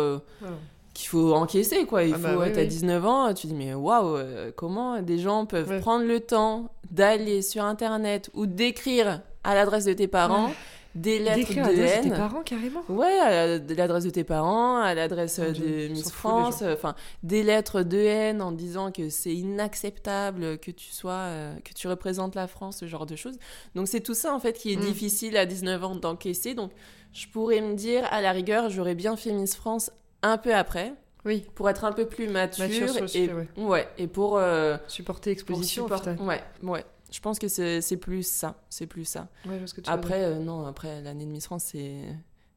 qu'il 0.94 1.08
faut 1.08 1.34
encaisser 1.34 1.84
quoi 1.84 2.04
il 2.04 2.14
Ah 2.14 2.16
faut 2.16 2.22
bah 2.22 2.36
oui, 2.46 2.52
t'as 2.52 2.62
oui. 2.62 2.68
19 2.68 3.04
ans 3.04 3.34
tu 3.34 3.46
dis 3.48 3.54
mais 3.54 3.74
waouh 3.74 4.16
comment 4.56 5.02
des 5.02 5.18
gens 5.18 5.44
peuvent 5.44 5.68
Ouais. 5.68 5.78
prendre 5.80 6.06
le 6.06 6.20
temps 6.20 6.70
d'aller 6.90 7.42
sur 7.42 7.64
internet 7.64 8.30
ou 8.32 8.46
d'écrire 8.46 9.20
à 9.46 9.54
l'adresse 9.54 9.84
de 9.84 9.92
tes 9.94 10.08
parents 10.08 10.48
Ouais. 10.48 10.54
des 10.94 11.18
lettres 11.18 11.54
de 11.54 11.60
à 11.60 11.62
l'adresse 11.64 11.76
de 11.78 11.82
haine 11.84 12.02
tes 12.10 12.16
parents, 12.16 12.42
carrément. 12.42 12.82
Ouais, 12.88 13.18
à 13.20 13.46
l'adresse 13.58 14.04
de 14.04 14.10
tes 14.10 14.24
parents, 14.24 14.78
à 14.78 14.94
l'adresse 14.94 15.38
de 15.40 15.88
Miss 15.88 16.10
France, 16.10 16.62
enfin 16.62 16.94
des 17.22 17.42
lettres 17.42 17.82
de 17.82 17.98
haine 17.98 18.40
en 18.42 18.50
disant 18.52 18.90
que 18.92 19.10
c'est 19.10 19.34
inacceptable 19.34 20.58
que 20.58 20.70
tu 20.70 20.90
sois, 20.90 21.12
euh, 21.12 21.54
que 21.64 21.72
tu 21.74 21.86
représentes 21.88 22.34
la 22.34 22.46
France, 22.46 22.78
ce 22.78 22.86
genre 22.86 23.06
de 23.06 23.16
choses. 23.16 23.36
Donc 23.74 23.88
c'est 23.88 24.00
tout 24.00 24.14
ça 24.14 24.32
en 24.34 24.40
fait 24.40 24.54
qui 24.54 24.72
est 24.72 24.76
Mm. 24.76 24.80
difficile 24.80 25.36
à 25.36 25.46
19 25.46 25.84
ans 25.84 25.94
d'encaisser. 25.96 26.54
Donc 26.54 26.70
je 27.12 27.26
pourrais 27.28 27.60
me 27.60 27.74
dire, 27.74 28.06
à 28.10 28.20
la 28.20 28.32
rigueur, 28.32 28.70
j'aurais 28.70 28.94
bien 28.94 29.16
fait 29.16 29.32
Miss 29.32 29.54
France 29.54 29.90
un 30.22 30.38
peu 30.38 30.54
après 30.54 30.94
Oui. 31.24 31.44
pour 31.54 31.68
être 31.70 31.84
un 31.84 31.92
peu 31.92 32.06
plus 32.06 32.28
mature, 32.28 32.64
et 32.64 33.06
sujet, 33.08 33.32
ouais. 33.32 33.48
ouais 33.58 33.88
et 33.98 34.06
pour 34.06 34.38
euh, 34.38 34.76
Supporter 34.88 35.30
l'exposition. 35.30 35.84
support- 35.84 36.06
ouais 36.26 36.42
ouais. 36.62 36.84
Je 37.16 37.20
pense 37.22 37.38
que 37.38 37.48
c'est 37.48 37.96
plus 37.96 38.26
ça, 38.26 38.62
c'est 38.68 38.86
plus 38.86 39.06
ça. 39.06 39.28
Ouais, 39.48 39.58
que 39.72 39.80
tu 39.80 39.88
Après, 39.88 40.22
euh, 40.22 40.38
non, 40.38 40.66
après 40.66 41.00
l'année 41.00 41.24
de 41.24 41.30
Miss 41.30 41.46
France, 41.46 41.64
c'est. 41.72 41.96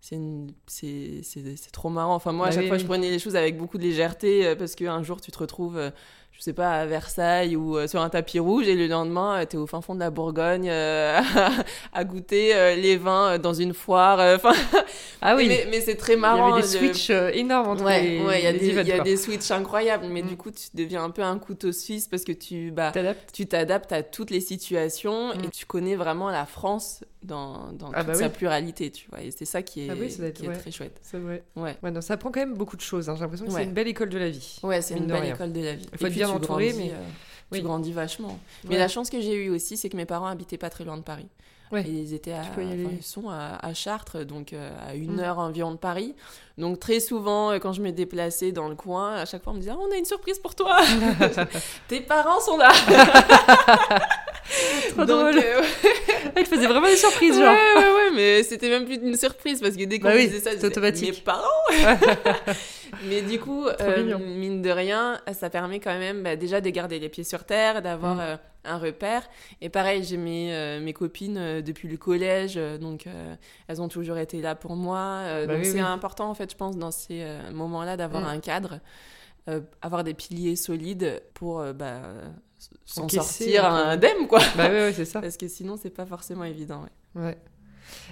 C'est 0.02 0.16
une- 0.16 0.54
trop 1.72 1.90
marrant. 1.90 2.16
Enfin, 2.16 2.32
moi, 2.34 2.48
à 2.48 2.50
Bah 2.50 2.56
chaque 2.56 2.64
oui, 2.64 2.68
fois, 2.70 2.76
oui. 2.78 2.82
je 2.84 2.88
prenais 2.88 3.10
les 3.10 3.20
choses 3.20 3.36
avec 3.38 3.58
beaucoup 3.58 3.78
de 3.78 3.84
légèreté 3.84 4.46
euh, 4.48 4.56
parce 4.56 4.76
qu'un 4.76 5.02
jour, 5.04 5.20
tu 5.22 5.30
te 5.32 5.38
retrouves, 5.38 5.78
euh, 5.78 5.92
je 6.40 6.44
sais 6.46 6.54
pas, 6.54 6.72
à 6.72 6.86
Versailles 6.86 7.58
ou 7.58 7.78
euh, 7.78 7.86
sur 7.88 8.02
un 8.02 8.08
tapis 8.10 8.40
rouge 8.40 8.66
et 8.70 8.76
le 8.76 8.88
lendemain, 8.88 9.46
tu 9.46 9.58
es 9.58 9.60
au 9.60 9.68
fin 9.68 9.82
fond 9.82 9.94
de 9.94 10.00
la 10.00 10.10
Bourgogne 10.10 10.70
euh, 10.70 11.20
à 11.94 12.04
goûter 12.06 12.56
euh, 12.56 12.76
les 12.76 12.96
vins 12.96 13.32
euh, 13.34 13.38
dans 13.38 13.54
une 13.54 13.74
foire. 13.74 14.22
euh, 14.22 14.38
Enfin, 14.38 14.54
Ah 15.22 15.36
oui. 15.36 15.48
mais, 15.50 15.68
mais 15.70 15.82
c'est 15.82 15.96
très 15.96 16.14
Il 16.14 16.18
y 16.18 16.20
marrant. 16.22 16.54
avait 16.54 16.62
des 16.62 16.68
switches 16.70 17.10
euh, 17.10 17.30
énormes 17.34 17.68
entre 17.72 17.84
Ouais, 17.84 18.02
les, 18.02 18.22
ouais, 18.26 18.40
il 18.40 18.44
y 18.46 18.48
a, 18.48 18.52
les 18.54 18.60
des, 18.60 18.68
il 18.68 18.74
y 18.74 18.80
events, 18.80 18.90
a 18.92 18.96
quoi. 18.96 19.04
des 19.04 19.18
switches 19.18 19.52
incroyables, 19.52 20.06
mais 20.10 20.22
Mm. 20.22 20.28
du 20.28 20.38
coup, 20.38 20.52
tu 20.52 20.68
deviens 20.76 21.04
un 21.04 21.10
peu 21.10 21.24
un 21.24 21.38
couteau 21.40 21.74
suisse 21.74 22.08
parce 22.08 22.24
que 22.24 22.32
tu, 22.32 22.72
bah, 22.72 22.92
T'adaptes. 22.94 23.32
tu 23.34 23.46
t'adaptes 23.46 23.92
à 23.92 24.02
toutes 24.02 24.32
les 24.32 24.40
situations 24.42 25.34
Mm. 25.36 25.44
et 25.44 25.50
tu 25.50 25.66
connais 25.66 25.98
vraiment 25.98 26.30
la 26.30 26.46
France 26.46 27.04
dans, 27.24 27.72
dans 27.74 27.92
Ah 27.94 28.00
toute 28.04 28.08
bah 28.08 28.14
sa 28.16 28.30
pluralité, 28.30 28.92
tu 28.92 29.08
vois. 29.10 29.22
Et 29.22 29.32
c'est 29.32 29.46
ça 29.46 29.62
qui 29.62 29.86
est, 29.86 29.90
Ah 29.90 29.96
oui, 30.00 30.10
ça 30.10 30.20
doit 30.20 30.28
être- 30.28 30.40
qui 30.40 30.46
est 30.46 30.54
très 30.54 30.72
chouette. 30.72 31.00
C'est 31.02 31.18
vrai. 31.20 31.44
Ouais. 31.56 31.78
Ouais, 31.84 31.92
non, 31.92 32.02
ça 32.02 32.14
apprend 32.16 32.32
quand 32.32 32.40
même 32.40 32.54
beaucoup 32.56 32.76
de 32.78 32.82
choses. 32.82 33.10
hein. 33.10 33.16
J'ai 33.16 33.22
l'impression 33.22 33.46
que 33.46 33.52
Ouais. 33.52 33.60
c'est 33.62 33.66
une 33.68 33.74
belle 33.74 33.88
école 33.88 34.10
de 34.10 34.18
la 34.18 34.30
vie. 34.30 34.60
Ouais, 34.64 34.82
c'est 34.82 34.96
une 34.98 35.08
belle 35.08 35.22
rien. 35.24 35.34
école 35.36 35.52
de 35.54 35.62
la 35.62 35.74
vie. 35.76 35.88
Il 35.92 35.98
faut 35.98 36.06
être 36.08 36.14
bien 36.14 36.30
entouré, 36.30 36.70
grandis, 36.70 36.84
mais- 36.90 36.94
euh, 36.94 37.04
Oui. 37.52 37.58
Tu 37.60 37.64
grandis 37.66 37.92
vachement. 37.94 38.38
Mais 38.70 38.78
la 38.78 38.88
chance 38.88 39.10
que 39.10 39.20
j'ai 39.22 39.34
eue 39.34 39.50
aussi, 39.50 39.76
c'est 39.76 39.90
que 39.90 39.98
mes 39.98 40.06
parents 40.06 40.28
habitaient 40.28 40.58
pas 40.60 40.70
très 40.70 40.84
loin 40.86 40.98
de 40.98 41.02
Paris. 41.02 41.28
Ouais. 41.72 41.84
Et 41.84 41.90
ils 41.92 42.14
étaient 42.16 42.32
à, 42.34 42.42
enfin, 42.42 42.62
ils 42.64 43.04
sont 43.04 43.30
à, 43.30 43.58
à 43.64 43.74
Chartres, 43.76 44.24
donc 44.26 44.54
euh, 44.54 44.72
à 44.88 44.96
une 44.96 45.18
Mm. 45.18 45.20
heure 45.20 45.38
environ 45.40 45.72
de 45.72 45.78
Paris. 45.78 46.16
Donc 46.58 46.80
très 46.80 47.00
souvent, 47.00 47.52
euh, 47.52 47.60
quand 47.60 47.74
je 47.74 47.82
me 47.82 47.92
déplaçais 47.92 48.52
dans 48.52 48.70
le 48.70 48.76
coin, 48.76 49.14
à 49.18 49.26
chaque 49.26 49.44
fois 49.44 49.54
on 49.54 49.56
me 49.56 49.60
disait 49.62 49.72
Ah, 49.74 49.78
on 49.80 49.92
a 49.92 49.96
une 49.98 50.06
surprise 50.06 50.40
pour 50.40 50.56
toi. 50.56 50.80
Tes 51.88 52.02
parents 52.02 52.40
sont 52.40 52.58
là. 52.58 52.72
Trop 54.90 55.06
donc, 55.06 55.08
drôle. 55.08 55.38
euh, 55.38 55.62
Elle 56.36 56.46
faisait 56.46 56.68
vraiment 56.68 56.88
des 56.88 56.96
surprises, 56.96 57.36
ouais, 57.38 57.44
genre. 57.44 57.54
ouais, 57.54 57.84
ouais, 57.84 58.12
mais 58.16 58.44
c'était 58.44 58.70
même 58.70 58.86
plus 58.86 58.96
une 58.96 59.16
surprise 59.16 59.62
parce 59.62 59.76
que 59.76 59.84
dès 59.86 60.00
qu'on 60.00 60.08
Bah 60.10 60.14
oui, 60.16 60.28
disait 60.28 60.40
ça, 60.40 60.52
je 60.52 60.58
c'est 60.60 60.66
automatique. 60.66 61.16
Mes 61.18 61.22
parents. 61.22 61.46
mais 63.08 63.22
du 63.22 63.40
coup, 63.40 63.68
euh, 63.68 64.18
mine 64.18 64.62
de 64.62 64.70
rien, 64.70 65.20
ça 65.34 65.50
permet 65.50 65.80
quand 65.80 65.98
même 65.98 66.24
bah, 66.24 66.36
déjà 66.36 66.62
de 66.62 66.70
garder 66.70 67.00
les 67.00 67.10
pieds 67.10 67.24
sur 67.24 67.44
terre, 67.44 67.82
d'avoir 67.82 68.16
Mm. 68.16 68.20
euh, 68.22 68.36
un 68.66 68.78
repère. 68.78 69.24
Et 69.62 69.70
pareil, 69.70 70.04
j'ai 70.04 70.18
mes, 70.18 70.54
euh, 70.54 70.80
mes 70.82 70.94
copines 70.94 71.62
depuis 71.62 71.88
le 71.88 71.98
collège, 71.98 72.60
donc 72.82 73.06
elles 73.68 73.82
ont 73.82 73.88
toujours 73.88 74.18
été 74.18 74.42
là 74.42 74.56
pour 74.56 74.76
moi. 74.76 75.22
Bah 75.26 75.48
donc 75.48 75.58
oui, 75.60 75.66
c'est 75.66 75.74
oui. 75.76 75.80
important 75.80 76.30
en 76.30 76.34
fait, 76.34 76.52
je 76.52 76.58
pense, 76.58 76.76
dans 76.78 76.92
ces 76.92 77.24
moments-là, 77.54 77.96
d'avoir 77.98 78.24
Mm. 78.24 78.28
un 78.36 78.40
cadre, 78.40 78.80
avoir 79.82 80.04
des 80.04 80.14
piliers 80.14 80.56
solides 80.56 81.22
pour 81.34 81.64
bah, 81.74 82.02
s'en 82.86 83.04
Encaisser, 83.04 83.44
sortir 83.54 83.66
indemne, 83.66 84.28
quoi. 84.28 84.40
Bah 84.58 84.70
ouais, 84.70 84.80
ouais, 84.88 84.94
c'est 84.94 85.06
ça. 85.06 85.22
Parce 85.22 85.38
que 85.38 85.48
sinon, 85.48 85.78
c'est 85.82 85.90
pas 85.90 86.06
forcément 86.06 86.44
évident. 86.44 86.84
ouais. 87.16 87.22
Ouais. 87.24 87.38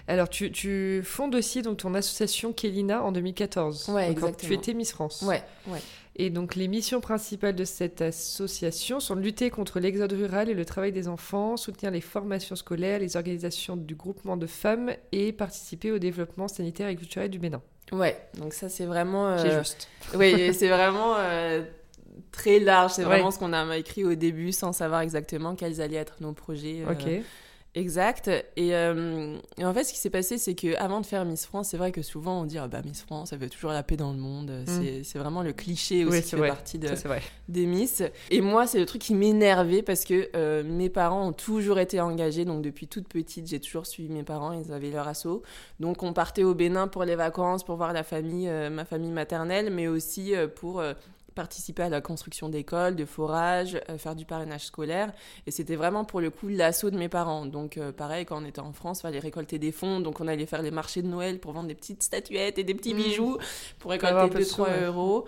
Alors, 0.08 0.28
tu, 0.30 0.52
tu 0.52 1.02
fondes 1.04 1.36
aussi 1.36 1.62
donc, 1.62 1.78
ton 1.78 1.94
association 1.94 2.52
Kélina 2.54 3.04
en 3.04 3.12
2014. 3.12 3.90
Ouais, 3.90 3.94
quand 3.94 4.06
Tu 4.06 4.12
exactement. 4.12 4.54
étais 4.54 4.74
Miss 4.74 4.92
France. 4.92 5.22
Ouais, 5.22 5.44
ouais. 5.68 5.80
Et 6.16 6.32
donc, 6.32 6.56
les 6.56 6.68
missions 6.68 7.00
principales 7.00 7.54
de 7.56 7.64
cette 7.66 8.02
association 8.02 9.00
sont 9.00 9.16
de 9.16 9.22
lutter 9.22 9.52
contre 9.52 9.80
l'exode 9.80 10.14
rural 10.14 10.50
et 10.50 10.56
le 10.56 10.66
travail 10.66 10.92
des 10.92 11.08
enfants, 11.08 11.58
soutenir 11.58 11.92
les 11.92 12.02
formations 12.02 12.56
scolaires, 12.56 13.00
les 13.00 13.18
organisations 13.18 13.76
du 13.78 13.94
groupement 13.94 14.36
de 14.38 14.48
femmes 14.48 14.92
et 15.12 15.32
participer 15.32 15.92
au 15.92 16.00
développement 16.00 16.48
sanitaire 16.48 16.88
et 16.88 16.96
culturel 16.96 17.30
du 17.30 17.38
Bénin. 17.38 17.62
Ouais, 17.92 18.18
donc 18.40 18.54
ça 18.54 18.68
c'est 18.70 18.86
vraiment. 18.86 19.28
euh, 19.28 19.38
J'ai 19.44 19.58
juste. 19.60 19.88
Oui, 20.16 20.54
c'est 20.54 20.68
vraiment 20.70 21.16
euh, 21.20 21.62
très 22.32 22.60
large. 22.60 22.92
C'est 22.94 23.02
Ouais. 23.04 23.08
vraiment 23.10 23.32
ce 23.32 23.40
qu'on 23.40 23.54
a 23.54 23.78
écrit 23.78 24.04
au 24.06 24.16
début 24.16 24.52
sans 24.52 24.74
savoir 24.74 25.02
exactement 25.02 25.56
quels 25.56 25.82
allaient 25.82 25.98
être 25.98 26.16
nos 26.22 26.34
projets 26.34 26.84
euh, 26.88 26.92
Ok. 26.92 27.24
exacts. 27.76 28.30
Et, 28.56 28.74
euh, 28.76 29.38
et 29.58 29.66
en 29.66 29.74
fait, 29.74 29.84
ce 29.84 29.94
qui 29.94 30.00
s'est 30.00 30.10
passé, 30.10 30.38
c'est 30.40 30.56
que 30.56 30.76
avant 30.78 31.00
de 31.00 31.06
faire 31.06 31.26
Miss 31.26 31.46
France, 31.46 31.70
c'est 31.70 31.78
vrai 31.78 31.92
que 31.92 32.02
souvent 32.02 32.42
on 32.42 32.46
dit 32.46 32.58
ah 32.58 32.68
bah 32.68 32.82
Miss 32.84 33.02
France, 33.04 33.30
ça 33.30 33.38
veut 33.38 33.50
toujours 33.50 33.72
la 33.72 33.84
paix 33.84 33.98
dans 33.98 34.12
le 34.12 34.18
monde. 34.18 34.52
C'est- 34.66 35.04
C'est 35.04 35.20
vraiment 35.20 35.44
le 35.44 35.54
cliché 35.54 36.04
aussi 36.06 36.08
Mm. 36.08 36.12
Oui, 36.18 36.24
qui 36.24 36.30
fait 36.32 36.38
vrai. 36.38 36.48
partie 36.48 36.80
de, 36.80 36.96
Ça, 36.96 37.10
des 37.48 37.66
Miss. 37.68 38.02
Et 38.32 38.42
moi, 38.42 38.66
c'est 38.68 38.80
le 38.80 38.86
truc 38.88 39.02
qui 39.02 39.14
m'énervait 39.14 39.84
parce 39.84 40.06
que 40.06 40.30
euh, 40.36 40.64
mes 40.64 40.90
parents 40.90 41.28
ont 41.28 41.34
toujours 41.34 41.78
été 41.80 42.02
engagés. 42.02 42.46
Donc, 42.46 42.62
depuis 42.64 42.88
toute 42.88 43.08
petite, 43.08 43.48
j'ai 43.48 43.60
toujours 43.60 43.86
suivi 43.86 44.10
mes 44.10 44.24
parents. 44.24 44.54
Ils 44.54 44.74
avaient 44.74 44.90
leur 44.92 45.08
assaut. 45.08 45.44
Donc, 45.80 46.02
on 46.04 46.14
partait 46.14 46.44
au 46.44 46.56
Bénin 46.56 46.88
pour 46.88 47.04
les 47.04 47.16
vacances, 47.16 47.64
pour 47.64 47.76
voir 47.76 47.94
la 47.94 48.04
famille, 48.04 48.50
euh, 48.50 48.70
ma 48.72 48.86
famille 48.86 49.12
maternelle, 49.12 49.70
mais 49.72 49.88
aussi 49.88 50.34
pour. 50.56 50.82
Participer 51.38 51.84
à 51.84 51.90
la 51.90 52.02
construction 52.02 52.50
d'écoles, 52.50 52.96
de 52.96 53.06
forages, 53.06 53.80
euh, 53.90 53.98
faire 53.98 54.16
du 54.16 54.26
parrainage 54.26 54.66
scolaire. 54.66 55.14
Et 55.46 55.52
c'était 55.52 55.78
vraiment 55.78 56.04
pour 56.04 56.20
le 56.20 56.30
coup 56.30 56.50
l'assaut 56.50 56.90
de 56.90 56.98
mes 56.98 57.10
parents. 57.10 57.46
Donc 57.46 57.78
euh, 57.78 57.92
pareil, 57.92 58.26
quand 58.26 58.42
on 58.42 58.46
était 58.46 58.60
en 58.60 58.74
France, 58.74 59.02
fallait 59.02 59.20
récolter 59.20 59.60
des 59.60 59.72
fonds. 59.72 60.00
Donc 60.00 60.20
on 60.20 60.28
allait 60.28 60.46
faire 60.46 60.62
les 60.62 60.72
marchés 60.72 61.02
de 61.02 61.08
Noël 61.08 61.40
pour 61.40 61.54
vendre 61.54 61.68
des 61.68 61.76
petites 61.76 62.04
statuettes 62.04 62.58
et 62.58 62.64
des 62.64 62.74
petits 62.74 62.94
Mmh. 62.94 62.98
bijoux 62.98 63.38
pour 63.80 63.92
récolter 63.92 64.30
peu 64.30 64.40
de 64.40 64.44
2-3 64.44 64.48
sous, 64.48 64.62
ouais. 64.64 64.84
euros. 64.84 65.26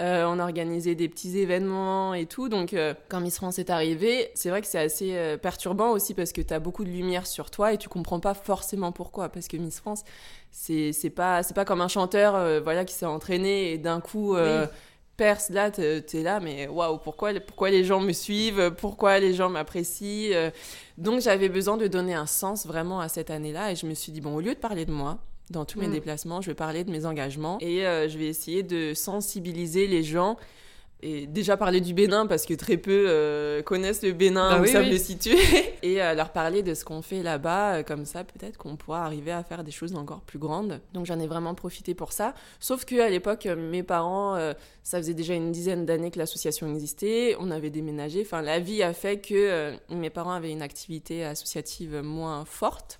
Euh, 0.00 0.24
on 0.26 0.38
organisait 0.38 0.94
des 0.94 1.08
petits 1.08 1.38
événements 1.38 2.14
et 2.14 2.26
tout. 2.26 2.48
Donc, 2.48 2.72
euh, 2.72 2.94
quand 3.08 3.20
Miss 3.20 3.36
France 3.36 3.58
est 3.58 3.68
arrivée, 3.68 4.30
c'est 4.34 4.48
vrai 4.48 4.60
que 4.60 4.68
c'est 4.68 4.78
assez 4.78 5.16
euh, 5.16 5.36
perturbant 5.36 5.90
aussi 5.90 6.14
parce 6.14 6.32
que 6.32 6.40
tu 6.40 6.54
as 6.54 6.60
beaucoup 6.60 6.84
de 6.84 6.90
lumière 6.90 7.26
sur 7.26 7.50
toi 7.50 7.72
et 7.72 7.78
tu 7.78 7.88
comprends 7.88 8.20
pas 8.20 8.34
forcément 8.34 8.92
pourquoi. 8.92 9.28
Parce 9.28 9.48
que 9.48 9.56
Miss 9.56 9.80
France, 9.80 10.04
c'est 10.52 11.10
pas, 11.10 11.42
c'est 11.42 11.54
pas 11.54 11.64
comme 11.64 11.80
un 11.80 11.88
chanteur 11.88 12.62
voilà, 12.62 12.84
qui 12.84 12.94
s'est 12.94 13.06
entraîné 13.06 13.72
et 13.72 13.78
d'un 13.78 14.00
coup. 14.00 14.36
Oui. 14.36 14.40
Perce 15.18 15.50
là, 15.50 15.70
t'es 15.70 16.00
t'es 16.00 16.22
là, 16.22 16.40
mais 16.40 16.66
waouh, 16.68 16.96
pourquoi, 16.98 17.34
pourquoi 17.40 17.68
les 17.70 17.84
gens 17.84 18.00
me 18.00 18.12
suivent, 18.12 18.72
pourquoi 18.78 19.18
les 19.18 19.34
gens 19.34 19.50
m'apprécient. 19.50 20.30
euh. 20.32 20.50
Donc 20.96 21.20
j'avais 21.20 21.50
besoin 21.50 21.76
de 21.76 21.86
donner 21.88 22.14
un 22.14 22.24
sens 22.26 22.64
vraiment 22.66 23.00
à 23.00 23.08
cette 23.08 23.28
année-là 23.30 23.72
et 23.72 23.76
je 23.76 23.84
me 23.84 23.92
suis 23.94 24.12
dit, 24.12 24.20
bon, 24.22 24.34
au 24.34 24.40
lieu 24.40 24.54
de 24.54 24.58
parler 24.60 24.86
de 24.86 24.92
moi, 24.92 25.18
Dans 25.50 25.64
tous 25.64 25.78
mes 25.80 25.88
Mm. 25.88 25.92
déplacements, 25.92 26.40
je 26.42 26.50
vais 26.50 26.54
parler 26.54 26.84
de 26.84 26.90
mes 26.90 27.06
engagements 27.06 27.56
et 27.62 27.86
euh, 27.86 28.06
je 28.08 28.18
vais 28.18 28.26
essayer 28.26 28.62
de 28.62 28.92
sensibiliser 28.94 29.86
les 29.86 30.02
gens. 30.02 30.36
Et 31.00 31.26
déjà 31.26 31.56
parler 31.56 31.80
du 31.80 31.94
Bénin 31.94 32.26
parce 32.26 32.44
que 32.44 32.54
très 32.54 32.76
peu 32.76 33.04
euh, 33.08 33.62
connaissent 33.62 34.02
le 34.02 34.12
Bénin 34.12 34.50
Bah 34.50 34.58
ou 34.58 34.62
oui, 34.64 34.68
savent 34.70 34.84
oui. 34.84 34.90
le 34.90 34.98
situer. 34.98 35.38
Et 35.82 36.02
euh, 36.02 36.14
leur 36.14 36.30
parler 36.32 36.62
de 36.64 36.74
ce 36.74 36.84
qu'on 36.84 37.02
fait 37.02 37.22
là-bas. 37.22 37.76
euh, 37.76 37.82
comme 37.84 38.04
ça, 38.04 38.24
peut-être 38.24 38.56
qu'on 38.58 38.76
pourra 38.76 39.04
arriver 39.04 39.30
à 39.30 39.42
faire 39.44 39.62
des 39.62 39.70
choses 39.70 39.94
encore 39.94 40.22
plus 40.22 40.38
grandes. 40.38 40.80
Donc 40.94 41.06
j'en 41.06 41.18
ai 41.20 41.26
vraiment 41.26 41.54
profité 41.54 41.94
pour 41.94 42.12
ça. 42.12 42.34
Sauf 42.60 42.84
qu'à 42.84 43.08
l'époque, 43.08 43.46
euh, 43.46 43.54
mes 43.54 43.82
parents, 43.82 44.34
euh, 44.34 44.54
ça 44.82 44.98
faisait 44.98 45.14
déjà 45.14 45.34
une 45.34 45.52
dizaine 45.52 45.86
d'années 45.86 46.10
que 46.10 46.18
l'association 46.18 46.66
existait. 46.68 47.36
On 47.38 47.50
avait 47.50 47.70
déménagé. 47.70 48.22
Enfin, 48.22 48.42
la 48.42 48.58
vie 48.58 48.82
a 48.82 48.92
fait 48.92 49.18
que 49.18 49.74
mes 49.90 50.08
parents 50.10 50.32
avaient 50.32 50.50
une 50.50 50.62
activité 50.62 51.24
associative 51.24 52.00
moins 52.02 52.44
forte. 52.46 52.98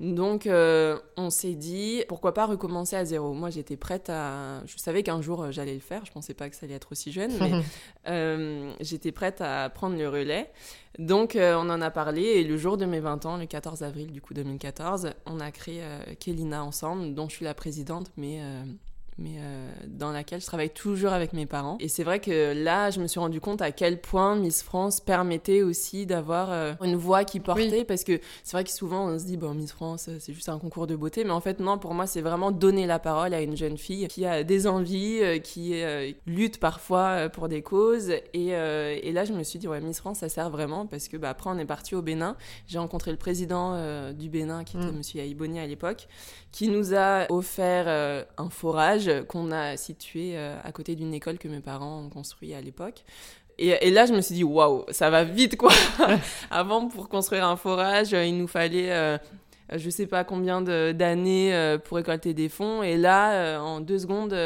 Donc, 0.00 0.48
on 0.48 1.30
s'est 1.30 1.52
dit, 1.54 2.02
pourquoi 2.08 2.32
pas 2.32 2.46
recommencer 2.46 2.96
à 2.96 3.04
zéro. 3.04 3.34
Moi, 3.34 3.50
j'étais 3.50 3.76
prête 3.76 4.08
à... 4.08 4.62
Je 4.64 4.78
savais 4.78 5.02
qu'un 5.02 5.20
jour, 5.20 5.52
j'allais 5.52 5.74
le 5.74 5.80
faire. 5.80 6.06
Je 6.06 6.12
pensais 6.12 6.32
pas 6.32 6.48
que 6.48 6.56
ça 6.56 6.64
allait 6.64 6.76
être 6.76 6.92
aussi 6.92 7.12
jeune, 7.12 7.27
mais 7.40 7.62
euh, 8.08 8.72
j'étais 8.80 9.12
prête 9.12 9.40
à 9.40 9.68
prendre 9.70 9.96
le 9.96 10.08
relais. 10.08 10.50
Donc, 10.98 11.36
euh, 11.36 11.54
on 11.56 11.70
en 11.70 11.80
a 11.80 11.90
parlé. 11.90 12.22
Et 12.22 12.44
le 12.44 12.56
jour 12.56 12.76
de 12.76 12.84
mes 12.84 13.00
20 13.00 13.26
ans, 13.26 13.36
le 13.36 13.46
14 13.46 13.82
avril, 13.82 14.10
du 14.10 14.20
coup, 14.20 14.34
2014, 14.34 15.10
on 15.26 15.40
a 15.40 15.50
créé 15.50 15.80
euh, 15.82 16.00
Kelina 16.18 16.64
ensemble, 16.64 17.14
dont 17.14 17.28
je 17.28 17.36
suis 17.36 17.44
la 17.44 17.54
présidente, 17.54 18.10
mais... 18.16 18.40
mais 19.18 19.36
euh, 19.38 19.70
dans 19.86 20.12
laquelle 20.12 20.40
je 20.40 20.46
travaille 20.46 20.70
toujours 20.70 21.12
avec 21.12 21.32
mes 21.32 21.46
parents. 21.46 21.76
Et 21.80 21.88
c'est 21.88 22.04
vrai 22.04 22.20
que 22.20 22.52
là, 22.52 22.90
je 22.90 23.00
me 23.00 23.06
suis 23.06 23.20
rendu 23.20 23.40
compte 23.40 23.62
à 23.62 23.72
quel 23.72 24.00
point 24.00 24.36
Miss 24.36 24.62
France 24.62 25.00
permettait 25.00 25.62
aussi 25.62 26.06
d'avoir 26.06 26.50
euh, 26.50 26.74
une 26.82 26.96
voix 26.96 27.24
qui 27.24 27.40
portait, 27.40 27.84
parce 27.84 28.04
que 28.04 28.20
c'est 28.44 28.52
vrai 28.52 28.64
que 28.64 28.70
souvent 28.70 29.06
on 29.06 29.18
se 29.18 29.24
dit, 29.24 29.36
bon, 29.36 29.54
Miss 29.54 29.72
France, 29.72 30.06
euh, 30.08 30.16
c'est 30.18 30.32
juste 30.32 30.48
un 30.48 30.58
concours 30.58 30.86
de 30.86 30.96
beauté, 30.96 31.24
mais 31.24 31.30
en 31.30 31.40
fait, 31.40 31.60
non, 31.60 31.78
pour 31.78 31.94
moi, 31.94 32.06
c'est 32.06 32.20
vraiment 32.20 32.50
donner 32.50 32.86
la 32.86 32.98
parole 32.98 33.34
à 33.34 33.40
une 33.40 33.56
jeune 33.56 33.78
fille 33.78 34.08
qui 34.08 34.24
a 34.24 34.44
des 34.44 34.66
envies, 34.66 35.20
euh, 35.22 35.38
qui 35.38 35.82
lutte 36.26 36.58
parfois 36.60 37.28
pour 37.28 37.48
des 37.48 37.62
causes. 37.62 38.10
Et, 38.32 38.48
et 38.48 39.12
là, 39.12 39.24
je 39.24 39.32
me 39.32 39.42
suis 39.42 39.58
dit, 39.58 39.68
ouais, 39.68 39.80
Miss 39.80 39.98
France, 39.98 40.18
ça 40.18 40.28
sert 40.28 40.50
vraiment, 40.50 40.86
parce 40.86 41.08
que 41.08 41.16
bah, 41.16 41.30
après, 41.30 41.50
on 41.50 41.58
est 41.58 41.64
parti 41.64 41.94
au 41.94 42.02
Bénin. 42.02 42.36
J'ai 42.66 42.78
rencontré 42.78 43.10
le 43.10 43.16
président 43.16 44.12
du 44.12 44.28
Bénin, 44.28 44.64
qui 44.64 44.76
était 44.76 44.86
Mm. 44.92 44.98
Monsieur 44.98 45.20
Aïboni 45.20 45.60
à 45.60 45.66
l'époque, 45.66 46.08
qui 46.52 46.68
nous 46.68 46.94
a 46.94 47.30
offert 47.30 47.88
un 48.36 48.50
forage 48.50 49.07
qu'on 49.28 49.50
a 49.50 49.76
situé 49.76 50.32
euh, 50.36 50.56
à 50.62 50.72
côté 50.72 50.94
d'une 50.94 51.14
école 51.14 51.38
que 51.38 51.48
mes 51.48 51.60
parents 51.60 52.00
ont 52.00 52.08
construit 52.08 52.54
à 52.54 52.60
l'époque. 52.60 53.04
Et, 53.58 53.68
et 53.88 53.90
là, 53.90 54.06
je 54.06 54.12
me 54.12 54.20
suis 54.20 54.34
dit, 54.34 54.44
waouh, 54.44 54.84
ça 54.90 55.10
va 55.10 55.24
vite, 55.24 55.56
quoi. 55.56 55.72
Avant, 56.50 56.88
pour 56.88 57.08
construire 57.08 57.44
un 57.44 57.56
forage, 57.56 58.12
il 58.12 58.38
nous 58.38 58.46
fallait, 58.46 58.92
euh, 58.92 59.18
je 59.74 59.90
sais 59.90 60.06
pas 60.06 60.24
combien 60.24 60.62
d'années 60.62 61.54
euh, 61.54 61.76
pour 61.76 61.96
récolter 61.96 62.34
des 62.34 62.48
fonds. 62.48 62.82
Et 62.82 62.96
là, 62.96 63.32
euh, 63.32 63.58
en 63.58 63.80
deux 63.80 63.98
secondes, 63.98 64.36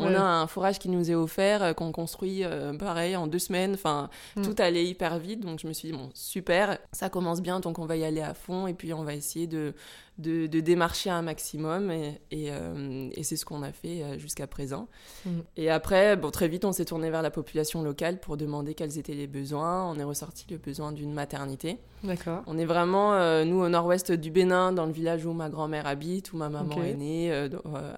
on 0.00 0.08
Ouais. 0.08 0.14
a 0.16 0.24
un 0.40 0.46
forage 0.48 0.78
qui 0.80 0.88
nous 0.88 1.10
est 1.10 1.14
offert, 1.14 1.62
euh, 1.62 1.72
qu'on 1.72 1.92
construit 1.92 2.42
euh, 2.44 2.76
pareil 2.76 3.14
en 3.16 3.26
deux 3.28 3.38
semaines. 3.38 3.74
Enfin, 3.74 4.10
Mm. 4.36 4.42
tout 4.42 4.54
allait 4.58 4.84
hyper 4.84 5.18
vite. 5.18 5.40
Donc, 5.40 5.60
je 5.60 5.68
me 5.68 5.72
suis 5.72 5.90
dit, 5.92 5.96
bon, 5.96 6.10
super, 6.14 6.78
ça 6.92 7.08
commence 7.08 7.40
bien, 7.40 7.60
donc 7.60 7.78
on 7.78 7.86
va 7.86 7.96
y 7.96 8.04
aller 8.04 8.20
à 8.22 8.34
fond. 8.34 8.66
Et 8.66 8.74
puis, 8.74 8.92
on 8.92 9.04
va 9.04 9.14
essayer 9.14 9.46
de, 9.46 9.72
de, 10.18 10.46
de 10.48 10.58
démarcher 10.60 11.10
un 11.10 11.22
maximum. 11.22 11.92
Et, 11.92 12.20
et, 12.32 12.46
euh, 12.50 13.08
et 13.14 13.22
c'est 13.22 13.36
ce 13.36 13.44
qu'on 13.44 13.62
a 13.62 13.70
fait 13.70 14.18
jusqu'à 14.18 14.48
présent. 14.48 14.88
Mm. 15.26 15.30
Et 15.56 15.70
après, 15.70 16.16
bon, 16.16 16.30
très 16.32 16.48
vite, 16.48 16.64
on 16.64 16.72
s'est 16.72 16.84
tourné 16.86 17.08
vers 17.10 17.22
la 17.22 17.30
population 17.30 17.82
locale 17.82 18.18
pour 18.18 18.36
demander 18.36 18.74
quels 18.74 18.98
étaient 18.98 19.14
les 19.14 19.28
besoins. 19.28 19.88
On 19.88 19.96
est 19.98 20.04
ressorti 20.04 20.46
le 20.50 20.56
besoin 20.58 20.90
d'une 20.90 21.12
maternité. 21.12 21.78
D'accord. 22.02 22.42
On 22.48 22.58
est 22.58 22.64
vraiment, 22.66 23.14
euh, 23.14 23.44
nous, 23.44 23.60
au 23.62 23.68
nord-ouest 23.68 24.10
du 24.10 24.32
Bénin, 24.32 24.72
dans 24.72 24.86
le 24.86 24.92
village 24.92 25.24
où 25.24 25.32
ma 25.32 25.48
grand-mère 25.48 25.86
habite, 25.86 26.32
où 26.32 26.36
ma 26.36 26.48
maman 26.48 26.82
est 26.82 26.94
née, 26.94 27.48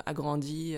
a 0.04 0.12
grandi. 0.12 0.76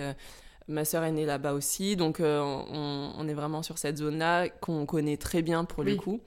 Ma 0.69 0.85
sœur 0.85 1.03
est 1.03 1.11
née 1.11 1.25
là-bas 1.25 1.53
aussi. 1.53 1.95
Donc, 1.97 2.19
euh, 2.19 2.39
on, 2.41 3.11
on 3.17 3.27
est 3.27 3.33
vraiment 3.33 3.61
sur 3.63 3.77
cette 3.77 3.97
zone-là 3.97 4.47
qu'on 4.49 4.85
connaît 4.85 5.17
très 5.17 5.41
bien 5.41 5.65
pour 5.65 5.83
le 5.83 5.95
coup. 5.97 6.21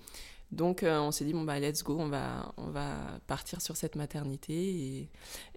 Donc, 0.50 0.82
euh, 0.82 0.98
on 1.00 1.10
s'est 1.12 1.24
dit, 1.24 1.32
bon, 1.32 1.44
bah, 1.44 1.58
let's 1.58 1.82
go, 1.82 1.96
on 1.98 2.08
va, 2.08 2.52
on 2.58 2.66
va 2.70 2.84
partir 3.26 3.62
sur 3.62 3.74
cette 3.76 3.96
maternité. 3.96 4.52
Et, 4.52 5.08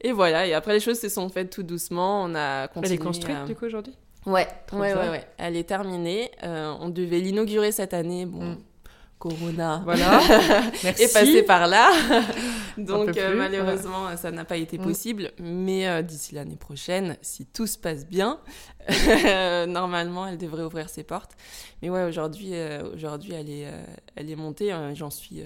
et 0.02 0.12
voilà. 0.14 0.48
Et 0.48 0.54
après, 0.54 0.72
les 0.74 0.80
choses 0.80 1.00
se 1.00 1.10
sont 1.10 1.28
faites 1.28 1.50
tout 1.50 1.64
doucement. 1.64 2.24
On 2.24 2.34
a 2.36 2.70
continué. 2.70 2.88
Elle 2.96 3.02
est 3.02 3.04
construite 3.04 3.36
à- 3.38 3.44
du 3.46 3.56
coup 3.56 3.66
aujourd'hui? 3.66 3.94
Ouais, 4.26 4.48
ouais, 4.74 4.94
ouais, 4.94 5.10
ouais. 5.10 5.28
Elle 5.38 5.56
est 5.58 5.66
terminée. 5.68 6.32
Euh, 6.44 6.74
on 6.80 6.88
devait 6.90 7.20
l'inaugurer 7.20 7.72
cette 7.74 7.94
année. 7.94 8.26
Bon, 8.26 8.52
Mm. 8.52 8.58
Corona 9.20 9.82
Voilà. 9.86 10.20
Merci. 10.84 11.04
est 11.04 11.14
passé 11.14 11.44
par 11.44 11.68
là. 11.68 11.90
Donc 12.78 13.12
plus, 13.12 13.22
euh, 13.22 13.36
malheureusement, 13.36 14.16
ça 14.18 14.32
n'a 14.32 14.46
pas 14.46 14.58
été 14.58 14.78
Mm. 14.78 14.82
possible. 14.82 15.32
Mais 15.40 15.88
euh, 15.88 16.02
d'ici 16.02 16.36
l'année 16.36 16.58
prochaine, 16.58 17.18
si 17.22 17.46
tout 17.46 17.66
se 17.68 17.78
passe 17.78 18.06
bien, 18.06 18.40
euh, 19.26 19.66
normalement, 19.66 20.28
elle 20.28 20.38
devrait 20.38 20.64
ouvrir 20.64 20.90
ses 20.90 21.04
portes. 21.04 21.32
Mais 21.82 21.90
ouais, 21.90 22.04
aujourd'hui, 22.04 22.50
euh, 22.54 22.94
aujourd'hui, 22.94 23.34
elle 23.34 23.50
est, 23.50 23.68
elle 24.16 24.30
est 24.30 24.36
montée. 24.36 24.72
euh, 24.74 24.94
J'en 24.96 25.10
suis 25.10 25.42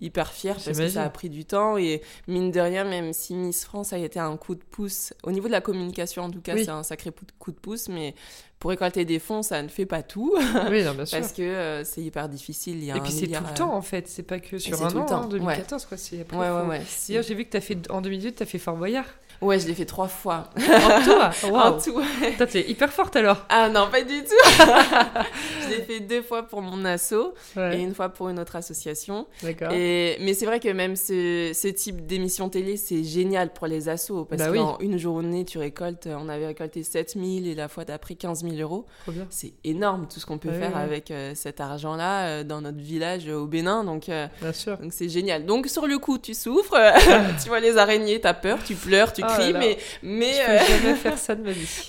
hyper 0.00 0.32
fière 0.32 0.56
parce 0.64 0.76
que 0.78 0.88
ça 0.88 1.02
a 1.04 1.10
pris 1.10 1.28
du 1.28 1.44
temps 1.44 1.76
et 1.76 2.02
mine 2.26 2.50
de 2.50 2.60
rien, 2.60 2.84
même 2.84 3.12
si 3.12 3.34
Miss 3.34 3.64
France 3.64 3.92
a 3.92 3.98
été 3.98 4.18
un 4.20 4.36
coup 4.36 4.54
de 4.54 4.62
pouce 4.62 5.12
au 5.22 5.30
niveau 5.32 5.46
de 5.48 5.52
la 5.52 5.60
communication, 5.60 6.24
en 6.24 6.30
tout 6.30 6.40
cas, 6.40 6.54
Oui. 6.54 6.64
c'est 6.64 6.70
un 6.70 6.82
sacré 6.82 7.10
coup 7.38 7.50
de 7.52 7.56
pouce. 7.56 7.88
Mais 7.88 8.14
pour 8.58 8.70
récolter 8.70 9.04
des 9.04 9.18
fonds, 9.18 9.42
ça 9.42 9.62
ne 9.62 9.68
fait 9.68 9.86
pas 9.86 10.02
tout 10.02 10.34
Oui, 10.70 10.82
non, 10.84 10.94
bien 10.94 11.06
sûr. 11.06 11.18
parce 11.20 11.32
que 11.32 11.42
euh, 11.42 11.84
c'est 11.84 12.02
hyper 12.02 12.28
difficile. 12.28 12.78
Il 12.78 12.84
y 12.84 12.90
a 12.90 12.96
Et 12.96 12.98
un 12.98 13.02
puis 13.02 13.12
c'est 13.12 13.26
tout 13.26 13.32
le 13.32 13.38
euh, 13.38 13.54
temps 13.54 13.74
en 13.74 13.82
fait, 13.82 14.08
c'est 14.08 14.22
pas 14.22 14.40
que 14.40 14.58
sur 14.58 14.82
un 14.84 14.88
tout 14.88 14.96
le 14.96 15.02
an, 15.02 15.06
temps, 15.06 15.22
hein, 15.22 15.28
2014 15.28 15.84
quoi. 15.86 15.96
C'est 15.96 16.20
après, 16.20 16.36
Ouais, 16.36 16.82
j'ai 17.06 17.34
vu 17.34 17.44
que 17.44 17.56
as 17.56 17.60
fait 17.60 17.90
en 17.90 18.00
2018, 18.00 18.32
t'as 18.34 18.46
fait 18.46 18.58
Fort 18.58 18.76
Boyard. 18.76 19.06
Ouais, 19.40 19.60
je 19.60 19.66
l'ai 19.68 19.74
fait 19.74 19.84
trois 19.84 20.08
fois. 20.08 20.50
En 20.56 21.04
toi 21.04 21.30
En 21.44 21.50
Waouh 21.50 21.80
tout. 21.80 22.00
Putain, 22.22 22.46
T'es 22.46 22.68
hyper 22.68 22.92
forte 22.92 23.14
alors. 23.16 23.44
Ah 23.48 23.68
non, 23.68 23.88
pas 23.90 24.02
du 24.02 24.22
tout. 24.24 24.62
je 25.62 25.68
l'ai 25.70 25.82
fait 25.82 26.00
deux 26.00 26.22
fois 26.22 26.42
pour 26.42 26.60
mon 26.62 26.84
asso 26.84 27.34
et 27.56 27.78
une 27.80 27.94
fois 27.94 28.08
pour 28.08 28.28
une 28.28 28.38
autre 28.40 28.56
association. 28.56 29.26
d'accord. 29.42 29.70
Et, 29.72 30.16
mais 30.20 30.34
c'est 30.34 30.46
vrai 30.46 30.60
que 30.60 30.68
même 30.68 30.96
ce, 30.96 31.52
ce 31.54 31.68
type 31.68 32.06
d'émission 32.06 32.48
télé, 32.48 32.76
c'est 32.76 33.04
génial 33.04 33.52
pour 33.52 33.66
les 33.66 33.88
assos. 33.88 34.24
Parce 34.24 34.42
Bah 34.42 34.48
oui. 34.50 34.58
qu'en 34.58 34.78
une 34.80 34.98
journée, 34.98 35.44
tu 35.44 35.58
récoltes, 35.58 36.08
on 36.10 36.28
avait 36.28 36.46
récolté 36.48 36.82
7000 36.82 37.46
et 37.46 37.54
la 37.54 37.68
fois 37.68 37.84
d'après 37.84 38.14
15 38.14 38.42
000 38.42 38.56
euros. 38.56 38.86
Trop 39.02 39.12
bien. 39.12 39.26
C'est 39.30 39.52
énorme 39.64 40.06
tout 40.12 40.20
ce 40.20 40.26
qu'on 40.26 40.38
peut 40.38 40.48
Ouais, 40.48 40.58
faire 40.58 40.74
ouais. 40.76 40.82
avec 40.82 41.10
euh, 41.10 41.32
cet 41.34 41.60
argent-là 41.60 42.26
euh, 42.28 42.44
dans 42.44 42.62
notre 42.62 42.78
village 42.78 43.28
euh, 43.28 43.34
au 43.36 43.46
Bénin. 43.46 43.84
Donc, 43.84 44.06
Bien 44.06 44.52
sûr. 44.52 44.78
donc 44.78 44.92
c'est 44.92 45.08
génial. 45.08 45.44
Donc 45.46 45.66
sur 45.68 45.86
le 45.86 45.98
coup, 45.98 46.18
tu 46.18 46.32
souffres, 46.34 46.76
tu 47.42 47.48
vois 47.48 47.60
les 47.60 47.76
araignées, 47.76 48.20
t'as 48.20 48.34
peur, 48.34 48.58
tu 48.64 48.74
pleures, 48.74 49.12
tu 49.12 49.22
Oh 49.36 49.52
là. 49.52 49.58
mais 49.58 49.78
mais 50.02 50.32
Je 50.34 50.40
euh, 50.40 50.58
peux 50.58 50.82
jamais 50.82 50.94
faire 50.96 51.18
ça 51.18 51.34
de 51.34 51.42
ma 51.42 51.50
vie. 51.52 51.86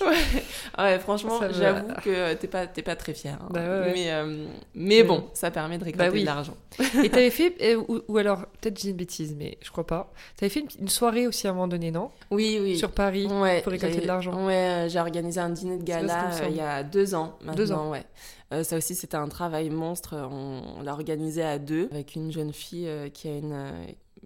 ouais, 0.78 0.98
franchement, 0.98 1.40
j'avoue 1.50 1.88
que 2.04 2.34
t'es 2.34 2.46
pas 2.48 2.66
pas 2.66 2.96
très 2.96 3.14
fière. 3.14 3.38
hein. 3.42 3.48
Bah 3.50 3.60
ouais. 3.60 3.92
Mais 3.94 4.10
euh, 4.12 4.46
mais 4.74 5.02
bon, 5.02 5.18
bon. 5.20 5.30
ça 5.34 5.50
permet 5.50 5.78
de 5.78 5.84
récolter 5.84 6.06
Bah 6.06 6.12
oui. 6.12 6.20
de 6.22 6.26
l'argent. 6.26 6.56
Et 7.04 7.08
t'avais 7.10 7.30
fait, 7.30 7.54
euh, 7.62 7.82
ou, 7.88 8.00
ou 8.08 8.18
alors, 8.18 8.46
peut-être 8.60 8.80
j'ai 8.80 8.90
une 8.90 8.96
bêtise, 8.96 9.34
mais 9.38 9.58
je 9.62 9.70
crois 9.70 9.86
pas. 9.86 10.12
T'avais 10.36 10.50
fait 10.50 10.60
une, 10.60 10.68
une 10.80 10.88
soirée 10.88 11.26
aussi 11.26 11.46
à 11.46 11.50
un 11.50 11.52
moment 11.54 11.68
donné, 11.68 11.90
non? 11.90 12.10
Oui, 12.30 12.58
oui. 12.60 12.76
Sur 12.78 12.90
Paris. 12.92 13.26
Pour 13.28 13.72
récolter 13.72 14.00
de 14.00 14.06
l'argent. 14.06 14.46
Ouais, 14.46 14.86
j'ai 14.88 14.98
organisé 15.00 15.40
un 15.40 15.50
dîner 15.50 15.76
de 15.78 15.82
gala 15.84 16.30
il 16.48 16.56
y 16.56 16.60
a 16.60 16.82
deux 16.82 17.14
ans 17.14 17.36
maintenant. 17.40 17.54
Deux 17.54 17.72
ans. 17.72 17.90
ouais. 17.90 18.04
Euh, 18.52 18.64
ça 18.64 18.76
aussi, 18.76 18.96
c'était 18.96 19.16
un 19.16 19.28
travail 19.28 19.70
monstre. 19.70 20.16
On, 20.28 20.62
on 20.78 20.82
l'a 20.82 20.92
organisé 20.92 21.40
à 21.44 21.58
deux 21.60 21.88
avec 21.92 22.16
une 22.16 22.32
jeune 22.32 22.52
fille 22.52 22.88
euh, 22.88 23.08
qui 23.08 23.28
a 23.28 23.36
une, 23.36 23.70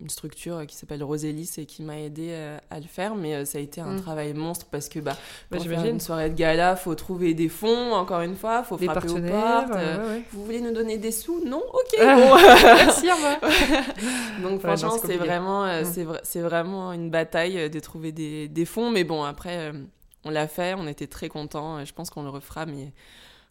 une 0.01 0.09
structure 0.11 0.67
qui 0.67 0.75
s'appelle 0.77 1.03
Rosélis 1.05 1.53
et 1.59 1.67
qui 1.67 1.83
m'a 1.83 1.99
aidé 2.01 2.29
euh, 2.31 2.59
à 2.71 2.81
le 2.81 2.87
faire. 2.87 3.15
Mais 3.15 3.35
euh, 3.35 3.45
ça 3.45 3.59
a 3.59 3.61
été 3.61 3.81
un 3.81 3.93
Mm. 3.95 4.01
travail 4.01 4.35
monstre 4.35 4.67
parce 4.71 4.89
que 4.89 4.99
bah, 4.99 5.13
Bah, 5.13 5.19
pour 5.51 5.63
faire 5.63 5.71
j'imagine. 5.73 5.95
une 5.95 6.01
soirée 6.01 6.31
de 6.31 6.35
gala, 6.35 6.75
faut 6.77 6.95
trouver 6.97 7.33
des 7.35 7.49
fonds. 7.49 7.93
Encore 7.93 8.21
une 8.23 8.35
fois, 8.37 8.63
faut 8.65 8.77
Des 8.77 8.87
frapper 8.87 9.09
aux 9.09 9.15
portes. 9.21 9.71
euh, 9.77 9.99
ouais, 10.09 10.15
ouais. 10.17 10.23
Vous 10.33 10.45
voulez 10.45 10.61
nous 10.61 10.73
donner 10.73 10.99
des 10.99 11.13
sous? 11.13 11.45
Non? 11.45 11.63
Ok. 11.73 11.99
Bon. 11.99 12.37
Merci, 12.65 13.07
au 13.09 13.15
revoir. 13.15 13.39
Donc 14.43 14.53
Ouais, 14.53 14.59
franchement, 14.77 14.97
c'est 15.05 15.17
vraiment, 15.17 15.65
euh, 15.65 15.83
Mm. 15.83 15.85
c'est 15.85 16.05
vra- 16.05 16.21
c'est 16.23 16.41
vraiment 16.41 16.93
une 16.93 17.11
bataille 17.11 17.71
de 17.71 17.81
trouver 17.81 18.11
des, 18.13 18.49
des 18.49 18.65
fonds. 18.65 18.91
Mais 18.91 19.05
bon, 19.05 19.23
après, 19.23 19.71
euh, 19.71 19.73
on 20.25 20.31
l'a 20.31 20.49
fait, 20.49 20.75
on 20.77 20.87
était 20.89 21.07
très 21.07 21.29
contents. 21.29 21.85
Je 21.85 21.93
pense 21.93 22.11
qu'on 22.11 22.23
le 22.23 22.31
refera, 22.31 22.67
mais 22.67 22.93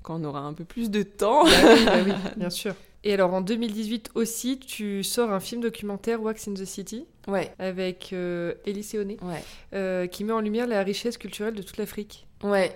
quand 0.01 0.19
on 0.19 0.23
aura 0.25 0.39
un 0.41 0.53
peu 0.53 0.65
plus 0.65 0.91
de 0.91 1.03
temps. 1.03 1.45
Bah 1.45 1.49
oui, 1.73 1.86
bah 1.86 1.91
oui, 2.06 2.12
bien 2.36 2.49
sûr. 2.49 2.75
Et 3.06 3.13
alors 3.13 3.34
en 3.34 3.42
2018 3.42 4.12
aussi, 4.16 4.60
tu 4.60 5.04
sors 5.04 5.32
un 5.32 5.39
film 5.39 5.62
documentaire 5.62 6.22
Wax 6.22 6.48
in 6.48 6.54
the 6.54 6.66
City 6.66 7.06
Ouais, 7.28 7.54
avec 7.60 8.12
euh, 8.13 8.54
Elie 8.68 8.84
Seoné, 8.84 9.18
ouais, 9.22 9.44
euh, 9.74 10.08
qui 10.08 10.24
met 10.24 10.34
en 10.34 10.39
lumière 10.42 10.68
la 10.68 10.84
richesse 10.84 11.18
culturelle 11.18 11.54
de 11.56 11.62
toute 11.63 11.78
l'Afrique. 11.78 12.28
ouais. 12.44 12.72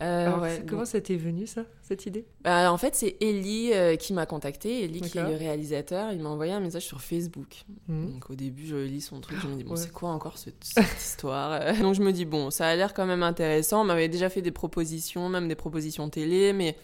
Euh, 0.00 0.26
Alors, 0.26 0.40
ouais, 0.40 0.64
comment 0.68 0.84
ça 0.84 1.00
t'est 1.00 1.14
venu 1.16 1.46
ça, 1.46 1.64
cette 1.82 2.06
idée? 2.06 2.24
Bah, 2.42 2.72
en 2.72 2.78
fait, 2.78 2.94
c'est 2.96 3.16
Ellie 3.20 3.70
euh, 3.72 3.94
qui 3.96 4.12
m'a 4.14 4.24
contacté. 4.26 4.82
Ellie 4.82 5.00
qui 5.02 5.18
est 5.18 5.22
le 5.22 5.36
réalisateur. 5.36 6.10
Il 6.12 6.20
m'a 6.22 6.30
envoyé 6.30 6.52
un 6.52 6.58
message 6.60 6.86
sur 6.86 7.00
Facebook. 7.02 7.62
Mhm. 7.86 8.14
Donc 8.14 8.30
au 8.30 8.34
début, 8.34 8.66
je 8.66 8.76
lis 8.76 9.02
son 9.02 9.20
truc, 9.20 9.36
je 9.40 9.46
me 9.46 9.54
dis, 9.56 9.62
bon, 9.62 9.72
Ouais. 9.72 9.76
c'est 9.76 9.92
quoi 9.92 10.08
encore 10.10 10.38
ce- 10.38 10.50
cette 10.62 10.96
histoire 10.98 11.60
Donc 11.82 11.94
je 11.94 12.02
me 12.02 12.12
dis, 12.12 12.24
bon, 12.24 12.50
ça 12.50 12.66
a 12.66 12.74
l'air 12.74 12.94
quand 12.94 13.06
même 13.06 13.22
intéressant. 13.22 13.82
On 13.82 13.84
m'avait 13.84 14.08
déjà 14.08 14.28
fait 14.30 14.42
des 14.42 14.50
propositions, 14.50 15.28
même 15.28 15.46
des 15.46 15.54
propositions 15.54 16.08
télé, 16.08 16.52
mais 16.52 16.74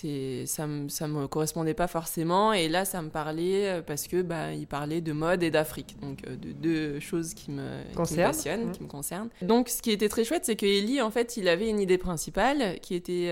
c'est 0.00 0.46
ça 0.46 0.66
me 0.66 0.88
ça 0.88 1.08
me 1.08 1.26
correspondait 1.26 1.74
pas 1.74 1.86
forcément. 1.86 2.52
Et 2.52 2.68
là 2.68 2.84
ça 2.84 3.02
me 3.02 3.08
parlait 3.08 3.82
parce 3.86 4.06
que 4.06 4.22
bah 4.22 4.52
il 4.52 4.66
parlait 4.66 5.00
de 5.00 5.12
mode 5.12 5.42
et 5.42 5.50
d'Afrique. 5.50 5.96
Donc 6.00 6.22
de 6.22 6.52
deux 6.52 7.00
choses 7.00 7.34
qui 7.34 7.50
me, 7.50 7.82
qui 7.92 8.14
me 8.14 8.22
passionnent 8.24 8.68
mmh. 8.68 8.72
qui 8.72 8.82
me 8.82 8.88
concernent. 8.88 9.28
Donc 9.42 9.68
ce 9.68 9.82
qui 9.82 9.90
était 9.90 10.08
très 10.08 10.24
chouette 10.24 10.44
c'est 10.44 10.56
que 10.56 11.02
en 11.02 11.10
fait 11.10 11.36
il 11.36 11.48
avait 11.48 11.68
une 11.68 11.80
idée 11.80 11.98
principale 11.98 12.78
qui 12.80 12.94
était 12.94 13.30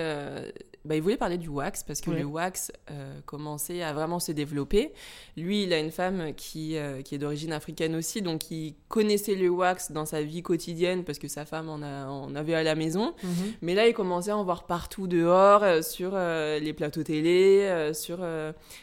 bah, 0.89 0.97
il 0.97 1.03
voulait 1.03 1.18
parler 1.18 1.36
du 1.36 1.49
wax 1.49 1.82
parce 1.82 2.01
que 2.01 2.11
le 2.11 2.24
wax 2.24 2.72
euh, 2.91 3.20
commençait 3.26 3.82
à 3.82 3.93
vraiment 3.93 4.20
se 4.20 4.32
développer. 4.32 4.93
Lui, 5.36 5.64
il 5.64 5.72
a 5.74 5.78
une 5.78 5.91
femme 5.91 6.32
qui, 6.34 6.78
euh, 6.78 7.03
qui 7.03 7.14
est 7.14 7.18
d'origine 7.18 7.53
africaine 7.53 7.95
aussi, 7.95 8.22
donc 8.22 8.51
il 8.51 8.74
connaissait 8.89 9.34
le 9.34 9.51
wax 9.51 9.93
dans 9.93 10.07
sa 10.07 10.22
vie 10.22 10.43
quotidienne 10.43 11.05
parce 11.05 11.18
que 11.18 11.28
sa 11.28 11.45
femme 11.45 11.68
en, 11.68 11.82
a, 11.82 12.07
en 12.07 12.34
avait 12.34 12.55
à 12.55 12.62
la 12.62 12.74
maison. 12.74 13.14
Mhm. 13.22 13.30
Mais 13.61 13.74
là, 13.74 13.86
il 13.86 13.93
commençait 13.93 14.30
à 14.30 14.36
en 14.39 14.45
voir 14.45 14.64
partout 14.64 15.07
dehors, 15.07 15.62
euh, 15.62 15.82
sur 15.82 16.12
les 16.16 16.72
plateaux 16.72 17.03
télé, 17.03 17.91
sur 17.93 18.20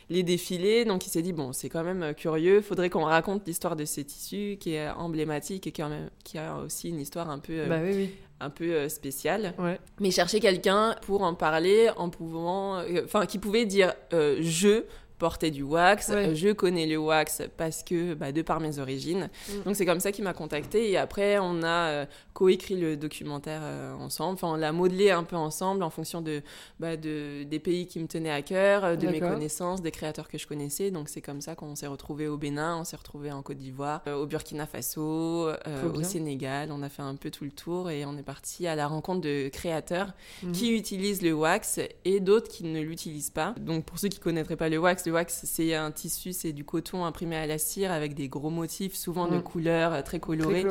les 0.09 0.23
défilés. 0.23 0.85
Donc 0.85 1.07
il 1.07 1.09
s'est 1.09 1.23
dit, 1.23 1.33
bon, 1.33 1.53
c'est 1.53 1.69
quand 1.69 1.83
même 1.83 2.13
curieux, 2.13 2.61
faudrait 2.61 2.91
qu'on 2.91 3.03
raconte 3.03 3.47
l'histoire 3.47 3.75
de 3.75 3.85
ces 3.85 4.03
tissus 4.03 4.57
qui 4.59 4.73
est 4.75 4.89
emblématique 4.89 5.65
et 5.65 5.71
qui 5.71 5.81
a, 5.81 5.89
qui 6.23 6.37
a 6.37 6.57
aussi 6.57 6.89
une 6.89 6.99
histoire 6.99 7.31
un 7.31 7.39
peu... 7.39 7.65
Bah, 7.65 7.79
oui, 7.83 7.91
oui 7.95 8.09
un 8.39 8.49
peu 8.49 8.71
euh, 8.71 8.89
spécial. 8.89 9.53
Mais 9.99 10.11
chercher 10.11 10.39
quelqu'un 10.39 10.95
pour 11.03 11.23
en 11.23 11.33
parler 11.33 11.89
en 11.97 12.09
pouvant, 12.09 12.79
euh, 12.79 13.03
enfin, 13.05 13.25
qui 13.25 13.39
pouvait 13.39 13.65
dire 13.65 13.93
euh, 14.13 14.37
je 14.41 14.83
porter 15.17 15.51
du 15.51 15.63
wax. 15.63 16.11
Je 16.33 16.51
connais 16.51 16.85
le 16.85 16.97
wax 16.97 17.41
parce 17.57 17.83
que, 17.83 18.13
bah, 18.13 18.31
de 18.31 18.41
par 18.41 18.59
mes 18.59 18.79
origines. 18.79 19.29
Mm. 19.49 19.63
Donc 19.63 19.75
c'est 19.75 19.85
comme 19.85 19.99
ça 19.99 20.11
qu'il 20.11 20.23
m'a 20.23 20.33
contacté. 20.33 20.91
Et 20.91 20.97
après, 20.97 21.37
on 21.39 21.63
a 21.63 21.89
euh, 21.89 22.05
coécrit 22.33 22.75
le 22.75 22.97
documentaire 22.97 23.61
euh, 23.63 23.93
ensemble. 23.95 24.33
Enfin, 24.33 24.49
on 24.49 24.55
l'a 24.55 24.71
modelé 24.71 25.11
un 25.11 25.23
peu 25.23 25.35
ensemble 25.35 25.83
en 25.83 25.89
fonction 25.89 26.21
de, 26.21 26.41
bah, 26.79 26.97
de, 26.97 27.43
des 27.43 27.59
pays 27.59 27.87
qui 27.87 27.99
me 27.99 28.07
tenaient 28.07 28.31
à 28.31 28.41
cœur, 28.41 28.83
euh, 28.83 28.95
de 28.95 29.07
mes 29.07 29.19
connaissances, 29.19 29.81
des 29.81 29.91
créateurs 29.91 30.27
que 30.27 30.37
je 30.37 30.47
connaissais. 30.47 30.91
Donc 30.91 31.09
c'est 31.09 31.21
comme 31.21 31.41
ça 31.41 31.55
qu'on 31.55 31.75
s'est 31.75 31.87
retrouvés 31.87 32.27
au 32.27 32.37
Bénin, 32.37 32.77
on 32.77 32.83
s'est 32.83 32.97
retrouvés 32.97 33.31
en 33.31 33.41
Côte 33.41 33.57
d'Ivoire, 33.57 34.01
au 34.07 34.25
Burkina 34.25 34.65
Faso, 34.65 35.49
au 35.49 36.03
Sénégal. 36.03 36.69
On 36.71 36.81
a 36.83 36.89
fait 36.89 37.01
un 37.01 37.15
peu 37.15 37.31
tout 37.31 37.43
le 37.45 37.51
tour 37.51 37.89
et 37.89 38.05
on 38.05 38.17
est 38.17 38.23
parti 38.23 38.67
à 38.67 38.75
la 38.75 38.87
rencontre 38.87 39.21
de 39.21 39.49
créateurs 39.49 40.13
mm. 40.43 40.51
qui 40.51 40.75
utilisent 40.75 41.21
le 41.21 41.33
wax 41.33 41.79
et 42.03 42.19
d'autres 42.19 42.49
qui 42.49 42.63
ne 42.63 42.81
l'utilisent 42.81 43.29
pas. 43.29 43.55
Donc 43.59 43.85
pour 43.85 43.99
ceux 43.99 44.09
qui 44.09 44.19
connaîtraient 44.19 44.55
pas 44.55 44.69
le 44.69 44.77
wax, 44.77 45.04
le 45.05 45.11
wax, 45.13 45.41
c'est 45.43 45.73
un 45.73 45.91
tissu, 45.91 46.33
c'est 46.33 46.51
du 46.51 46.63
coton 46.63 47.05
imprimé 47.05 47.35
à 47.35 47.45
la 47.45 47.57
cire 47.57 47.91
avec 47.91 48.13
des 48.13 48.27
gros 48.27 48.49
motifs, 48.49 48.95
souvent 48.95 49.27
de 49.27 49.37
mm. 49.37 49.43
couleurs 49.43 49.93
euh, 49.93 50.01
très 50.01 50.19
colorées. 50.19 50.65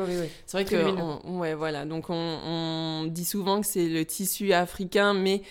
C'est 0.45 0.57
vrai 0.57 0.65
que, 0.65 1.27
ouais, 1.29 1.53
voilà. 1.53 1.85
Donc 1.85 2.05
on, 2.09 3.05
dit 3.09 3.25
souvent 3.25 3.61
que 3.61 3.67
c'est 3.67 3.87
le 3.87 4.05
tissu 4.05 4.53
africain, 4.53 5.13
mais 5.13 5.41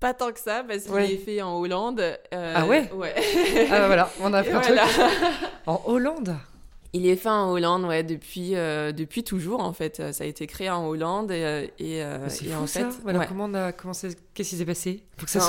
pas 0.00 0.14
tant 0.14 0.32
que 0.32 0.40
ça 0.40 0.64
parce 0.66 0.84
qu'il 0.84 0.96
est 0.96 1.16
fait 1.18 1.42
en 1.42 1.56
Hollande. 1.58 2.00
Euh, 2.00 2.54
ah 2.56 2.66
ouais. 2.66 2.90
Ouais. 2.92 3.14
ah 3.70 3.86
voilà, 3.86 4.10
on 4.20 4.32
a 4.32 4.42
fait 4.42 4.52
un 4.52 4.60
truc. 4.60 4.78
En 5.66 5.82
Hollande. 5.86 6.36
Il 6.96 7.08
est 7.08 7.16
fait 7.16 7.28
en 7.28 7.50
Hollande, 7.50 7.86
ouais, 7.86 8.04
depuis, 8.04 8.54
euh, 8.54 8.92
depuis 8.92 9.24
toujours, 9.24 9.58
en 9.58 9.72
fait. 9.72 10.00
Ça 10.12 10.22
a 10.22 10.26
été 10.28 10.46
créé 10.46 10.70
en 10.70 10.86
Hollande 10.86 11.32
et, 11.32 11.44
euh, 11.44 11.66
et, 11.80 12.04
euh, 12.04 12.28
en 12.56 12.68
fait... 12.68 12.86
Voilà, 13.02 13.26
comment 13.26 13.46
on 13.46 13.54
a, 13.54 13.72
qu'est-ce 13.72 14.14
qui 14.50 14.56
s'est 14.56 14.64
passé? 14.64 15.02
Pour 15.16 15.26
que 15.26 15.32
ça 15.32 15.40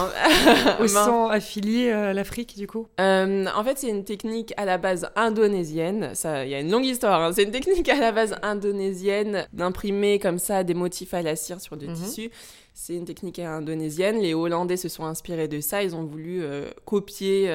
soit 0.87 1.31
affilié 1.31 1.91
à 1.91 2.13
l'Afrique, 2.13 2.57
du 2.57 2.65
coup? 2.65 2.87
En 2.97 3.63
fait, 3.63 3.77
c'est 3.77 3.89
une 3.89 4.03
technique 4.03 4.55
à 4.57 4.65
la 4.65 4.79
base 4.79 5.07
indonésienne. 5.15 6.13
Il 6.23 6.49
y 6.49 6.55
a 6.55 6.59
une 6.59 6.71
longue 6.71 6.85
histoire. 6.85 7.21
Hein. 7.21 7.31
C'est 7.31 7.43
une 7.43 7.51
technique 7.51 7.89
à 7.89 7.99
la 7.99 8.11
base 8.11 8.35
indonésienne 8.41 9.47
d'imprimer 9.53 10.17
comme 10.17 10.39
ça 10.39 10.63
des 10.63 10.73
motifs 10.73 11.13
à 11.13 11.21
la 11.21 11.35
cire 11.35 11.61
sur 11.61 11.77
du 11.77 11.87
mhm. 11.87 11.93
tissu. 11.93 12.31
C'est 12.73 12.95
une 12.95 13.05
technique 13.05 13.39
indonésienne. 13.39 14.19
Les 14.19 14.33
Hollandais 14.33 14.77
se 14.77 14.89
sont 14.89 15.05
inspirés 15.05 15.47
de 15.47 15.61
ça. 15.61 15.83
Ils 15.83 15.95
ont 15.95 16.03
voulu 16.03 16.43
copier 16.85 17.49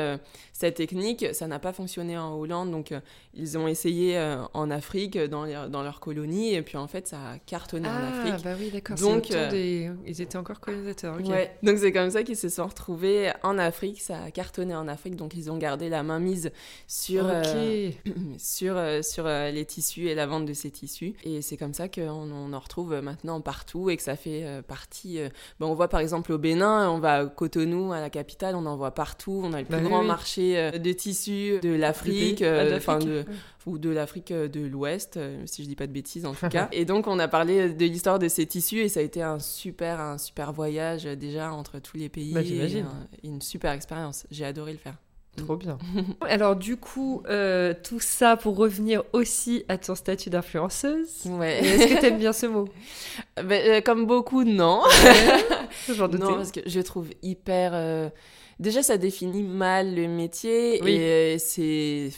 cette 0.61 0.77
technique. 0.77 1.27
Ça 1.33 1.47
n'a 1.47 1.59
pas 1.59 1.73
fonctionné 1.73 2.19
en 2.19 2.35
Hollande, 2.35 2.71
donc 2.71 2.93
euh, 2.93 3.01
ils 3.35 3.57
ont 3.59 3.69
essayé 3.69 4.19
euh, 4.19 4.43
en 4.55 4.71
Afrique, 4.71 5.19
dans, 5.19 5.69
dans 5.69 5.83
leur 5.83 6.01
colonie, 6.01 6.55
et 6.55 6.63
puis 6.63 6.77
en 6.77 6.89
fait, 6.89 7.07
ça 7.07 7.17
a 7.17 7.39
cartonné 7.39 7.89
en 7.89 7.93
ah, 7.93 8.21
Afrique. 8.21 8.45
bah 8.45 8.55
oui, 8.59 8.71
d'accord. 8.71 8.97
Donc, 8.97 9.31
euh, 9.31 9.95
ils 10.07 10.21
étaient 10.21 10.39
encore 10.39 10.61
colonisateurs. 10.61 11.17
Ouais. 11.21 11.55
Donc 11.63 11.79
c'est 11.79 11.93
comme 11.93 12.11
ça 12.11 12.23
qu'ils 12.23 12.37
se 12.37 12.49
sont 12.49 12.67
retrouvés 12.67 13.31
en 13.43 13.59
Afrique. 13.59 14.01
Ça 14.01 14.23
a 14.25 14.31
cartonné 14.31 14.75
en 14.75 14.89
Afrique, 14.89 15.17
donc 15.17 15.35
ils 15.35 15.51
ont 15.51 15.59
gardé 15.59 15.89
la 15.89 16.03
main 16.03 16.19
mise 16.19 16.51
sur, 16.89 17.25
sur, 18.39 18.83
sur 19.03 19.25
les 19.27 19.65
tissus 19.65 20.09
et 20.09 20.15
la 20.15 20.27
vente 20.27 20.47
de 20.47 20.55
ces 20.55 20.71
tissus. 20.71 21.15
Et 21.25 21.43
c'est 21.43 21.57
comme 21.57 21.75
ça 21.75 21.89
qu'on 21.89 22.31
on 22.31 22.53
en 22.53 22.59
retrouve 22.59 23.01
maintenant 23.01 23.41
partout 23.41 23.91
et 23.91 23.97
que 23.97 24.03
ça 24.03 24.17
fait 24.17 24.45
partie. 24.67 25.21
Bon, 25.59 25.67
on 25.69 25.75
voit 25.75 25.89
par 25.89 26.01
exemple 26.01 26.33
au 26.33 26.39
Bénin, 26.39 26.91
on 26.91 26.99
va 26.99 27.11
à 27.11 27.27
Cotonou, 27.27 27.93
à 27.93 28.01
la 28.01 28.11
capitale, 28.11 28.55
on 28.55 28.67
en 28.67 28.77
voit 28.77 28.93
partout. 28.93 29.43
On 29.45 29.53
a 29.53 29.61
le 29.61 29.67
plus 29.67 29.77
bah 29.77 29.83
grand 29.83 30.03
marché 30.03 30.59
euh, 30.59 30.71
de 30.73 30.93
tissus 30.93 31.59
de 31.63 31.75
l'Afrique, 31.75 32.43
euh, 32.43 32.77
enfin 32.77 32.99
de 32.99 33.20
ou 33.67 33.79
de 33.79 33.91
l'Afrique 33.91 34.31
euh, 34.31 34.49
de 34.49 34.61
l'Ouest, 34.61 35.19
si 35.47 35.63
je 35.63 35.69
dis 35.69 35.77
pas 35.77 35.87
de 35.87 35.93
bêtises 35.93 36.27
en 36.27 36.35
tout 36.35 36.49
cas. 36.51 36.69
et 36.73 36.85
donc 36.85 37.07
on 37.07 37.19
a 37.19 37.29
parlé 37.29 37.71
de 37.71 37.85
l'histoire 37.85 38.19
de 38.19 38.29
ces 38.29 38.47
tissus 38.47 38.81
et 38.81 38.89
ça 38.89 39.01
a 39.01 39.03
été 39.03 39.23
un 39.23 39.39
super 39.39 40.01
un 40.01 40.19
super 40.19 40.53
voyage 40.53 41.05
déjà 41.05 41.53
entre 41.53 41.79
tous 41.79 41.97
les 41.97 42.09
pays. 42.09 42.33
Bah, 42.33 42.41
une 43.23 43.41
super 43.41 43.73
expérience. 43.73 44.27
J'ai 44.31 44.45
adoré 44.45 44.73
le 44.73 44.79
faire. 44.79 44.97
Trop 45.37 45.57
bien. 45.57 45.79
Alors 46.23 46.57
du 46.57 46.77
coup, 46.77 47.23
tout 47.85 48.01
ça 48.01 48.37
pour 48.37 48.57
revenir 48.57 49.03
aussi 49.13 49.65
à 49.69 49.79
ton 49.79 49.95
statut 49.95 50.31
d'influenceuse. 50.31 51.27
Ouais. 51.27 51.61
Est-ce 51.65 51.95
que 51.95 52.01
tu 52.01 52.07
aimes 52.07 52.19
bien 52.19 52.33
ce 52.33 52.47
mot 52.47 52.69
ben, 53.45 53.83
Comme 53.83 54.07
beaucoup, 54.07 54.45
non. 54.45 54.83
non, 55.89 56.35
parce 56.35 56.53
que 56.53 56.61
je 56.67 56.81
trouve 56.81 57.09
hyper 57.23 58.11
déjà 58.61 58.83
ça 58.83 58.99
définit 58.99 59.43
mal 59.43 59.95
le 59.95 60.07
métier 60.07 60.77
et 60.87 61.39
c'est 61.39 62.11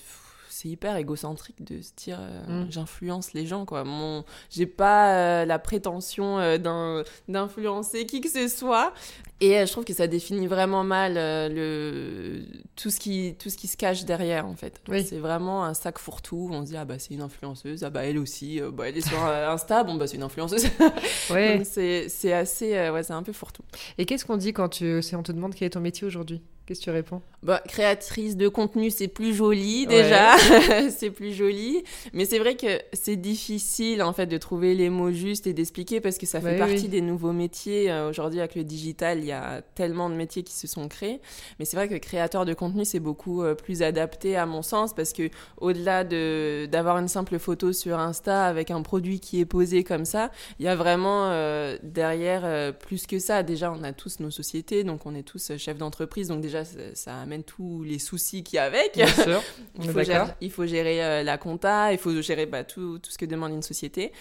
c'est 0.62 0.68
hyper 0.68 0.96
égocentrique 0.96 1.64
de 1.64 1.82
se 1.82 1.90
dire 1.96 2.18
euh, 2.20 2.64
mm. 2.64 2.70
j'influence 2.70 3.32
les 3.32 3.46
gens 3.46 3.64
quoi. 3.64 3.82
Mon 3.84 4.24
j'ai 4.50 4.66
pas 4.66 5.14
euh, 5.14 5.44
la 5.44 5.58
prétention 5.58 6.38
euh, 6.38 7.02
d'influencer 7.28 8.06
qui 8.06 8.20
que 8.20 8.28
ce 8.28 8.48
soit. 8.48 8.92
Et 9.40 9.66
je 9.66 9.72
trouve 9.72 9.84
que 9.84 9.92
ça 9.92 10.06
définit 10.06 10.46
vraiment 10.46 10.84
mal 10.84 11.14
le 11.16 12.44
tout 12.76 12.90
ce 12.90 13.00
qui 13.00 13.34
tout 13.40 13.50
ce 13.50 13.56
qui 13.56 13.66
se 13.66 13.76
cache 13.76 14.04
derrière 14.04 14.46
en 14.46 14.54
fait. 14.54 14.80
C'est 14.88 15.18
vraiment 15.18 15.64
un 15.64 15.74
sac 15.74 15.98
fourre-tout 15.98 16.48
on 16.52 16.62
se 16.62 16.70
dit 16.70 16.76
ah 16.76 16.84
bah 16.84 17.00
c'est 17.00 17.14
une 17.14 17.22
influenceuse 17.22 17.82
ah 17.82 17.90
bah 17.90 18.04
elle 18.04 18.18
aussi 18.18 18.60
bah 18.72 18.88
elle 18.88 18.96
est 18.96 19.08
sur 19.08 19.20
Insta 19.24 19.82
bon 19.82 19.96
bah 19.96 20.06
c'est 20.06 20.16
une 20.16 20.22
influenceuse. 20.22 20.68
Ouais. 21.30 21.62
c'est 21.64 22.32
assez 22.32 22.90
ouais 22.90 23.02
c'est 23.02 23.12
un 23.12 23.24
peu 23.24 23.32
fourre-tout. 23.32 23.64
Et 23.98 24.06
qu'est-ce 24.06 24.24
qu'on 24.24 24.36
dit 24.36 24.52
quand 24.52 24.68
tu 24.68 25.00
on 25.12 25.22
te 25.24 25.32
demande 25.32 25.56
quel 25.56 25.66
est 25.66 25.70
ton 25.70 25.80
métier 25.80 26.06
aujourd'hui? 26.06 26.40
Qu'est-ce 26.66 26.78
que 26.78 26.84
tu 26.84 26.90
réponds? 26.90 27.22
Bah, 27.42 27.60
Créatrice 27.66 28.36
de 28.36 28.46
contenu, 28.46 28.90
c'est 28.90 29.08
plus 29.08 29.34
joli 29.34 29.84
déjà. 29.88 30.36
c'est 30.90 31.10
plus 31.10 31.32
joli. 31.32 31.82
Mais 32.12 32.24
c'est 32.24 32.38
vrai 32.38 32.54
que 32.54 32.80
c'est 32.92 33.16
difficile 33.16 34.00
en 34.00 34.12
fait 34.12 34.26
de 34.26 34.38
trouver 34.38 34.74
les 34.76 34.88
mots 34.88 35.10
justes 35.10 35.48
et 35.48 35.52
d'expliquer 35.52 36.00
parce 36.00 36.18
que 36.18 36.26
ça 36.26 36.40
fait 36.40 36.56
bah 36.56 36.66
partie 36.68 36.88
des 36.88 37.00
nouveaux 37.00 37.32
métiers. 37.32 37.90
Euh, 37.90 38.08
aujourd'hui, 38.08 38.38
avec 38.38 38.54
le 38.54 38.62
digital, 38.62 39.18
il 39.18 39.24
y 39.24 39.32
a 39.32 39.60
tellement 39.74 40.08
de 40.08 40.14
métiers 40.14 40.44
qui 40.44 40.52
se 40.52 40.68
sont 40.68 40.86
créés. 40.86 41.20
Mais 41.58 41.64
c'est 41.64 41.76
vrai 41.76 41.88
que 41.88 41.96
créateur 41.96 42.44
de 42.44 42.54
contenu, 42.54 42.84
c'est 42.84 43.00
beaucoup 43.00 43.42
euh, 43.42 43.56
plus 43.56 43.82
adapté 43.82 44.36
à 44.36 44.46
mon 44.46 44.62
sens 44.62 44.94
parce 44.94 45.12
que 45.12 45.28
au-delà 45.56 46.04
de, 46.04 46.68
d'avoir 46.70 46.98
une 46.98 47.08
simple 47.08 47.40
photo 47.40 47.72
sur 47.72 47.98
Insta 47.98 48.46
avec 48.46 48.70
un 48.70 48.82
produit 48.82 49.18
qui 49.18 49.40
est 49.40 49.46
posé 49.46 49.82
comme 49.82 50.04
ça, 50.04 50.30
il 50.60 50.66
y 50.66 50.68
a 50.68 50.76
vraiment 50.76 51.30
euh, 51.30 51.76
derrière 51.82 52.72
plus 52.78 53.08
que 53.08 53.18
ça. 53.18 53.42
Déjà, 53.42 53.72
on 53.72 53.82
a 53.82 53.92
tous 53.92 54.20
nos 54.20 54.30
sociétés, 54.30 54.84
donc 54.84 55.06
on 55.06 55.14
est 55.16 55.24
tous 55.24 55.56
chefs 55.56 55.78
d'entreprise. 55.78 56.28
Donc 56.28 56.40
déjà, 56.40 56.61
déjà, 56.64 56.94
ça, 56.94 57.20
amène 57.20 57.44
tous 57.44 57.82
les 57.82 57.98
soucis 57.98 58.42
qu'il 58.42 58.56
y 58.56 58.58
a 58.58 58.64
avec. 58.64 58.94
Bien 58.94 59.06
sûr. 59.06 59.42
il, 59.80 59.90
faut 59.90 60.02
gérer, 60.02 60.30
il, 60.40 60.50
faut 60.50 60.66
gérer, 60.66 61.04
euh, 61.04 61.22
la 61.22 61.38
compta, 61.38 61.92
il 61.92 61.98
faut 61.98 62.20
gérer 62.20 62.46
bah, 62.46 62.64
tout, 62.64 62.98
tout 62.98 63.10
ce 63.10 63.18
que 63.18 63.26
demande 63.26 63.52
une 63.52 63.62
société. 63.62 64.12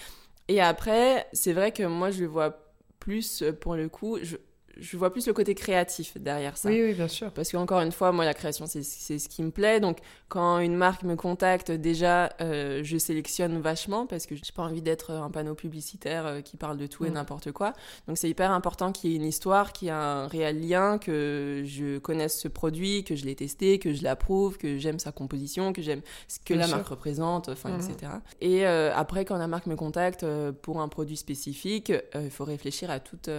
Et 0.47 0.61
après, 0.61 1.27
c'est 1.33 1.53
vrai 1.53 1.71
que 1.71 1.83
moi, 1.83 2.11
je 2.11 2.21
le 2.21 2.27
vois 2.27 2.57
plus, 2.99 3.41
euh, 3.41 3.51
pour 3.53 3.75
le 3.75 3.89
coup, 3.89 4.17
je, 4.21 4.37
je 4.81 4.97
vois 4.97 5.11
plus 5.13 5.27
le 5.27 5.33
côté 5.33 5.53
créatif 5.53 6.17
derrière 6.17 6.57
ça. 6.57 6.69
Oui, 6.69 6.81
oui, 6.81 6.93
bien 6.93 7.07
sûr. 7.07 7.31
Parce 7.31 7.51
qu'encore 7.51 7.81
une 7.81 7.91
fois, 7.91 8.11
moi, 8.11 8.25
la 8.25 8.33
création, 8.33 8.65
c'est 8.65 8.81
ce 8.83 9.29
qui 9.29 9.43
me 9.43 9.51
plaît. 9.51 9.79
Donc, 9.79 9.99
quand 10.27 10.57
une 10.57 10.75
marque 10.75 11.03
me 11.03 11.15
contacte, 11.15 11.71
déjà, 11.71 12.33
euh, 12.41 12.81
je 12.83 12.97
sélectionne 12.97 13.61
vachement 13.61 14.07
parce 14.07 14.25
que 14.25 14.35
j'ai 14.35 14.41
pas 14.55 14.63
envie 14.63 14.81
d'être 14.81 15.11
un 15.11 15.29
panneau 15.29 15.53
publicitaire 15.53 16.25
euh, 16.25 16.41
qui 16.41 16.57
parle 16.57 16.77
de 16.77 16.87
tout 16.87 17.05
et 17.05 17.11
mm. 17.11 17.13
n'importe 17.13 17.51
quoi. 17.51 17.73
Donc, 18.07 18.17
c'est 18.17 18.29
hyper 18.29 18.51
important 18.51 18.91
qu'il 18.91 19.11
y 19.11 19.13
ait 19.13 19.17
une 19.17 19.25
histoire, 19.25 19.71
qu'il 19.71 19.89
y 19.89 19.89
ait 19.89 19.93
un 19.93 20.27
réel 20.27 20.67
lien, 20.67 20.97
que 20.97 21.61
je 21.63 21.99
connaisse 21.99 22.39
ce 22.39 22.47
produit, 22.47 23.03
que 23.03 23.15
je 23.15 23.25
l'ai 23.25 23.35
testé, 23.35 23.77
que 23.77 23.93
je 23.93 24.03
l'approuve, 24.03 24.57
que 24.57 24.79
j'aime 24.79 24.97
sa 24.97 25.11
composition, 25.11 25.73
que 25.73 25.83
j'aime 25.83 26.01
ce 26.27 26.39
que 26.39 26.55
la 26.55 26.67
marque 26.67 26.87
représente, 26.87 27.49
enfin, 27.49 27.69
etc. 27.77 28.13
Mm. 28.13 28.19
Et 28.41 28.65
euh, 28.65 28.91
après, 28.95 29.25
quand 29.25 29.37
la 29.37 29.47
marque 29.47 29.67
me 29.67 29.75
contacte 29.75 30.25
pour 30.63 30.81
un 30.81 30.87
produit 30.87 31.17
spécifique, 31.17 31.93
il 32.15 32.31
faut 32.31 32.45
réfléchir 32.45 32.89
à 32.89 32.99
toute, 32.99 33.29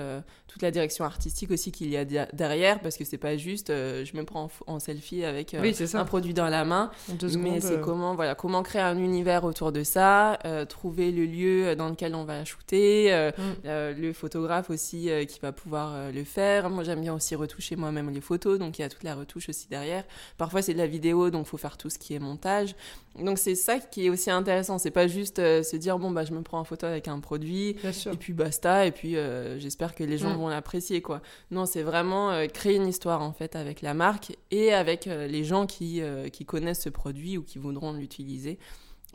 toute 0.47 0.63
la 0.63 0.71
direction 0.71 1.05
artistique 1.05 1.32
artistique 1.33 1.51
aussi 1.51 1.73
qu'il 1.73 1.89
y 1.89 1.97
a 1.97 2.05
derrière, 2.05 2.81
parce 2.81 2.99
que 2.99 3.05
c'est 3.05 3.17
pas 3.17 3.37
juste 3.39 3.69
je 3.69 4.17
me 4.17 4.25
prends 4.25 4.51
en, 4.67 4.79
selfie 4.79 5.25
avec 5.25 5.55
un 5.55 6.05
produit 6.05 6.35
dans 6.35 6.49
la 6.49 6.65
main, 6.65 6.91
mais 7.39 7.61
c'est 7.61 7.81
comment, 7.81 8.15
voilà, 8.15 8.35
comment 8.35 8.63
créer 8.63 8.83
un 8.83 8.99
univers 8.99 9.45
autour 9.45 9.73
de 9.73 9.83
ça, 9.83 10.39
trouver 10.69 11.11
le 11.11 11.25
lieu 11.25 11.75
dans 11.75 11.89
lequel 11.89 12.15
on 12.15 12.25
va 12.25 12.45
shooter, 12.45 13.31
mm. 13.39 13.69
le 13.99 14.13
photographe 14.13 14.69
aussi 14.69 15.09
qui 15.29 15.41
va 15.41 15.53
pouvoir 15.53 16.13
le 16.13 16.25
faire. 16.25 16.69
Moi, 16.69 16.85
j'aime 16.85 17.01
bien 17.01 17.15
aussi 17.15 17.35
retoucher 17.35 17.77
moi-même 17.77 18.11
les 18.11 18.21
photos, 18.21 18.59
donc 18.59 18.79
il 18.79 18.83
y 18.83 18.85
a 18.85 18.89
toute 18.89 19.05
la 19.05 19.15
retouche 19.15 19.49
aussi 19.49 19.69
derrière. 19.69 20.05
Parfois, 20.37 20.61
c'est 20.61 20.75
de 20.75 20.79
la 20.79 20.87
vidéo, 20.87 21.31
donc 21.31 21.47
faut 21.47 21.57
faire 21.57 21.79
tout 21.79 21.89
ce 21.89 21.99
qui 21.99 22.15
est 22.15 22.19
montage. 22.19 22.75
Donc 23.19 23.39
c'est 23.39 23.55
ça 23.55 23.79
qui 23.79 24.07
est 24.07 24.11
aussi 24.11 24.31
intéressant. 24.31 24.79
C'est 24.79 24.91
pas 24.91 25.07
juste 25.07 25.39
euh, 25.39 25.63
se 25.63 25.77
dire 25.77 25.99
bon 25.99 26.11
bah 26.11 26.25
je 26.25 26.33
me 26.33 26.41
prends 26.41 26.59
en 26.59 26.65
photo 26.65 26.87
avec 26.87 27.09
un 27.09 27.21
produit 27.21 27.77
et 27.85 28.17
puis 28.19 28.33
basta 28.33 28.87
et 28.87 28.91
puis 28.91 29.17
euh, 29.17 29.59
j'espère 29.59 29.95
que 29.95 30.03
les 30.03 30.17
gens 30.17 30.31
mm. 30.31 30.37
vont 30.39 30.49
l'apprécier 30.49 31.03
quoi. 31.03 31.12
Non 31.51 31.67
c'est 31.67 31.83
vraiment 31.83 32.31
euh, 32.31 32.47
créer 32.47 32.77
une 32.77 32.89
histoire 32.89 33.23
en 33.23 33.33
fait 33.33 33.57
avec 33.57 33.83
la 33.83 33.95
marque 33.95 34.37
et 34.51 34.73
avec 34.73 35.07
les 35.07 35.45
gens 35.45 35.67
qui 35.67 36.01
qui 36.33 36.45
connaissent 36.45 36.83
ce 36.83 36.89
produit 36.89 37.37
ou 37.37 37.43
qui 37.43 37.59
voudront 37.59 37.93
l'utiliser 37.93 38.59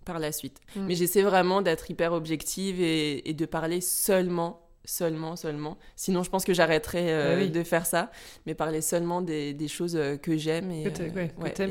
par 0.05 0.19
la 0.19 0.31
suite. 0.31 0.59
Mm. 0.75 0.85
Mais 0.87 0.95
j'essaie 0.95 1.21
vraiment 1.21 1.61
d'être 1.61 1.89
hyper 1.91 2.13
objective 2.13 2.79
et, 2.81 3.29
et 3.29 3.33
de 3.33 3.45
parler 3.45 3.81
seulement 3.81 4.67
seulement, 4.87 5.35
seulement. 5.35 5.77
Sinon, 5.95 6.23
je 6.23 6.29
pense 6.29 6.45
que 6.45 6.53
j'arrêterais 6.53 7.07
euh, 7.09 7.41
bah 7.41 7.47
de 7.47 7.63
faire 7.63 7.85
ça, 7.85 8.09
mais 8.45 8.55
parler 8.55 8.81
seulement 8.81 9.21
des, 9.21 9.53
des 9.53 9.67
choses 9.67 9.95
euh, 9.95 10.15
que 10.15 10.37
j'aime 10.37 10.71
et, 10.71 10.87
euh, 10.87 11.27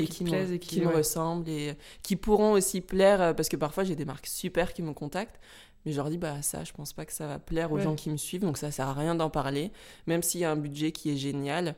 qui, 0.07 0.25
me, 0.25 0.53
et 0.53 0.59
qui, 0.59 0.81
me 0.83 0.89
ressemblent 0.89 1.49
et 1.49 1.75
qui 2.03 2.15
pourront 2.17 2.53
aussi 2.53 2.83
plaire, 2.83 3.35
parce 3.35 3.49
que 3.49 3.57
parfois 3.57 3.85
j'ai 3.85 3.97
des 3.97 4.05
marques 4.05 4.27
super 4.27 4.75
qui 4.75 4.83
me 4.83 4.93
contactent, 4.93 5.41
mais 5.87 5.93
je 5.93 5.97
leur 5.97 6.11
dis, 6.11 6.19
bah 6.19 6.43
ça, 6.43 6.65
je 6.65 6.73
pense 6.73 6.93
pas 6.93 7.07
que 7.07 7.13
ça 7.13 7.27
va 7.27 7.39
plaire 7.39 7.73
aux 7.73 7.79
gens 7.79 7.95
qui 7.95 8.11
me 8.11 8.19
suivent, 8.19 8.43
donc 8.43 8.59
ça 8.59 8.71
sert 8.71 8.89
à 8.89 8.93
rien 8.93 9.15
d'en 9.15 9.31
parler, 9.31 9.73
même 10.07 10.23
s'il 10.23 10.41
y 10.41 10.45
a 10.45 10.51
un 10.51 10.57
budget 10.57 10.93
qui 10.93 11.11
est 11.11 11.17
génial 11.17 11.77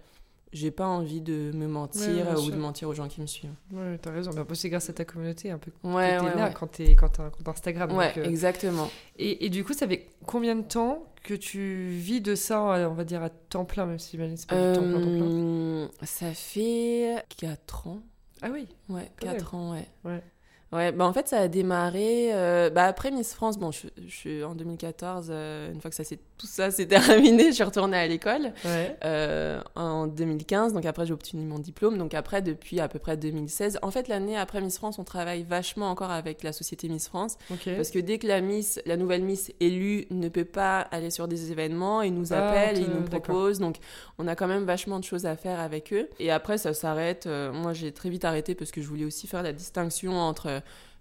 j'ai 0.53 0.71
pas 0.71 0.87
envie 0.87 1.21
de 1.21 1.53
me 1.55 1.67
mentir 1.67 2.27
ou 2.39 2.51
de 2.51 2.57
mentir 2.57 2.89
aux 2.89 2.95
gens 2.95 3.09
qui 3.09 3.21
me 3.21 3.27
suivent. 3.27 3.55
Ouais, 3.73 3.99
t'as 3.99 4.11
raison. 4.11 4.31
Mais 4.35 4.55
c'est 4.55 4.71
grâce 4.71 4.89
à 4.89 4.93
ta 4.93 5.05
communauté 5.05 5.51
un 5.51 5.59
peu. 5.59 5.71
Ouais, 5.85 6.19
ouais, 6.19 6.35
là 6.35 6.51
quand 6.51 6.69
t'es 6.69 6.95
quand 6.95 7.09
t'as 7.09 7.31
Instagram. 7.51 7.95
Ouais, 7.97 8.13
euh, 8.17 8.25
exactement. 8.25 8.91
Et, 9.19 9.47
et, 9.47 9.51
du 9.51 9.65
coup, 9.65 9.73
ça 9.73 9.87
fait 9.87 10.09
combien 10.27 10.57
de 10.57 10.63
temps 10.63 11.05
que 11.23 11.35
tu 11.35 11.89
vis 11.89 12.21
de 12.21 12.35
ça, 12.35 12.63
on 12.63 12.95
va 12.95 13.05
dire 13.05 13.23
à 13.23 13.31
temps 13.31 13.65
plein, 13.65 13.87
même 13.87 13.99
si 13.99 14.13
c'est 14.13 14.19
pas 14.19 14.27
du 14.27 14.39
temps 14.39 14.83
plein, 14.83 14.93
temps 14.93 15.01
plein? 15.01 15.27
Euh, 15.27 15.89
Ça 16.03 16.33
fait 16.33 17.25
4 17.37 17.89
ans. 17.89 18.01
Ah 18.41 18.49
oui. 18.53 18.69
Ouais, 18.89 19.11
4 19.21 19.55
ans, 19.55 19.73
ouais. 19.73 19.87
Ouais. 20.05 20.23
Ouais, 20.71 20.93
bah 20.93 21.07
en 21.07 21.13
fait, 21.15 21.29
ça 21.29 21.39
a 21.39 21.49
démarré. 21.49 22.29
Euh, 22.35 22.69
bah 22.69 22.85
après 22.85 23.11
Miss 23.11 23.33
France, 23.33 23.59
bon, 23.59 23.71
je, 23.71 23.87
je 24.07 24.15
suis 24.15 24.45
en 24.45 24.55
2014, 24.55 25.29
euh, 25.31 25.73
une 25.73 25.81
fois 25.81 25.91
que 25.91 25.97
ça 25.97 26.05
tout 26.37 26.47
ça 26.47 26.71
s'est 26.71 26.87
terminé, 26.87 27.47
je 27.49 27.53
suis 27.53 27.65
retournée 27.65 27.97
à 27.97 28.07
l'école 28.07 28.53
ouais. 28.65 28.97
euh, 29.05 29.61
en 29.77 30.07
2015. 30.07 30.75
Donc 30.75 30.85
après, 30.85 31.07
j'ai 31.07 31.15
obtenu 31.15 31.45
mon 31.45 31.59
diplôme. 31.59 31.97
Donc 31.97 32.13
après, 32.13 32.43
depuis 32.43 32.81
à 32.81 32.89
peu 32.89 32.99
près 32.99 33.17
2016, 33.17 33.79
en 33.81 33.91
fait, 33.91 34.09
l'année 34.09 34.37
après 34.37 34.61
Miss 34.61 34.77
France, 34.77 34.99
on 34.99 35.05
travaille 35.05 35.43
vachement 35.43 35.91
encore 35.91 36.11
avec 36.11 36.43
la 36.43 36.53
société 36.53 36.89
Miss 36.89 37.09
France. 37.09 37.39
Parce 37.65 37.91
que 37.91 37.99
dès 37.99 38.19
que 38.19 38.27
la 38.27 38.43
Miss, 38.43 38.81
la 38.85 38.99
nouvelle 38.99 39.23
Miss 39.23 39.51
élue 39.61 40.07
ne 40.11 40.29
peut 40.29 40.45
pas 40.45 40.81
aller 40.81 41.11
sur 41.11 41.29
des 41.29 41.51
événements, 41.51 42.03
ils 42.03 42.15
nous 42.15 42.35
ah, 42.35 42.47
appellent, 42.47 42.79
ils 42.79 42.91
nous 42.91 43.05
proposent. 43.05 43.59
Donc 43.59 43.77
on 44.19 44.29
a 44.29 44.37
quand 44.37 44.49
même 44.49 44.65
vachement 44.65 44.99
de 44.99 45.05
choses 45.05 45.25
à 45.25 45.35
faire 45.35 45.61
avec 45.61 45.95
eux. 45.95 46.11
Et 46.19 46.31
après, 46.31 46.59
ça 46.59 46.75
s'arrête. 46.75 47.27
Moi, 47.27 47.73
j'ai 47.73 47.91
très 47.93 48.11
vite 48.11 48.27
arrêté 48.27 48.55
parce 48.55 48.71
que 48.71 48.83
je 48.83 48.87
voulais 48.87 49.07
aussi 49.07 49.27
faire 49.27 49.43
la 49.43 49.55
distinction 49.55 50.13
entre 50.13 50.58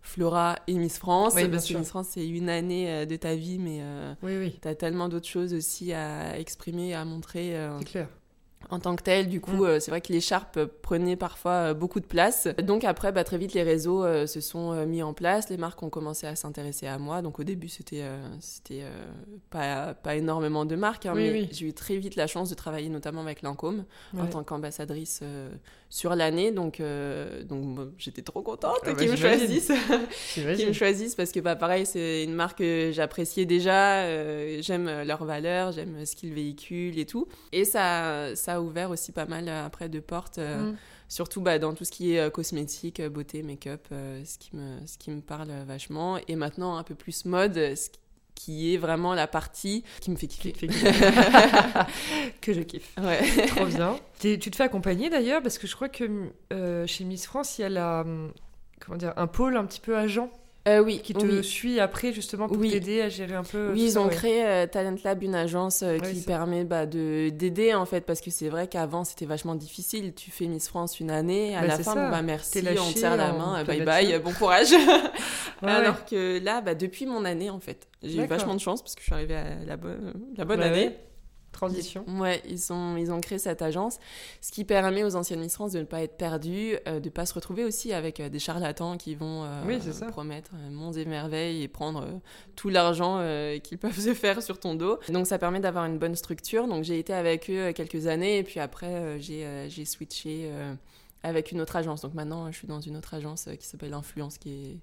Flora 0.08 0.56
et 0.68 0.74
Miss 0.74 0.98
France. 0.98 1.34
parce 1.34 1.68
que 1.68 1.78
Miss 1.78 1.90
France, 1.90 2.08
c'est 2.12 2.28
une 2.28 2.50
année 2.50 2.90
euh, 2.90 3.06
de 3.06 3.16
ta 3.18 3.36
vie, 3.36 3.60
mais 3.60 3.80
euh, 3.82 4.14
oui, 4.24 4.38
oui. 4.38 4.60
tu 4.62 4.68
as 4.68 4.74
tellement 4.74 5.10
d'autres 5.10 5.28
choses 5.28 5.54
aussi 5.54 5.92
à 5.92 6.40
exprimer, 6.40 6.94
à 6.94 7.04
montrer. 7.04 7.58
Euh. 7.58 7.78
c'est 7.80 7.86
clair 7.86 8.08
en 8.70 8.80
tant 8.80 8.96
que 8.96 9.04
tel. 9.04 9.28
Du 9.28 9.42
coup, 9.42 9.64
mm. 9.64 9.66
euh, 9.66 9.80
c'est 9.80 9.92
vrai 9.92 10.02
que 10.02 10.12
l'écharpe 10.12 10.66
prenait 10.82 11.16
parfois 11.16 11.52
euh, 11.52 11.74
beaucoup 11.74 12.00
de 12.00 12.06
place. 12.06 12.48
Donc 12.64 12.84
après, 12.84 13.12
bah, 13.12 13.24
très 13.24 13.38
vite, 13.38 13.54
les 13.54 13.64
réseaux 13.64 14.04
euh, 14.04 14.28
se 14.28 14.42
sont 14.42 14.86
mis 14.86 15.02
en 15.02 15.14
place. 15.14 15.50
Les 15.50 15.58
marques 15.58 15.82
ont 15.84 15.90
commencé 15.90 16.28
à 16.28 16.36
s'intéresser 16.36 16.88
à 16.88 16.98
moi. 16.98 17.22
Donc 17.22 17.40
au 17.40 17.44
début, 17.44 17.70
c'était 17.70 18.04
c'était 18.40 18.84
pas, 19.50 19.94
pas 19.94 20.16
énormément 20.16 20.66
de 20.66 20.76
marques, 20.76 21.06
hein, 21.06 21.14
mais 21.16 21.48
j'ai 21.52 21.68
eu 21.68 21.74
très 21.74 21.98
vite 21.98 22.16
la 22.16 22.28
chance 22.28 22.50
de 22.50 22.56
travailler 22.56 22.90
notamment 22.90 23.22
avec 23.22 23.42
Lancôme 23.42 23.86
en 24.18 24.28
tant 24.28 24.44
qu'ambassadrice 24.44 25.22
sur 25.90 26.16
l'année. 26.16 26.52
Donc, 26.52 26.82
donc 27.46 27.80
j'étais 27.98 28.22
trop 28.22 28.42
contente 28.42 28.80
ah 28.84 28.86
bah, 28.86 28.96
qu'ils 28.96 29.12
me 29.12 29.16
choisissent. 29.16 29.72
qu'ils 30.34 30.68
me 30.68 30.74
choisissent 30.74 31.16
parce 31.16 31.32
que 31.32 31.40
bah, 31.40 31.56
pareil, 31.56 31.86
c'est 31.86 32.24
une 32.24 32.34
marque 32.34 32.60
que 32.60 32.92
j'appréciais 32.94 33.46
déjà. 33.46 34.06
j'aime 34.62 35.04
leurs 35.04 35.26
valeurs, 35.26 35.72
j'aime 35.72 36.06
ce 36.06 36.16
qu'ils 36.16 36.34
véhiculent 36.34 37.00
et 37.00 37.06
tout. 37.06 37.28
Et 37.52 37.66
ça, 37.66 38.36
ça 38.36 38.47
ouvert 38.56 38.90
aussi 38.90 39.12
pas 39.12 39.26
mal 39.26 39.48
euh, 39.48 39.66
après 39.66 39.90
de 39.90 40.00
portes. 40.00 40.38
Euh, 40.38 40.72
mm. 40.72 40.78
Surtout 41.10 41.42
bah, 41.42 41.60
dans 41.60 41.74
tout 41.74 41.86
ce 41.86 41.92
qui 41.92 42.14
est 42.14 42.20
euh, 42.20 42.30
cosmétique, 42.30 43.02
beauté, 43.02 43.44
make-up, 43.44 43.88
ce, 43.90 44.38
qui 44.38 44.56
me, 44.56 44.86
ce 44.86 44.98
qui 44.98 45.12
me 45.12 45.22
parle 45.22 45.52
vachement. 45.66 46.18
Et 46.28 46.36
maintenant, 46.36 46.78
un 46.78 46.84
peu 46.84 46.96
plus 46.96 47.26
mode, 47.26 47.56
ce 47.56 47.90
qui 48.36 48.74
est 48.74 48.78
vraiment 48.78 49.14
la 49.14 49.28
partie 49.28 49.84
qui 50.02 50.12
me 50.12 50.16
fait 50.16 50.28
kiffer. 50.28 50.52
que 52.42 52.54
je 52.54 52.62
kiffe. 52.62 52.94
Ouais. 53.02 53.48
Trop 53.48 53.66
bien. 53.66 53.98
tu 54.20 54.38
te 54.38 54.56
fais 54.56 54.64
accompagner 54.64 55.10
d'ailleurs, 55.10 55.42
parce 55.42 55.58
que 55.58 55.68
je 55.68 55.76
crois 55.76 55.90
que 55.90 56.30
chez 56.86 57.04
Miss 57.06 57.26
France, 57.26 57.58
il 57.58 57.62
y 57.62 57.66
a 57.66 57.70
la, 57.70 58.06
comment 58.80 58.98
dire, 58.98 59.14
un 59.16 59.28
pôle 59.28 59.56
un 59.56 59.66
petit 59.66 59.82
peu 59.82 59.98
agent 59.98 60.30
euh, 60.68 60.84
oui, 60.84 61.00
qui 61.02 61.14
te 61.14 61.42
suit 61.42 61.80
après 61.80 62.12
justement 62.12 62.48
pour 62.48 62.62
t'aider 62.62 63.02
à 63.02 63.10
gérer 63.10 63.36
un 63.36 63.44
peu. 63.44 63.72
Oui, 63.72 63.84
ils 63.84 64.00
ont 64.00 64.10
créé 64.10 64.46
euh, 64.46 64.68
Talent 64.68 64.96
Lab, 65.04 65.24
une 65.24 65.36
agence 65.36 65.82
euh, 65.82 65.98
qui 65.98 66.22
permet 66.22 66.66
bah, 66.66 66.86
de 66.86 67.30
d'aider 67.30 67.74
en 67.74 67.86
fait 67.86 68.02
parce 68.02 68.22
que 68.22 68.32
c'est 68.32 68.50
vrai 68.50 68.68
qu'avant 68.68 69.04
c'était 69.04 69.26
vachement 69.26 69.56
difficile. 69.56 70.14
Tu 70.14 70.30
fais 70.32 70.46
Miss 70.48 70.68
France 70.68 71.00
une 71.00 71.12
année, 71.12 71.56
à 71.56 71.66
la 71.66 71.78
fin, 71.78 72.10
bah, 72.10 72.22
merci, 72.22 72.64
on 72.80 72.92
te 72.92 73.00
serre 73.00 73.18
la 73.18 73.32
main, 73.34 73.64
bye 73.64 73.82
bye, 73.82 74.20
bon 74.20 74.34
courage. 74.34 74.74
Alors 75.62 76.06
que 76.06 76.44
là, 76.44 76.62
bah, 76.62 76.76
depuis 76.76 77.06
mon 77.06 77.26
année 77.26 77.50
en 77.50 77.60
fait, 77.60 77.88
j'ai 78.04 78.24
eu 78.24 78.26
vachement 78.26 78.56
de 78.56 78.60
chance 78.60 78.82
parce 78.82 78.96
que 78.96 79.02
je 79.02 79.06
suis 79.06 79.14
arrivée 79.14 79.36
à 79.36 79.66
la 79.66 79.78
bonne, 79.78 80.14
la 80.36 80.46
bonne 80.46 80.62
année 80.62 80.92
transition. 81.58 82.06
Ouais, 82.08 82.42
ils 82.48 82.72
ont, 82.72 82.98
ils 82.98 83.12
ont 83.12 83.20
créé 83.20 83.40
cette 83.40 83.62
agence, 83.62 84.00
ce 84.42 84.52
qui 84.52 84.64
permet 84.64 85.04
aux 85.04 85.16
anciennes 85.16 85.40
Miss 85.40 85.56
France 85.56 85.72
de 85.72 85.80
ne 85.80 85.84
pas 85.84 86.02
être 86.02 86.18
perdues, 86.18 86.78
euh, 86.88 87.00
de 87.00 87.06
ne 87.06 87.10
pas 87.10 87.26
se 87.26 87.34
retrouver 87.34 87.64
aussi 87.64 87.94
avec 87.94 88.20
euh, 88.20 88.30
des 88.30 88.40
charlatans 88.40 88.98
qui 88.98 89.16
vont 89.16 89.44
euh, 89.44 89.80
promettre 90.12 90.52
monts 90.72 90.94
et 90.94 91.06
merveilles 91.06 91.64
et 91.64 91.68
prendre 91.68 92.22
tout 92.56 92.70
l'argent 92.70 93.18
qu'ils 93.64 93.78
peuvent 93.78 94.00
se 94.00 94.14
faire 94.14 94.42
sur 94.42 94.60
ton 94.60 94.76
dos. 94.76 95.00
Donc 95.10 95.28
ça 95.28 95.38
permet 95.40 95.60
d'avoir 95.60 95.86
une 95.86 95.98
bonne 95.98 96.16
structure. 96.16 96.68
Donc 96.68 96.84
j'ai 96.84 97.00
été 97.00 97.14
avec 97.14 97.50
eux 97.50 97.72
quelques 97.74 98.08
années 98.08 98.38
et 98.38 98.44
puis 98.44 98.60
après 98.60 99.20
j'ai 99.20 99.86
switché 99.86 100.52
avec 101.24 101.52
une 101.52 101.62
autre 101.62 101.76
agence. 101.76 102.02
Donc 102.02 102.14
maintenant 102.14 102.52
je 102.52 102.58
suis 102.58 102.68
dans 102.68 102.80
une 102.80 102.98
autre 102.98 103.14
agence 103.14 103.50
qui 103.60 103.66
s'appelle 103.66 103.94
Influence 103.94 104.38
qui 104.38 104.50
est, 104.50 104.78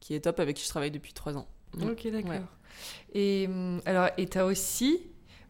qui 0.00 0.14
est 0.14 0.20
top 0.20 0.40
avec 0.40 0.56
qui 0.56 0.64
je 0.64 0.68
travaille 0.68 0.90
depuis 0.90 1.12
trois 1.12 1.36
ans. 1.36 1.46
ok, 1.80 2.08
d'accord. 2.08 2.40
Et 3.14 3.46
hum, 3.48 3.80
alors, 3.84 4.08
et 4.16 4.26
tu 4.26 4.38
as 4.38 4.46
aussi 4.46 5.00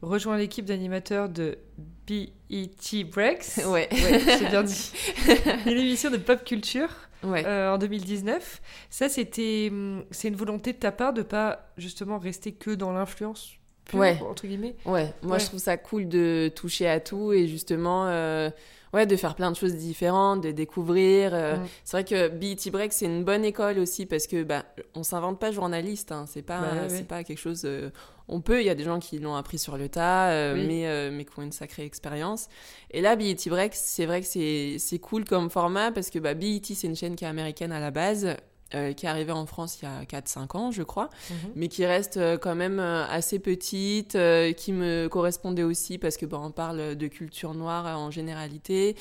rejoint 0.02 0.36
l'équipe 0.36 0.64
d'animateurs 0.64 1.28
de 1.28 1.58
BET 2.06 3.04
Breaks. 3.10 3.56
Ouais, 3.66 3.88
j'ai 3.92 4.48
bien 4.48 4.62
dit. 4.62 4.92
une 5.66 5.78
émission 5.78 6.10
de 6.10 6.16
pop 6.16 6.44
culture 6.44 6.88
euh, 7.24 7.74
en 7.74 7.78
2019. 7.78 8.62
Ça, 8.90 9.08
c'était, 9.08 9.68
hum, 9.70 10.04
c'est 10.10 10.28
une 10.28 10.36
volonté 10.36 10.72
de 10.72 10.78
ta 10.78 10.92
part 10.92 11.12
de 11.12 11.22
pas 11.22 11.72
justement 11.76 12.18
rester 12.18 12.52
que 12.52 12.70
dans 12.70 12.92
l'influence. 12.92 13.54
ouais. 13.92 14.18
entre 14.28 14.46
guillemets? 14.46 14.76
Ouais, 14.84 15.12
moi 15.22 15.38
je 15.38 15.46
trouve 15.46 15.60
ça 15.60 15.76
cool 15.76 16.08
de 16.08 16.50
toucher 16.54 16.88
à 16.88 17.00
tout 17.00 17.32
et 17.32 17.46
justement 17.46 18.06
euh, 18.08 18.50
ouais, 18.96 19.06
de 19.06 19.16
faire 19.16 19.34
plein 19.34 19.50
de 19.50 19.56
choses 19.56 19.74
différentes, 19.76 20.40
de 20.40 20.50
découvrir. 20.50 21.34
Euh, 21.34 21.56
mm. 21.56 21.66
C'est 21.84 21.96
vrai 21.96 22.04
que 22.04 22.28
BET 22.28 22.70
Break, 22.70 22.92
c'est 22.92 23.06
une 23.06 23.24
bonne 23.24 23.44
école 23.44 23.78
aussi 23.78 24.06
parce 24.06 24.26
que 24.26 24.42
bah, 24.42 24.64
on 24.94 25.02
s'invente 25.02 25.38
pas 25.38 25.52
journaliste. 25.52 26.12
Hein. 26.12 26.24
C'est 26.26 26.42
pas, 26.42 26.60
bah 26.60 26.88
c'est 26.88 27.06
pas 27.06 27.22
quelque 27.22 27.38
chose. 27.38 27.62
Euh, 27.64 27.90
on 28.28 28.40
peut, 28.40 28.60
il 28.60 28.66
y 28.66 28.70
a 28.70 28.74
des 28.74 28.84
gens 28.84 28.98
qui 28.98 29.18
l'ont 29.18 29.36
appris 29.36 29.58
sur 29.58 29.76
le 29.76 29.88
tas, 29.88 30.30
euh, 30.30 30.54
mais, 30.56 31.10
mais 31.12 31.24
qui 31.24 31.38
ont 31.38 31.42
une 31.42 31.52
sacrée 31.52 31.84
expérience. 31.84 32.48
Et 32.90 33.00
là, 33.00 33.14
BET 33.14 33.36
Break, 33.46 33.72
c'est 33.74 34.06
vrai 34.06 34.20
que 34.20 34.26
c'est 34.26 34.98
cool 34.98 35.24
comme 35.24 35.48
format 35.50 35.92
parce 35.92 36.10
que 36.10 36.18
bah, 36.18 36.34
BET, 36.34 36.62
c'est 36.64 36.88
une 36.88 36.96
chaîne 36.96 37.14
qui 37.14 37.24
est 37.24 37.28
américaine 37.28 37.70
à 37.70 37.78
la 37.78 37.92
base. 37.92 38.36
Euh, 38.74 38.92
qui 38.94 39.06
est 39.06 39.08
arrivée 39.08 39.30
en 39.30 39.46
France 39.46 39.78
il 39.80 39.84
y 39.84 39.88
a 39.88 40.02
4-5 40.02 40.56
ans, 40.56 40.70
je 40.72 40.82
crois, 40.82 41.08
mhm. 41.30 41.36
mais 41.54 41.68
qui 41.68 41.86
reste 41.86 42.16
euh, 42.16 42.36
quand 42.36 42.56
même 42.56 42.80
euh, 42.80 43.06
assez 43.06 43.38
petite, 43.38 44.18
qui 44.56 44.72
me 44.72 45.06
correspondait 45.06 45.62
aussi 45.62 45.98
parce 45.98 46.16
que 46.16 46.26
bah, 46.26 46.40
on 46.42 46.50
parle 46.50 46.96
de 46.96 47.06
culture 47.06 47.54
noire 47.54 47.86
en 47.96 48.10
généralité, 48.10 48.96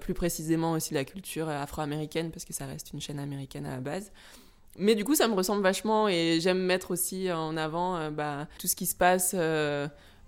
plus 0.00 0.14
précisément 0.14 0.72
aussi 0.72 0.94
la 0.94 1.04
culture 1.04 1.48
afro-américaine 1.48 2.30
parce 2.30 2.46
que 2.46 2.54
ça 2.54 2.64
reste 2.64 2.92
une 2.94 3.00
chaîne 3.00 3.18
américaine 3.18 3.66
à 3.66 3.70
la 3.70 3.80
base. 3.80 4.12
Mais 4.78 4.94
du 4.94 5.04
coup, 5.04 5.14
ça 5.14 5.28
me 5.28 5.34
ressemble 5.34 5.62
vachement 5.62 6.08
et 6.08 6.38
j'aime 6.40 6.58
mettre 6.58 6.90
aussi 6.90 7.30
en 7.30 7.56
avant 7.56 8.10
bah, 8.10 8.46
tout 8.58 8.66
ce 8.66 8.76
qui 8.76 8.86
se 8.86 8.94
passe 8.94 9.34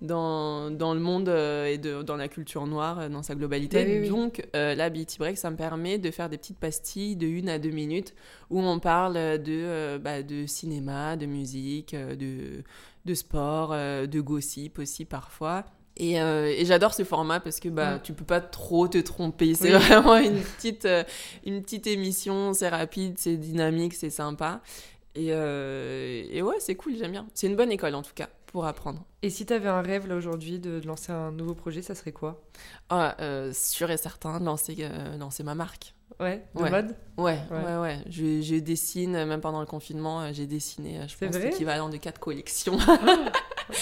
dans, 0.00 0.70
dans 0.70 0.94
le 0.94 1.00
monde 1.00 1.28
euh, 1.28 1.66
et 1.66 1.78
de, 1.78 2.02
dans 2.02 2.16
la 2.16 2.28
culture 2.28 2.66
noire 2.66 3.00
euh, 3.00 3.08
dans 3.08 3.22
sa 3.22 3.34
globalité. 3.34 4.02
Bah 4.02 4.08
Donc, 4.08 4.46
euh, 4.54 4.74
la 4.74 4.90
BT 4.90 5.18
Break, 5.18 5.36
ça 5.38 5.50
me 5.50 5.56
permet 5.56 5.98
de 5.98 6.10
faire 6.10 6.28
des 6.28 6.38
petites 6.38 6.58
pastilles 6.58 7.16
de 7.16 7.26
une 7.26 7.48
à 7.48 7.58
deux 7.58 7.70
minutes 7.70 8.14
où 8.50 8.60
on 8.60 8.78
parle 8.78 9.14
de, 9.42 9.98
bah, 9.98 10.22
de 10.22 10.46
cinéma, 10.46 11.16
de 11.16 11.26
musique, 11.26 11.94
de, 11.94 12.62
de 13.04 13.14
sport, 13.14 13.70
de 13.70 14.20
gossip 14.20 14.78
aussi 14.78 15.04
parfois. 15.04 15.64
Et, 16.00 16.20
euh, 16.20 16.46
et 16.56 16.64
j'adore 16.64 16.94
ce 16.94 17.02
format 17.02 17.40
parce 17.40 17.58
que 17.58 17.68
bah, 17.68 17.96
Mm. 17.96 18.02
tu 18.04 18.12
peux 18.12 18.24
pas 18.24 18.40
trop 18.40 18.86
te 18.86 18.98
tromper. 18.98 19.54
C'est 19.54 19.74
Oui. 19.76 19.82
vraiment 19.82 20.16
une 20.18 20.38
petite, 20.40 20.84
euh, 20.84 21.02
une 21.44 21.60
petite 21.60 21.88
émission, 21.88 22.52
c'est 22.54 22.68
rapide, 22.68 23.14
c'est 23.18 23.36
dynamique, 23.36 23.94
c'est 23.94 24.10
sympa. 24.10 24.60
Et, 25.16 25.30
euh, 25.32 26.22
et 26.30 26.40
ouais, 26.40 26.54
c'est 26.60 26.76
cool, 26.76 26.94
j'aime 26.96 27.10
bien. 27.10 27.26
C'est 27.34 27.48
une 27.48 27.56
bonne 27.56 27.72
école 27.72 27.96
en 27.96 28.02
tout 28.02 28.12
cas 28.14 28.28
pour 28.48 28.66
apprendre. 28.66 29.04
Et 29.22 29.30
si 29.30 29.46
t'avais 29.46 29.68
un 29.68 29.82
rêve 29.82 30.06
là 30.08 30.16
aujourd'hui 30.16 30.58
de, 30.58 30.80
de 30.80 30.86
lancer 30.86 31.12
un 31.12 31.30
nouveau 31.30 31.54
projet, 31.54 31.82
ça 31.82 31.94
serait 31.94 32.12
quoi? 32.12 32.42
Ah, 32.88 33.16
euh, 33.20 33.52
sûr 33.52 33.90
et 33.90 33.96
certain, 33.96 34.40
lancer, 34.40 34.76
euh, 34.80 35.16
lancer 35.16 35.42
ma 35.44 35.54
marque. 35.54 35.94
Ouais, 36.20 36.44
de 36.56 36.62
Ouais. 36.62 36.70
mode? 36.70 36.96
Ouais, 37.16 37.38
Ouais. 37.50 37.62
ouais, 37.64 37.76
ouais. 37.76 37.98
Je, 38.08 38.40
je 38.42 38.56
dessine, 38.56 39.12
même 39.24 39.40
pendant 39.40 39.60
le 39.60 39.66
confinement, 39.66 40.22
euh, 40.22 40.30
j'ai 40.32 40.46
dessiné, 40.46 41.00
je 41.06 41.16
pense, 41.16 41.34
l'équivalent 41.44 41.88
de 41.88 41.96
quatre 41.98 42.18
collections. 42.20 42.78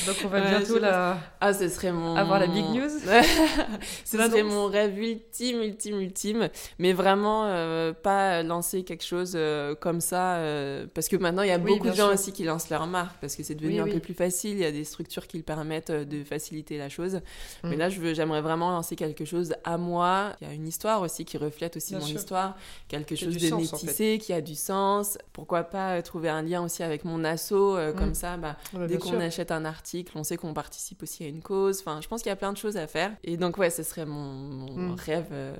Donc 0.06 0.16
on 0.24 0.28
va 0.28 0.40
Ouais, 0.40 0.48
bientôt 0.48 0.78
la... 0.78 1.18
Ah, 1.40 1.52
ce 1.54 1.68
serait 1.68 1.92
mon. 1.92 2.16
Avoir 2.16 2.40
la 2.40 2.46
big 2.46 2.64
news 2.66 2.88
Ce 4.04 4.16
serait 4.18 4.42
mon 4.42 4.66
rêve 4.66 4.98
ultime, 4.98 5.62
ultime, 5.62 6.00
ultime. 6.00 6.48
Mais 6.78 6.92
vraiment, 6.92 7.44
euh, 7.46 7.92
pas 7.92 8.42
lancer 8.42 8.82
quelque 8.84 9.04
chose 9.04 9.32
euh, 9.34 9.74
comme 9.74 10.00
ça. 10.00 10.36
euh, 10.36 10.86
parce 10.94 11.08
que 11.08 11.16
maintenant, 11.16 11.42
il 11.42 11.48
y 11.48 11.52
a 11.52 11.58
Oui, 11.58 11.72
beaucoup 11.74 11.88
de 11.88 11.94
gens 11.94 12.06
sûr. 12.06 12.14
aussi 12.14 12.32
qui 12.32 12.44
lancent 12.44 12.70
leur 12.70 12.86
marque. 12.86 13.16
Parce 13.20 13.36
que 13.36 13.42
c'est 13.42 13.54
devenu 13.54 13.74
Oui, 13.74 13.80
un 13.80 13.84
oui. 13.84 13.92
peu 13.94 14.00
plus 14.00 14.14
facile. 14.14 14.52
Il 14.52 14.58
y 14.60 14.64
a 14.64 14.72
des 14.72 14.84
structures 14.84 15.26
qui 15.26 15.36
le 15.36 15.42
permettent 15.42 15.90
de 15.92 16.24
faciliter 16.24 16.78
la 16.78 16.88
chose. 16.88 17.20
Mais 17.64 17.76
Mm. 17.76 17.78
là, 17.78 17.88
je 17.88 18.00
veux- 18.00 18.14
j'aimerais 18.14 18.40
vraiment 18.42 18.70
lancer 18.70 18.96
quelque 18.96 19.24
chose 19.24 19.54
à 19.64 19.76
moi. 19.78 20.32
Il 20.40 20.48
y 20.48 20.50
a 20.50 20.54
une 20.54 20.66
histoire 20.66 21.00
aussi 21.02 21.24
qui 21.24 21.36
reflète 21.38 21.76
aussi 21.76 21.90
Bien 21.90 22.00
mon 22.00 22.06
sûr. 22.06 22.16
histoire. 22.16 22.56
Quelque 22.88 23.14
Qui 23.14 23.24
chose 23.24 23.34
de 23.34 23.38
sens, 23.48 23.72
en 23.72 23.76
fait. 23.76 23.86
métissé, 23.86 24.18
qui 24.18 24.32
a 24.32 24.40
du 24.40 24.54
sens. 24.54 25.18
Pourquoi 25.32 25.62
pas 25.64 26.00
trouver 26.02 26.28
un 26.28 26.42
lien 26.42 26.62
aussi 26.62 26.82
avec 26.82 27.04
mon 27.04 27.24
asso. 27.24 27.52
euh, 27.52 27.92
Mm. 27.92 27.96
Comme 27.96 28.14
ça, 28.14 28.36
bah, 28.36 28.56
Ah 28.74 28.78
bah, 28.78 28.86
Dès 28.86 28.98
qu'on 28.98 29.18
achète 29.20 29.50
un 29.50 29.64
article, 29.64 29.75
on 30.14 30.24
sait 30.24 30.36
qu'on 30.36 30.54
participe 30.54 31.02
aussi 31.02 31.24
à 31.24 31.28
une 31.28 31.42
cause. 31.42 31.80
Enfin, 31.80 32.00
je 32.02 32.08
pense 32.08 32.22
qu'il 32.22 32.30
y 32.30 32.32
a 32.32 32.36
plein 32.36 32.52
de 32.52 32.58
choses 32.58 32.76
à 32.76 32.86
faire. 32.86 33.12
Et 33.24 33.36
donc, 33.36 33.58
ouais, 33.58 33.70
ce 33.70 33.82
serait 33.82 34.06
mon, 34.06 34.22
mon 34.22 34.92
Mm. 34.92 34.94
rêve. 34.94 35.26
euh, 35.32 35.54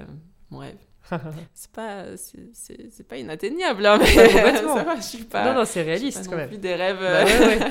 mon 0.51 0.59
rêve. 0.59 0.77
C'est 1.55 1.71
pas, 1.71 2.05
c'est- 2.17 3.07
pas 3.07 3.17
inatteignable, 3.17 3.87
hein, 3.87 3.99
mais 4.01 4.07
ça 4.17 4.83
va, 4.85 4.97
je 4.97 5.03
suis 5.03 5.25
pas. 5.25 5.45
non, 5.45 5.61
non, 5.61 5.65
c'est 5.65 5.83
réaliste 5.83 6.19
pas 6.19 6.25
quand 6.25 6.31
non 6.33 6.37
même. 6.39 6.49
plus 6.49 6.59
des 6.59 6.75
rêves. 6.75 6.99
Bah 6.99 7.21
euh, 7.21 7.25
ouais, 7.25 7.59
ouais. 7.59 7.71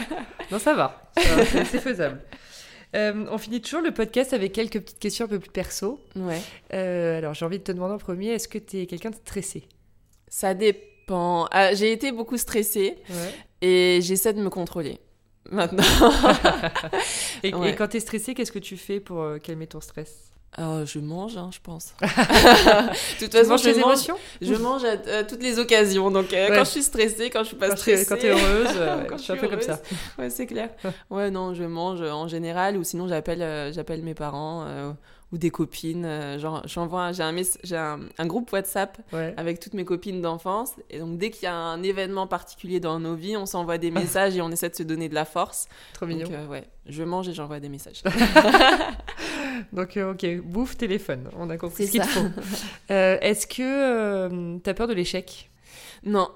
Non, 0.52 0.58
ça 0.60 0.74
va. 0.74 1.12
C'est- 1.18 1.66
c'est 1.66 1.80
faisable. 1.80 2.22
Euh, 2.96 3.26
on 3.30 3.38
finit 3.38 3.60
toujours 3.62 3.82
le 3.82 3.92
podcast 3.92 4.32
avec 4.32 4.54
quelques 4.54 4.80
petites 4.80 5.00
questions 5.00 5.26
un 5.26 5.28
peu 5.28 5.40
plus 5.40 5.50
perso. 5.52 6.00
Ouais. 6.16 6.40
Euh, 6.74 7.18
alors, 7.18 7.34
j'ai 7.34 7.44
envie 7.44 7.60
de 7.60 7.64
te 7.64 7.74
demander 7.74 7.94
en 7.96 7.98
premier, 7.98 8.30
est-ce 8.30 8.48
que 8.48 8.58
tu 8.58 8.78
es 8.80 8.86
quelqu'un 8.86 9.10
de 9.10 9.16
stressé? 9.16 9.68
Ça 10.30 10.54
dépend. 10.54 11.48
Ah, 11.52 11.74
J'ai 11.74 11.92
été 11.92 12.14
beaucoup 12.14 12.38
stressée 12.38 12.96
ouais. 13.10 13.34
et 13.62 14.00
j'essaie 14.02 14.32
de 14.34 14.42
me 14.42 14.50
contrôler. 14.50 15.00
Maintenant. 15.52 15.84
Et, 17.44 17.54
Ouais. 17.54 17.72
et 17.72 17.76
quand 17.76 17.88
tu 17.90 17.98
es 17.98 18.00
stressé, 18.00 18.34
qu'est-ce 18.34 18.52
que 18.52 18.60
tu 18.60 18.78
fais 18.78 19.00
pour 19.00 19.22
euh, 19.22 19.38
calmer 19.38 19.68
ton 19.68 19.80
stress? 19.82 20.32
Alors, 20.58 20.86
je 20.86 21.00
mange, 21.00 21.36
hein, 21.38 21.50
je 21.54 21.60
pense. 21.62 21.94
de 22.02 23.20
toute 23.20 23.30
Tu 23.30 23.38
façon, 23.38 23.58
je 23.58 23.64
tes 23.66 23.74
mange, 23.74 23.84
émotions? 23.92 24.18
je 24.42 24.54
mange 24.56 24.84
à, 24.86 25.24
toutes 25.26 25.44
les 25.44 25.60
occasions. 25.60 26.10
Donc, 26.12 26.32
euh, 26.34 26.50
Ouais. 26.50 26.56
quand 26.56 26.64
je 26.64 26.70
suis 26.70 26.84
stressée, 26.84 27.30
quand 27.30 27.40
je 27.44 27.48
suis 27.50 27.56
pas 27.58 27.70
Quand 27.70 27.76
stressée. 27.78 28.06
quand 28.08 28.16
t'es 28.18 28.30
heureuse, 28.30 28.70
euh, 28.78 29.04
Quand 29.04 29.18
je 29.18 29.24
suis 29.24 29.34
un 29.34 29.38
peu 29.38 29.50
comme 29.50 29.62
ça. 29.62 29.80
Ouais, 30.18 30.30
c'est 30.30 30.46
clair. 30.48 30.70
Ouais, 31.10 31.30
non, 31.30 31.54
je 31.54 31.64
mange 31.66 32.02
euh, 32.02 32.10
en 32.12 32.28
général 32.30 32.78
ou 32.78 32.84
sinon 32.86 33.08
j'appelle 33.08 33.42
euh, 33.42 33.74
j'appelle 33.74 34.02
mes 34.02 34.14
parents 34.16 34.64
euh, 34.66 34.92
ou 35.32 35.38
des 35.38 35.50
copines. 35.50 36.06
euh, 36.06 36.38
genre, 36.40 36.62
j'envoie, 36.66 37.12
j'ai 37.12 37.24
un, 37.24 37.36
j'ai 37.64 37.76
un, 37.78 38.00
un 38.18 38.26
groupe 38.28 38.52
WhatsApp 38.52 38.98
Ouais. 39.12 39.34
avec 39.38 39.60
toutes 39.60 39.74
mes 39.74 39.84
copines 39.86 40.22
d'enfance. 40.22 40.72
Et 40.90 41.00
donc, 41.00 41.18
dès 41.18 41.30
qu'il 41.32 41.44
y 41.44 41.48
a 41.48 41.56
un 41.56 41.82
événement 41.84 42.28
particulier 42.28 42.80
dans 42.80 43.00
nos 43.00 43.16
vies, 43.16 43.36
on 43.38 43.46
s'envoie 43.46 43.78
des 43.78 43.92
messages 43.92 44.36
et 44.38 44.42
on 44.42 44.50
essaie 44.52 44.70
de 44.70 44.76
se 44.76 44.84
donner 44.84 45.10
de 45.10 45.16
la 45.16 45.26
force. 45.26 45.68
Trop 45.94 46.06
Donc, 46.06 46.16
mignon. 46.16 46.30
euh, 46.32 46.48
ouais, 46.48 46.64
je 46.88 47.04
mange 47.04 47.28
et 47.30 47.34
j'envoie 47.34 47.60
des 47.60 47.70
messages. 47.70 48.04
Donc, 49.74 49.98
euh, 49.98 50.12
ok, 50.14 50.42
bouffe, 50.44 50.78
téléphone, 50.78 51.30
on 51.38 51.50
a 51.50 51.58
compris 51.58 51.88
C'est 51.88 52.00
ce 52.00 52.04
qu'il 52.04 52.04
faut. 52.04 52.28
Euh, 52.92 53.18
est-ce 53.22 53.48
que 53.48 53.62
euh, 53.62 54.58
t'as 54.64 54.74
peur 54.74 54.88
de 54.88 54.94
l'échec? 54.94 55.50
Non. 56.04 56.30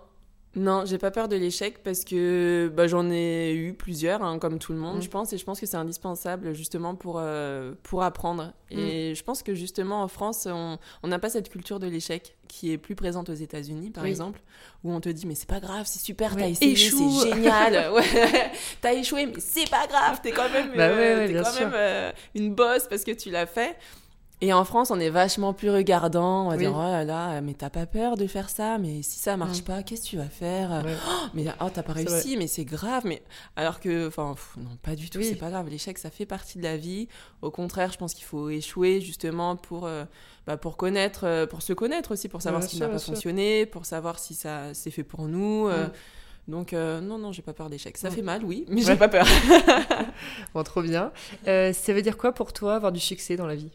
Non, 0.55 0.83
j'ai 0.83 0.97
pas 0.97 1.11
peur 1.11 1.27
de 1.27 1.35
l'échec 1.35 1.83
parce 1.83 2.03
que 2.03 2.71
bah, 2.75 2.87
j'en 2.87 3.09
ai 3.11 3.53
eu 3.53 3.73
plusieurs, 3.75 4.23
hein, 4.23 4.39
comme 4.39 4.57
tout 4.57 4.73
le 4.73 4.79
monde, 4.79 4.97
Mm. 4.97 5.01
je 5.03 5.09
pense, 5.09 5.31
et 5.33 5.37
je 5.37 5.45
pense 5.45 5.59
que 5.59 5.67
c'est 5.67 5.77
indispensable 5.77 6.53
justement 6.55 6.95
pour, 6.95 7.17
euh, 7.19 7.73
pour 7.83 8.01
apprendre. 8.01 8.51
Et 8.71 9.13
je 9.15 9.23
pense 9.23 9.43
que 9.43 9.53
justement 9.53 10.01
en 10.01 10.07
France, 10.07 10.47
on 10.51 11.07
n'a 11.07 11.19
pas 11.19 11.29
cette 11.29 11.49
culture 11.49 11.79
de 11.79 11.85
l'échec 11.87 12.35
qui 12.47 12.71
est 12.71 12.77
plus 12.79 12.95
présente 12.95 13.29
aux 13.29 13.33
États-Unis, 13.35 13.91
par 13.91 14.03
Oui. 14.05 14.09
exemple, 14.09 14.41
où 14.83 14.91
on 14.91 14.99
te 14.99 15.09
dit 15.09 15.27
mais 15.27 15.35
c'est 15.35 15.47
pas 15.47 15.59
grave, 15.59 15.85
c'est 15.85 15.99
super, 15.99 16.33
Ouais, 16.33 16.41
t'as 16.41 16.49
essayé, 16.49 16.75
c'est 16.75 17.31
génial, 17.31 17.91
ouais, 17.93 18.51
t'as 18.81 18.93
échoué, 18.93 19.27
mais 19.27 19.39
c'est 19.39 19.69
pas 19.69 19.85
grave, 19.85 20.19
t'es 20.23 20.31
quand 20.31 20.49
même, 20.49 20.69
Bah 20.75 20.87
euh, 20.89 21.27
ouais, 21.27 21.33
ouais, 21.35 21.41
quand 21.43 21.51
sûr. 21.51 21.65
même 21.67 21.73
euh, 21.75 22.11
une 22.35 22.55
bosse 22.55 22.87
parce 22.89 23.03
que 23.03 23.11
tu 23.11 23.29
l'as 23.29 23.45
fait. 23.45 23.75
Et 24.41 24.53
en 24.53 24.63
France, 24.63 24.89
on 24.89 24.99
est 25.01 25.09
vachement 25.09 25.51
plus 25.53 25.69
regardant. 25.69 26.45
On 26.45 26.49
va 26.49 26.55
Oui. 26.55 26.59
dire, 26.59 26.73
oh 26.73 26.81
là 26.81 27.03
là, 27.03 27.41
mais 27.41 27.53
t'as 27.53 27.69
pas 27.69 27.85
peur 27.85 28.15
de 28.15 28.25
faire 28.25 28.49
ça, 28.49 28.77
mais 28.77 29.01
si 29.01 29.19
ça 29.19 29.35
marche 29.35 29.59
Mm. 29.59 29.63
pas, 29.65 29.83
qu'est-ce 29.83 30.03
que 30.03 30.07
tu 30.07 30.15
vas 30.17 30.29
faire? 30.29 30.81
Ouais. 30.85 30.95
Mais 31.33 31.45
oh, 31.59 31.65
t'as 31.73 31.83
pas 31.83 31.91
réussi, 31.91 32.37
mais 32.37 32.47
c'est 32.47 32.63
grave. 32.63 33.03
Mais 33.05 33.21
alors 33.57 33.81
que, 33.81 34.07
enfin, 34.07 34.35
non, 34.57 34.69
pas 34.81 34.95
du 34.95 35.09
tout. 35.09 35.17
Oui. 35.17 35.25
C'est 35.25 35.35
pas 35.35 35.49
grave. 35.49 35.67
L'échec, 35.69 35.97
ça 35.97 36.09
fait 36.09 36.25
partie 36.25 36.57
de 36.57 36.63
la 36.63 36.77
vie. 36.77 37.09
Au 37.41 37.51
contraire, 37.51 37.91
je 37.91 37.97
pense 37.97 38.13
qu'il 38.13 38.23
faut 38.23 38.49
échouer 38.49 39.01
justement 39.01 39.57
pour, 39.57 39.85
euh, 39.85 40.05
bah, 40.47 40.55
pour 40.55 40.77
connaître, 40.77 41.25
euh, 41.25 41.45
pour 41.45 41.61
se 41.61 41.73
connaître 41.73 42.11
aussi, 42.13 42.29
pour 42.29 42.41
savoir 42.41 42.63
ce 42.63 42.69
qui 42.69 42.79
n'a 42.79 42.87
pas 42.87 42.97
sûr. 42.97 43.13
fonctionné, 43.13 43.65
pour 43.65 43.85
savoir 43.85 44.19
si 44.19 44.35
ça 44.35 44.73
c'est 44.73 44.91
fait 44.91 45.03
pour 45.03 45.27
nous. 45.27 45.67
euh, 45.67 45.87
Mm. 45.87 46.51
donc 46.51 46.71
euh, 46.73 47.01
non, 47.01 47.17
non, 47.17 47.33
j'ai 47.33 47.41
pas 47.41 47.53
peur 47.53 47.69
d'échec. 47.69 47.97
Ça 47.97 48.09
Mm. 48.09 48.13
fait 48.13 48.21
mal, 48.21 48.45
oui, 48.45 48.63
mais 48.69 48.75
Ouais. 48.85 48.87
j'ai 48.93 48.95
pas 48.95 49.09
peur. 49.09 49.25
Bon, 50.53 50.63
trop 50.63 50.81
bien. 50.81 51.11
Euh, 51.47 51.73
ça 51.73 51.93
veut 51.93 52.01
dire 52.01 52.17
quoi 52.17 52.31
pour 52.31 52.53
toi 52.53 52.75
avoir 52.75 52.91
du 52.93 52.99
succès 53.01 53.35
dans 53.35 53.45
la 53.45 53.55
vie? 53.55 53.69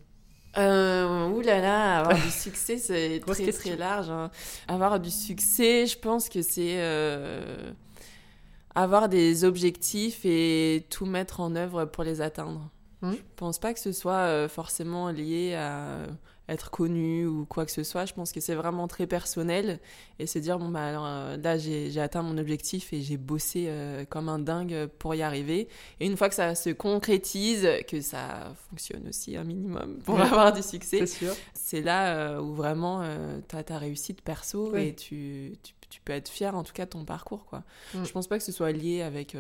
Euh, 0.57 1.29
ouh 1.29 1.41
là 1.41 1.61
là, 1.61 1.99
avoir 2.01 2.15
du 2.15 2.31
succès, 2.31 2.79
c'est 2.79 3.21
très 3.21 3.45
question. 3.45 3.71
très 3.73 3.77
large. 3.77 4.11
hein. 4.11 4.31
Avoir 4.69 5.01
du 5.01 5.11
succès, 5.11 5.87
je 5.87 5.99
pense 5.99 6.29
que 6.29 6.43
c'est 6.43 6.75
euh, 6.77 7.73
avoir 8.75 9.09
des 9.09 9.45
objectifs 9.45 10.21
et 10.25 10.87
tout 10.91 11.07
mettre 11.07 11.41
en 11.41 11.55
œuvre 11.57 11.85
pour 11.85 12.05
les 12.05 12.21
atteindre. 12.21 12.71
Mhm. 13.03 13.15
Je 13.15 13.21
pense 13.37 13.59
pas 13.59 13.75
que 13.75 13.81
ce 13.81 13.93
soit 13.93 14.13
euh, 14.27 14.49
forcément 14.49 15.11
lié 15.11 15.55
à 15.55 15.99
être 16.49 16.71
connu 16.71 17.27
ou 17.27 17.47
quoi 17.47 17.65
que 17.65 17.71
ce 17.73 17.83
soit. 17.83 18.05
Je 18.05 18.13
pense 18.13 18.31
que 18.33 18.41
c'est 18.41 18.55
vraiment 18.55 18.87
très 18.87 19.07
personnel 19.07 19.81
et 20.19 20.27
se 20.27 20.39
dire 20.39 20.59
bon 20.59 20.69
bah 20.69 20.85
alors 20.87 21.07
euh, 21.07 21.37
là 21.39 21.57
j'ai 21.57 21.91
j'ai 21.91 22.01
atteint 22.03 22.21
mon 22.23 22.37
objectif 22.37 22.93
et 22.93 23.01
j'ai 23.01 23.17
bossé 23.17 23.65
euh, 23.69 24.05
comme 24.05 24.29
un 24.29 24.39
dingue 24.39 24.87
pour 24.99 25.15
y 25.15 25.23
arriver. 25.23 25.69
Et 26.01 26.07
une 26.07 26.17
fois 26.19 26.29
que 26.29 26.35
ça 26.35 26.55
se 26.55 26.69
concrétise, 26.71 27.67
que 27.89 28.01
ça 28.03 28.53
fonctionne 28.69 29.09
aussi 29.09 29.37
un 29.37 29.45
minimum 29.45 29.99
pour 30.05 30.21
avoir 30.21 30.53
du 30.53 30.63
succès, 30.63 31.05
C'est 31.55 31.81
là 31.81 32.15
euh, 32.35 32.41
où 32.41 32.55
vraiment 32.55 33.03
tu 33.49 33.57
as 33.57 33.65
ta 33.65 33.79
réussite 33.79 34.21
perso 34.21 34.71
Oui. 34.75 34.89
et 34.89 34.95
tu, 34.95 35.55
tu, 35.63 35.73
tu 35.89 36.01
peux 36.03 36.13
être 36.13 36.29
fier 36.29 36.55
en 36.55 36.63
tout 36.63 36.73
cas 36.75 36.85
de 36.85 36.91
ton 36.91 37.05
parcours. 37.07 37.47
Quoi. 37.47 37.63
Mm. 37.95 38.05
Je 38.05 38.13
pense 38.13 38.27
pas 38.27 38.37
que 38.39 38.45
ce 38.45 38.53
soit 38.53 38.73
lié 38.73 39.01
avec 39.01 39.35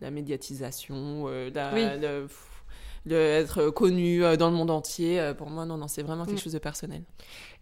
la 0.00 0.10
médiatisation, 0.10 1.26
la- 1.54 1.72
Oui. 1.74 1.84
le, 2.00 2.26
pff, 2.26 2.57
le 3.08 3.16
être 3.16 3.70
connu 3.70 4.24
euh, 4.24 4.36
dans 4.36 4.50
le 4.50 4.56
monde 4.56 4.70
entier. 4.70 5.18
Euh, 5.20 5.34
Pour 5.34 5.50
moi, 5.50 5.64
non, 5.66 5.76
non, 5.76 5.88
c'est 5.88 6.02
vraiment 6.02 6.24
quelque 6.26 6.36
Mm. 6.36 6.42
chose 6.42 6.52
de 6.52 6.58
personnel. 6.58 7.02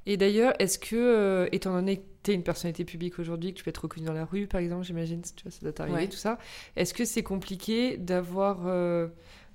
Et 0.09 0.17
d'ailleurs, 0.17 0.53
est-ce 0.61 0.79
que, 0.79 0.95
euh, 0.97 1.49
étant 1.53 1.73
donné 1.73 1.97
que 1.99 2.03
tu 2.23 2.31
es 2.31 2.35
une 2.35 2.43
personnalité 2.45 2.85
publique 2.85 3.19
aujourd'hui, 3.19 3.53
que 3.53 3.59
tu 3.59 3.65
peux 3.65 3.71
être 3.71 3.83
reconnue 3.83 4.07
dans 4.07 4.13
la 4.13 4.25
rue, 4.25 4.47
par 4.47 4.61
exemple, 4.61 4.85
j'imagine, 4.85 5.23
tu 5.23 5.43
vois, 5.43 5.51
ça 5.51 5.59
doit 5.63 5.73
t'arriver, 5.73 5.99
Ouais. 5.99 6.09
tout 6.09 6.17
ça, 6.17 6.39
est-ce 6.77 6.95
que 6.95 7.05
c'est 7.05 7.23
compliqué 7.25 7.97
d'avoir 7.97 8.67
euh, 8.67 9.09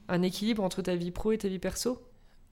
un 0.09 0.21
équilibre 0.23 0.63
entre 0.63 0.81
ta 0.81 0.95
vie 0.95 1.11
pro 1.11 1.31
et 1.31 1.37
ta 1.37 1.47
vie 1.47 1.59
perso? 1.59 2.01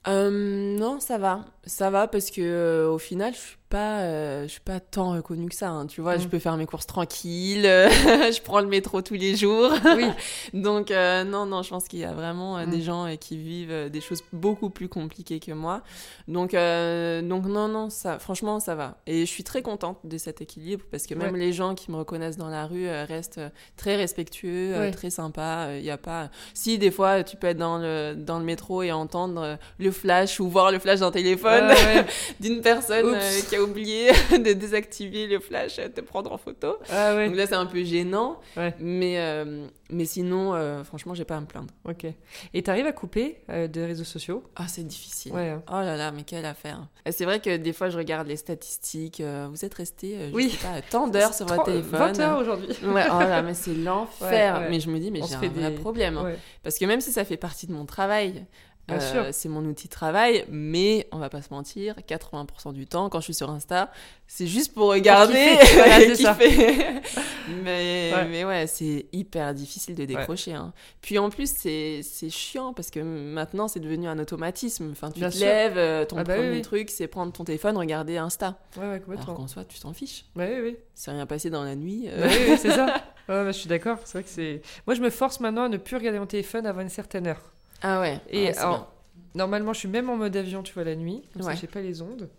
Euh, 0.08 0.78
non, 0.78 1.00
ça 1.02 1.18
va. 1.18 1.46
Ça 1.66 1.90
va 1.90 2.08
parce 2.08 2.32
que 2.32 2.88
au 2.90 2.98
final, 2.98 3.34
je 3.34 3.40
suis 3.40 3.58
pas, 3.70 4.00
euh, 4.00 4.44
je 4.44 4.48
suis 4.48 4.60
pas 4.62 4.80
tant 4.80 5.12
reconnue 5.14 5.48
que 5.50 5.56
ça. 5.56 5.70
hein. 5.70 5.86
Tu 5.86 6.02
vois, 6.02 6.18
Mm. 6.18 6.22
je 6.22 6.28
peux 6.28 6.40
faire 6.40 6.58
mes 6.58 6.66
courses 6.66 6.88
tranquilles. 6.88 7.62
je 7.64 8.42
prends 8.42 8.60
le 8.62 8.68
métro 8.68 9.02
tous 9.02 9.14
les 9.14 9.36
jours. 9.36 9.72
Oui. 9.96 10.06
Donc 10.54 10.92
euh, 10.92 11.24
non, 11.24 11.46
non, 11.46 11.62
je 11.64 11.70
pense 11.70 11.88
qu'il 11.88 12.00
y 12.00 12.04
a 12.06 12.12
vraiment 12.14 12.58
euh, 12.58 12.66
Mm. 12.66 12.70
des 12.72 12.82
gens 12.82 13.06
euh, 13.06 13.16
qui 13.16 13.38
vivent 13.38 13.72
euh, 13.72 13.90
des 13.90 14.02
choses 14.02 14.24
beaucoup 14.34 14.70
plus 14.70 14.90
compliquées 14.90 15.40
que 15.40 15.52
moi. 15.52 15.82
Donc, 16.28 16.54
euh, 16.54 17.22
donc 17.22 17.46
non, 17.46 17.68
non, 17.68 17.90
ça, 17.90 18.20
franchement, 18.20 18.60
ça 18.60 18.76
va. 18.76 18.98
Et 19.08 19.22
je 19.22 19.32
suis 19.32 19.44
très 19.44 19.62
contente 19.62 19.98
de 20.04 20.18
cet 20.18 20.42
équilibre 20.42 20.84
parce 20.92 21.06
que 21.08 21.14
même 21.16 21.34
Ouais. 21.34 21.40
les 21.40 21.54
gens 21.54 21.76
qui 21.76 21.92
me 21.92 21.98
reconnaissent 21.98 22.38
dans 22.38 22.50
la 22.50 22.66
rue 22.66 22.88
euh, 22.88 23.06
restent 23.08 23.38
euh, 23.40 23.50
très 23.78 23.96
respectueux, 23.96 24.74
euh, 24.76 24.80
Ouais. 24.80 24.92
très 24.92 25.10
sympas. 25.10 25.74
Il 25.76 25.84
y 25.86 25.92
a 25.92 25.98
pas. 25.98 26.30
Si 26.54 26.78
des 26.78 26.92
fois 26.92 27.24
tu 27.24 27.38
peux 27.38 27.48
être 27.48 27.58
dans 27.58 27.78
le 27.78 28.16
dans 28.18 28.40
le 28.40 28.46
métro 28.46 28.82
et 28.84 28.92
entendre 28.92 29.42
euh, 29.42 29.56
le 29.80 29.92
flash 29.92 30.40
ou 30.40 30.50
voir 30.50 30.72
le 30.72 30.80
flash 30.80 31.00
d'un 31.00 31.12
téléphone 31.12 31.68
ouais. 31.68 32.06
d'une 32.40 32.62
personne 32.62 33.14
euh, 33.16 33.40
qui 33.50 33.56
a 33.56 33.59
oublié 33.62 34.12
de 34.32 34.54
désactiver 34.54 35.28
le 35.28 35.40
flash, 35.40 35.76
te 35.76 36.02
prendre 36.02 36.32
en 36.32 36.38
photo. 36.38 36.78
Ah 36.90 37.16
ouais. 37.16 37.28
Donc 37.28 37.36
là, 37.38 37.48
c'est 37.48 37.56
un 37.56 37.66
peu 37.66 37.84
gênant. 37.84 38.40
Ouais. 38.58 38.74
Mais, 38.80 39.20
euh, 39.20 39.68
mais 39.90 40.06
sinon, 40.06 40.54
euh, 40.56 40.84
franchement, 40.84 41.14
j'ai 41.14 41.26
pas 41.26 41.38
à 41.38 41.42
me 41.42 41.46
plaindre. 41.46 41.74
Ok. 41.88 42.06
Et 42.54 42.64
t'arrives 42.64 42.86
à 42.88 42.92
couper 42.92 43.42
euh, 43.50 43.68
des 43.68 43.86
réseaux 43.86 44.04
sociaux? 44.04 44.44
Ah, 44.56 44.68
c'est 44.68 44.84
difficile. 44.86 45.32
Ouais. 45.34 45.50
hein. 45.50 45.64
Oh 45.70 45.74
là 45.82 45.96
là, 45.98 46.12
mais 46.12 46.24
quelle 46.24 46.46
affaire. 46.46 46.88
C'est 47.12 47.26
vrai 47.26 47.40
que 47.40 47.58
des 47.58 47.74
fois, 47.74 47.90
je 47.90 47.98
regarde 47.98 48.28
les 48.28 48.36
statistiques. 48.38 49.20
euh, 49.22 49.48
vous 49.50 49.66
êtes 49.66 49.74
resté, 49.74 50.30
je 50.30 50.36
Oui. 50.36 50.50
sais 50.50 50.58
pas, 50.68 50.82
tant 50.82 51.08
d'heures 51.08 51.34
sur 51.34 51.46
votre 51.46 51.64
téléphone. 51.66 52.00
20 52.00 52.20
heures 52.20 52.40
aujourd'hui. 52.40 52.70
Ouais, 52.84 53.06
oh 53.12 53.20
là, 53.20 53.42
mais 53.44 53.54
c'est 53.54 53.74
l'enfer. 53.74 54.60
Ouais. 54.62 54.70
Mais 54.70 54.80
je 54.80 54.90
me 54.90 55.00
dis, 55.00 55.12
mais 55.12 55.22
j'ai 55.28 55.36
un 55.36 55.50
vrai 55.50 55.72
problème. 55.76 56.18
hein. 56.18 56.34
Parce 56.64 56.78
que 56.78 56.86
même 56.86 57.02
si 57.02 57.12
ça 57.12 57.26
fait 57.26 57.38
partie 57.38 57.68
de 57.68 57.72
mon 57.74 57.86
travail, 57.86 58.46
Euh, 58.92 59.30
c'est 59.32 59.50
mon 59.50 59.64
outil 59.66 59.88
de 59.88 59.92
travail, 59.92 60.46
mais 60.50 61.08
on 61.12 61.18
va 61.18 61.30
pas 61.30 61.42
se 61.42 61.54
mentir, 61.54 61.96
80% 62.08 62.74
du 62.74 62.86
temps, 62.88 63.10
quand 63.10 63.20
je 63.20 63.26
suis 63.26 63.34
sur 63.34 63.50
Insta, 63.50 63.92
c'est 64.28 64.48
juste 64.48 64.74
pour 64.74 64.90
regarder 64.90 65.58
et 65.60 66.14
kiffer. 66.14 66.78
mais, 67.64 68.12
ouais. 68.14 68.28
mais 68.30 68.46
ouais, 68.46 68.68
c'est 68.68 69.08
hyper 69.12 69.54
difficile 69.54 69.96
de 69.96 70.06
décrocher. 70.06 70.54
Hein. 70.54 70.74
Puis 71.02 71.18
en 71.18 71.30
plus, 71.30 71.52
c'est 71.52 72.30
chiant 72.30 72.74
parce 72.74 72.92
que 72.92 73.00
maintenant, 73.00 73.68
c'est 73.68 73.80
devenu 73.80 74.08
un 74.08 74.20
automatisme. 74.20 74.90
Enfin, 74.92 75.12
tu 75.12 75.20
te 75.20 75.40
lèves, 75.40 75.78
euh, 75.78 76.06
ton 76.06 76.18
ah 76.18 76.24
bah 76.24 76.36
premier 76.36 76.62
truc, 76.62 76.90
c'est 76.90 77.08
prendre 77.08 77.32
ton 77.32 77.44
téléphone, 77.44 77.78
regarder 77.78 78.18
Insta. 78.18 78.60
Ouais. 78.78 79.02
Alors 79.08 79.36
qu'en 79.36 79.48
soi, 79.48 79.66
tu 79.66 79.80
t'en 79.80 79.94
fiches. 79.94 80.26
Ouais, 80.36 80.60
oui. 80.62 80.78
C'est 80.94 81.12
rien 81.12 81.26
passé 81.26 81.50
dans 81.50 81.64
la 81.64 81.76
nuit. 81.76 82.08
Euh. 82.08 82.28
oui, 82.28 82.58
c'est 82.58 82.72
ça. 82.72 83.04
Bah, 83.30 83.46
je 83.46 83.52
suis 83.52 83.70
d'accord. 83.70 84.00
C'est 84.06 84.14
vrai 84.14 84.24
que 84.24 84.30
c'est. 84.30 84.64
Moi, 84.88 84.96
je 84.96 85.02
me 85.02 85.12
force 85.12 85.40
maintenant 85.40 85.66
à 85.66 85.70
ne 85.70 85.78
plus 85.78 85.96
regarder 85.96 86.18
mon 86.18 86.26
téléphone 86.26 86.66
avant 86.66 86.82
une 86.82 86.90
certaine 86.90 87.28
heure. 87.28 87.54
Ah 87.82 88.00
ouais. 88.02 88.20
Et 88.30 88.50
alors, 88.58 88.92
normalement, 89.36 89.74
je 89.74 89.80
suis 89.80 89.88
même 89.88 90.10
en 90.10 90.18
mode 90.18 90.36
avion, 90.36 90.64
tu 90.64 90.74
vois, 90.74 90.84
la 90.84 90.96
nuit. 90.96 91.24
Comme 91.34 91.44
ouais. 91.44 91.54
ça, 91.54 91.60
j'ai 91.60 91.68
pas 91.68 91.82
les 91.82 92.02
ondes. 92.02 92.30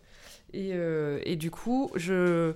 Et, 0.53 0.70
euh, 0.72 1.20
et, 1.24 1.36
du 1.36 1.51
coup, 1.51 1.91
je 1.95 2.55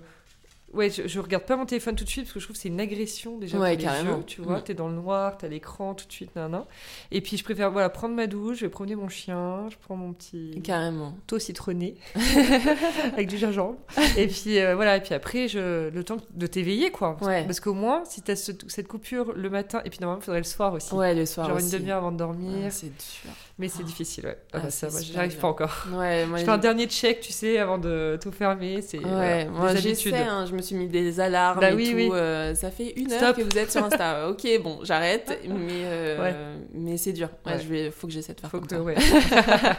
Ouais, 0.75 0.91
je, 0.91 1.07
je, 1.07 1.21
regarde 1.21 1.45
pas 1.45 1.57
mon 1.57 1.67
téléphone 1.67 1.95
tout 1.97 2.05
de 2.05 2.09
suite 2.09 2.25
parce 2.25 2.35
que 2.35 2.41
je 2.41 2.45
trouve 2.47 2.57
que 2.57 2.63
c'est 2.63 2.69
une 2.69 2.81
agression 2.81 3.39
déjà 3.39 3.59
ouais, 3.59 3.75
pour 3.77 3.85
carrément. 3.85 4.11
les 4.13 4.17
yeux, 4.19 4.25
tu 4.27 4.41
vois, 4.43 4.61
t'es 4.61 4.75
dans 4.75 4.89
le 4.89 4.95
noir, 4.95 5.39
t'as 5.39 5.49
l'écran 5.49 5.95
tout 5.95 6.07
de 6.07 6.13
suite, 6.13 6.35
nan, 6.37 6.51
nan. 6.51 6.65
Et 7.11 7.21
puis 7.21 7.37
je 7.37 7.45
préfère 7.45 7.71
voilà 7.71 7.89
prendre 7.89 8.15
ma 8.15 8.27
douche, 8.27 8.59
je 8.59 8.67
vais 8.67 8.71
promener 8.71 8.95
mon 8.97 9.09
chien, 9.09 9.69
je 9.71 9.77
prends 9.81 9.97
mon 9.97 10.13
petit 10.13 10.61
carrément 10.63 11.15
taux 11.27 11.39
citronné 11.39 11.95
avec 13.13 13.29
du 13.29 13.39
gingembre. 13.39 13.77
et 14.17 14.27
puis 14.27 14.59
euh, 14.59 14.75
voilà, 14.75 14.97
et 14.97 15.01
puis 15.01 15.15
après 15.15 15.49
je 15.49 15.89
le 15.91 16.05
temps 16.05 16.17
de 16.33 16.47
t'éveiller 16.47 16.91
quoi. 16.91 17.17
Ouais. 17.23 17.45
Parce 17.45 17.61
qu'au 17.61 17.75
moins 17.75 18.03
si 18.05 18.23
t'as 18.23 18.37
ce, 18.37 18.53
cette 18.69 18.89
coupure 18.89 19.33
le 19.35 19.51
matin 19.51 19.81
et 19.85 19.91
puis 19.91 19.99
normalement 20.01 20.21
il 20.23 20.25
faudrait 20.25 20.41
le 20.41 20.45
soir 20.45 20.73
aussi. 20.73 20.95
Ouais, 20.95 21.15
le 21.15 21.27
soir 21.27 21.47
Genre 21.49 21.57
aussi. 21.57 21.67
une 21.73 21.79
demi-heure 21.79 21.99
avant 21.99 22.13
de 22.13 22.17
dormir. 22.19 22.65
Ouais, 22.65 22.71
c'est 22.71 22.87
dur. 22.89 23.33
Mais 23.59 23.69
c'est 23.69 23.85
difficile, 23.85 24.27
ouais. 24.27 24.39
Ah, 24.53 24.57
Ah, 24.57 24.61
bah, 24.65 24.71
ça, 24.71 24.91
moi, 24.91 25.01
j'arrive 25.01 25.37
pas 25.39 25.47
encore. 25.47 25.87
Ouais, 25.93 26.27
moi, 26.27 26.39
je 26.39 26.45
fais 26.45 26.51
un 26.51 26.59
dernier 26.59 26.87
check, 26.89 27.21
tu 27.21 27.33
sais, 27.33 27.59
avant 27.59 27.79
de 27.79 28.19
tout 28.21 28.33
fermer. 28.33 28.83
C'est 28.83 28.99
Ouais, 28.99 29.05
voilà, 29.05 29.45
moi 29.47 29.73
des 29.75 29.79
habitudes. 29.87 30.15
hein, 30.15 30.45
je 30.47 30.57
me 30.57 30.61
suis 30.65 30.75
mis 30.75 30.89
des 30.89 31.21
alarmes 31.21 31.61
Bah 31.61 31.71
et 31.71 31.75
oui, 31.75 31.91
tout. 31.91 31.97
oui. 31.97 32.09
euh, 32.13 32.55
ça 32.55 32.71
fait 32.71 32.91
une 32.97 33.13
heure 33.13 33.35
que 33.35 33.43
vous 33.43 33.57
êtes 33.59 33.71
sur 33.71 33.85
Insta. 33.85 34.29
ok, 34.31 34.47
bon, 34.63 34.81
j'arrête, 34.83 35.39
mais, 35.49 35.85
euh, 35.85 36.21
Ouais. 36.21 36.35
mais 36.73 36.97
c'est 36.97 37.13
dur. 37.13 37.29
Ouais, 37.47 37.53
Ouais. 37.53 37.61
Je 37.63 37.69
vais, 37.69 37.91
faut 37.91 38.07
que 38.07 38.13
j'essaie 38.13 38.35
de 38.35 38.41
faire 38.41 38.51
Faut 38.51 38.61
comme 38.61 38.67
que 38.67 39.01
ça. 39.01 39.79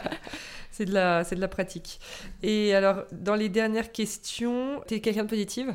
c'est 0.70 0.84
de 0.84 0.92
la 0.94 1.24
c'est 1.24 1.36
de 1.36 1.40
la 1.40 1.48
pratique. 1.48 2.00
Et 2.42 2.74
alors 2.74 3.04
dans 3.12 3.34
les 3.34 3.48
dernières 3.48 3.92
questions, 3.92 4.80
t'es 4.86 5.00
quelqu'un 5.00 5.24
de 5.24 5.28
positive? 5.28 5.74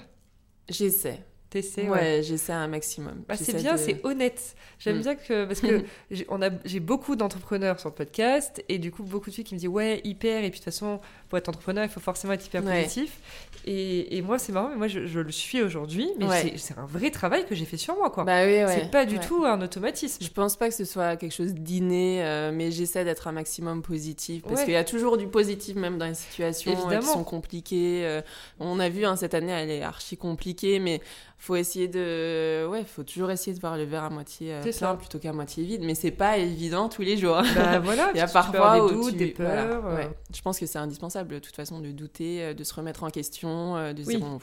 J'essaie. 0.70 1.20
T'essaies 1.52 1.88
Ouais, 1.90 2.22
j'essaie 2.24 2.54
un 2.54 2.68
maximum. 2.70 3.24
Bah, 3.28 3.36
c'est 3.36 3.58
bien, 3.58 3.74
de- 3.74 3.78
c'est 3.78 4.04
honnête. 4.06 4.56
J'aime 4.80 4.98
Mm. 4.98 5.02
bien 5.02 5.16
que 5.16 5.46
parce 5.46 5.60
que 5.60 5.84
j'ai- 6.66 6.80
beaucoup 6.80 7.16
d'entrepreneurs 7.16 7.80
sur 7.80 7.90
le 7.90 7.94
podcast 7.96 8.64
et 8.70 8.80
du 8.80 8.90
coup 8.92 9.04
beaucoup 9.04 9.30
de 9.30 9.36
filles 9.36 9.44
qui 9.44 9.54
me 9.54 9.60
disent 9.60 9.68
ouais 9.68 10.02
hyper 10.06 10.38
et 10.44 10.50
puis 10.50 10.60
de 10.60 10.64
toute 10.66 10.74
façon 10.74 11.00
pour 11.30 11.38
être 11.38 11.50
entrepreneur 11.50 11.84
il 11.84 11.90
faut 11.90 12.00
forcément 12.00 12.34
être 12.34 12.46
hyper 12.46 12.64
Ouais. 12.64 12.82
positif 12.84 13.20
et, 13.66 14.18
et 14.18 14.22
moi 14.24 14.40
c'est 14.40 14.52
marrant 14.54 14.70
mais 14.70 14.78
moi 14.78 14.88
je, 14.88 15.06
je 15.06 15.20
le 15.20 15.32
suis 15.32 15.62
aujourd'hui 15.62 16.10
mais 16.18 16.26
Ouais. 16.26 16.54
c'est- 16.58 16.78
un 16.80 16.86
vrai 16.88 17.12
travail 17.12 17.46
que 17.46 17.54
j'ai 17.54 17.66
fait 17.66 17.78
sur 17.78 17.96
moi 17.98 18.10
quoi. 18.10 18.24
Bah 18.24 18.44
oui, 18.46 18.64
ouais. 18.64 18.68
c'est 18.82 18.90
pas 18.90 19.06
du 19.06 19.20
tout 19.20 19.44
un 19.46 19.62
automatisme. 19.62 20.24
Je 20.24 20.30
pense 20.30 20.56
pas 20.56 20.70
que 20.70 20.74
ce 20.74 20.86
soit 20.86 21.16
quelque 21.18 21.36
chose 21.36 21.54
d'inné, 21.54 22.24
euh, 22.24 22.52
mais 22.54 22.72
j'essaie 22.72 23.04
d'être 23.04 23.28
un 23.28 23.34
maximum 23.34 23.82
positif 23.84 24.42
parce 24.48 24.64
qu'il 24.64 24.74
y 24.74 24.78
a 24.78 24.84
toujours 24.86 25.18
du 25.18 25.28
positif 25.28 25.76
même 25.76 25.98
dans 25.98 26.08
les 26.08 26.16
situations 26.16 26.90
euh, 26.90 26.98
qui 27.00 27.06
sont 27.06 27.24
compliquées. 27.26 28.06
euh, 28.06 28.22
on 28.60 28.80
a 28.80 28.88
vu 28.90 29.06
hein, 29.06 29.16
cette 29.18 29.34
année, 29.34 29.52
elle 29.52 29.70
est 29.70 29.84
archi 29.84 30.16
compliquée, 30.18 30.80
mais 30.80 31.02
faut 31.44 31.56
essayer 31.56 31.88
de, 31.88 32.68
ouais, 32.70 32.84
faut 32.86 33.02
toujours 33.02 33.32
essayer 33.32 33.56
de 33.56 33.60
voir 33.60 33.76
le 33.76 33.84
verre 33.84 34.04
à 34.04 34.10
moitié 34.12 34.54
euh, 34.54 34.62
plein 34.62 34.72
ça. 34.72 34.94
plutôt 34.96 35.18
qu'à 35.18 35.34
moitié 35.34 35.64
vide. 35.64 35.82
Mais 35.84 35.96
c'est 35.96 36.12
pas 36.12 36.38
évident 36.38 36.88
tous 36.88 37.02
les 37.02 37.18
jours. 37.18 37.42
Bah 37.56 37.80
voilà. 37.84 38.12
Il 38.14 38.18
y 38.18 38.22
a 38.22 38.28
parfois 38.28 38.88
des 38.88 38.94
doutes, 38.94 39.12
tu- 39.14 39.18
des 39.18 39.28
peurs. 39.32 39.86
euh, 39.88 39.96
ouais. 39.96 40.10
Je 40.36 40.40
pense 40.42 40.60
que 40.60 40.68
c'est 40.68 40.78
indispensable 40.78 41.34
de 41.34 41.40
toute 41.40 41.56
façon 41.56 41.80
de 41.80 41.90
douter, 41.92 42.44
euh, 42.44 42.54
de 42.54 42.64
se 42.64 42.74
remettre 42.76 43.04
en 43.04 43.10
question, 43.10 43.92
de 43.92 44.04
se 44.04 44.08
Oui. 44.08 44.18
dire 44.18 44.26
bon, 44.28 44.38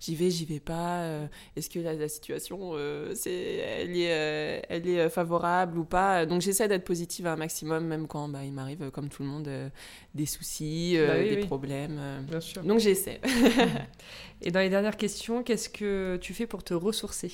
j'y 0.00 0.14
vais, 0.14 0.28
j'y 0.30 0.44
vais 0.44 0.60
pas. 0.60 1.08
Est-ce 1.56 1.70
que 1.70 1.78
la, 1.78 1.94
la 1.94 2.08
situation, 2.08 2.72
euh, 2.74 3.12
c'est, 3.14 3.32
elle 3.32 3.96
est, 3.96 4.12
euh, 4.12 4.60
elle 4.68 4.86
est 4.86 5.08
favorable 5.08 5.78
ou 5.78 5.84
pas? 5.84 6.26
Donc 6.26 6.42
j'essaie 6.42 6.68
d'être 6.68 6.84
positive 6.84 7.26
un 7.26 7.36
maximum, 7.36 7.86
même 7.86 8.06
quand 8.06 8.28
bah, 8.28 8.40
il 8.44 8.52
m'arrive, 8.52 8.90
comme 8.90 9.08
tout 9.08 9.22
le 9.22 9.28
monde, 9.30 9.48
euh, 9.48 9.70
des 10.14 10.26
soucis, 10.26 10.96
Bah 10.98 11.14
oui, 11.18 11.28
des 11.30 11.36
oui. 11.36 11.46
problèmes. 11.46 11.98
Bien 12.28 12.40
sûr. 12.40 12.62
Donc 12.62 12.80
j'essaie. 12.80 13.20
Et 14.44 14.50
dans 14.50 14.60
les 14.60 14.68
dernières 14.68 14.96
questions, 14.96 15.42
qu'est-ce 15.42 15.68
que 15.68 16.16
tu 16.20 16.34
fais 16.34 16.46
pour 16.46 16.62
te 16.62 16.74
ressourcer? 16.74 17.32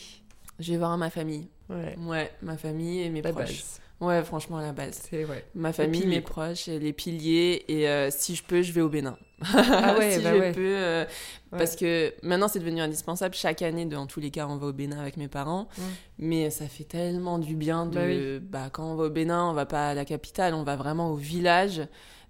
Je 0.59 0.73
vais 0.73 0.79
voir 0.79 0.97
ma 0.97 1.11
famille. 1.11 1.49
Ouais. 1.69 1.97
Ouais, 2.07 2.31
ma 2.43 2.57
famille 2.57 3.01
et 3.03 3.11
mes 3.11 3.21
La 3.23 3.33
proches. 3.33 3.47
base. 3.47 3.81
Ouais, 4.01 4.23
franchement, 4.25 4.61
la 4.61 4.73
base. 4.73 5.03
C'est 5.11 5.27
ouais. 5.27 5.45
Ma 5.55 5.73
famille, 5.75 6.07
mes 6.07 6.23
proches, 6.23 6.69
les 6.69 6.93
piliers. 6.95 7.65
Et 7.69 7.87
euh, 7.89 8.09
si 8.11 8.35
je 8.35 8.43
peux, 8.43 8.63
je 8.63 8.73
vais 8.73 8.81
au 8.81 8.89
Bénin. 8.89 9.19
Ah 9.55 9.97
ouais, 9.99 10.13
si 10.19 10.23
bah 10.23 10.33
je 10.35 10.39
ouais. 10.41 10.53
peux. 10.53 10.61
euh, 10.77 11.05
Ouais. 11.53 11.59
Parce 11.59 11.75
que 11.75 12.15
maintenant, 12.23 12.47
c'est 12.47 12.61
devenu 12.61 12.81
indispensable. 12.81 13.35
Chaque 13.35 13.61
année, 13.63 13.85
dans 13.85 14.07
tous 14.07 14.21
les 14.21 14.31
cas, 14.31 14.47
on 14.47 14.57
va 14.57 14.69
au 14.69 14.73
Bénin 14.73 15.01
avec 15.01 15.17
mes 15.17 15.27
parents. 15.27 15.67
Mm. 15.77 15.83
Mais 16.21 16.51
ça 16.51 16.67
fait 16.69 16.85
tellement 16.85 17.39
du 17.41 17.57
bien 17.57 17.87
de. 17.87 18.41
Bah 18.41 18.61
Bah, 18.67 18.71
quand 18.73 18.85
on 18.85 18.95
va 18.95 19.05
au 19.07 19.11
Bénin, 19.11 19.45
on 19.51 19.53
va 19.53 19.67
pas 19.67 19.89
à 19.89 19.95
la 19.95 20.05
capitale, 20.05 20.55
on 20.55 20.63
va 20.63 20.77
vraiment 20.77 21.11
au 21.11 21.17
village. 21.17 21.83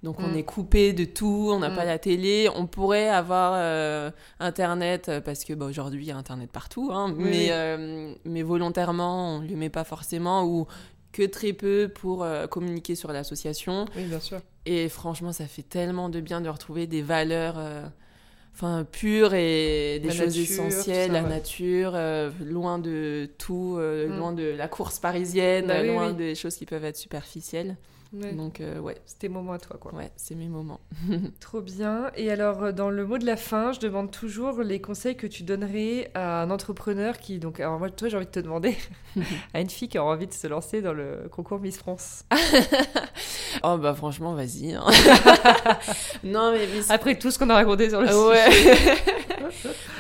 Donc 0.03 0.19
on 0.21 0.33
Mm. 0.33 0.37
est 0.37 0.45
coupé 0.45 0.93
de 0.95 1.05
tout, 1.05 1.51
on 1.53 1.59
n'a 1.59 1.69
Mm. 1.71 1.75
pas 1.75 1.85
la 1.85 1.99
télé, 1.99 2.49
on 2.57 2.67
pourrait 2.67 3.09
avoir 3.11 3.53
euh, 3.57 4.11
internet 4.39 5.09
euh, 5.11 5.21
parce 5.21 5.45
que 5.45 5.53
bah, 5.53 5.67
aujourd'hui 5.67 6.05
il 6.05 6.09
y 6.09 6.11
a 6.11 6.17
internet 6.17 6.51
partout, 6.51 6.91
hein, 6.93 7.15
Oui, 7.19 7.25
mais, 7.25 7.49
euh, 7.51 8.15
mais 8.25 8.43
volontairement 8.43 9.37
on 9.37 9.41
ne 9.43 9.49
le 9.49 9.57
met 9.57 9.69
pas 9.69 9.85
forcément 9.85 10.45
ou 10.45 10.67
que 11.13 11.25
très 11.27 11.53
peu 11.53 11.91
pour 11.95 12.23
euh, 12.25 12.47
communiquer 12.47 12.95
sur 12.95 13.13
l'association. 13.13 13.85
Oui, 13.95 14.05
bien 14.05 14.21
sûr. 14.21 14.41
Et 14.65 14.89
franchement 14.89 15.33
ça 15.33 15.47
fait 15.47 15.63
tellement 15.69 16.09
de 16.09 16.21
bien 16.21 16.41
de 16.41 16.49
retrouver 16.49 16.87
des 16.87 17.03
valeurs 17.03 17.59
enfin 18.55 18.85
pures 18.91 19.35
et 19.35 20.01
des 20.01 20.09
La 20.09 20.15
choses 20.15 20.37
nature, 20.39 20.43
essentielles, 20.43 21.09
ça, 21.09 21.13
la 21.13 21.23
ouais. 21.25 21.29
nature, 21.29 21.93
euh, 21.95 22.31
loin 22.45 22.79
de 22.79 23.29
tout, 23.39 23.77
euh, 23.79 24.09
Mm. 24.09 24.17
loin 24.19 24.33
de 24.33 24.45
la 24.45 24.69
course 24.69 24.99
parisienne, 24.99 25.67
Bah 25.67 25.81
oui, 25.83 25.89
loin 25.89 26.09
oui. 26.09 26.15
des 26.15 26.35
choses 26.35 26.57
qui 26.57 26.67
peuvent 26.67 26.85
être 26.85 26.97
superficielles. 26.97 27.77
Ouais. 28.13 28.33
Donc 28.33 28.61
euh, 28.61 28.81
ouais, 28.81 28.97
C'est 29.07 29.21
tes 29.21 29.29
moments 29.29 29.53
à 29.53 29.59
toi, 29.59 29.77
quoi. 29.81 29.95
ouais, 29.95 30.11
c'est 30.17 30.35
mes 30.35 30.49
moments. 30.49 30.81
Trop 31.41 31.61
bien. 31.61 32.11
Et 32.17 32.31
alors, 32.33 32.65
euh, 32.65 32.73
dans 32.73 32.91
le 32.91 33.07
mot 33.07 33.19
de 33.19 33.25
la 33.27 33.37
fin, 33.37 33.71
je 33.73 33.79
demande 33.79 34.11
toujours 34.11 34.63
les 34.63 34.81
conseils 34.81 35.17
que 35.17 35.29
tu 35.29 35.45
donnerais 35.45 36.11
à 36.15 36.43
un 36.43 36.51
entrepreneur 36.51 37.19
qui, 37.19 37.39
donc, 37.39 37.61
alors 37.61 37.79
moi, 37.79 37.89
toi, 37.91 38.09
j'ai 38.09 38.17
envie 38.17 38.27
de 38.27 38.31
te 38.33 38.41
demander 38.41 38.77
à 39.55 39.61
une 39.61 39.71
fille 39.71 39.89
qui 39.89 39.97
a 39.99 40.03
envie 40.05 40.27
de 40.27 40.33
se 40.33 40.49
lancer 40.49 40.83
dans 40.83 40.93
le 40.93 41.29
concours 41.31 41.61
Miss 41.61 41.79
France. 41.79 42.25
Oh 43.65 43.77
bah 43.79 43.95
franchement, 43.95 44.33
vas-y. 44.35 44.73
hein. 44.75 44.85
non 46.25 46.53
mais 46.53 46.67
Miss- 46.69 46.91
Après 46.91 47.19
tout 47.19 47.31
ce 47.31 47.39
qu'on 47.39 47.51
a 47.51 47.55
raconté 47.55 47.91
sur 47.91 48.01
le 48.01 48.07
ouais. 48.07 48.51
sujet. 48.51 48.75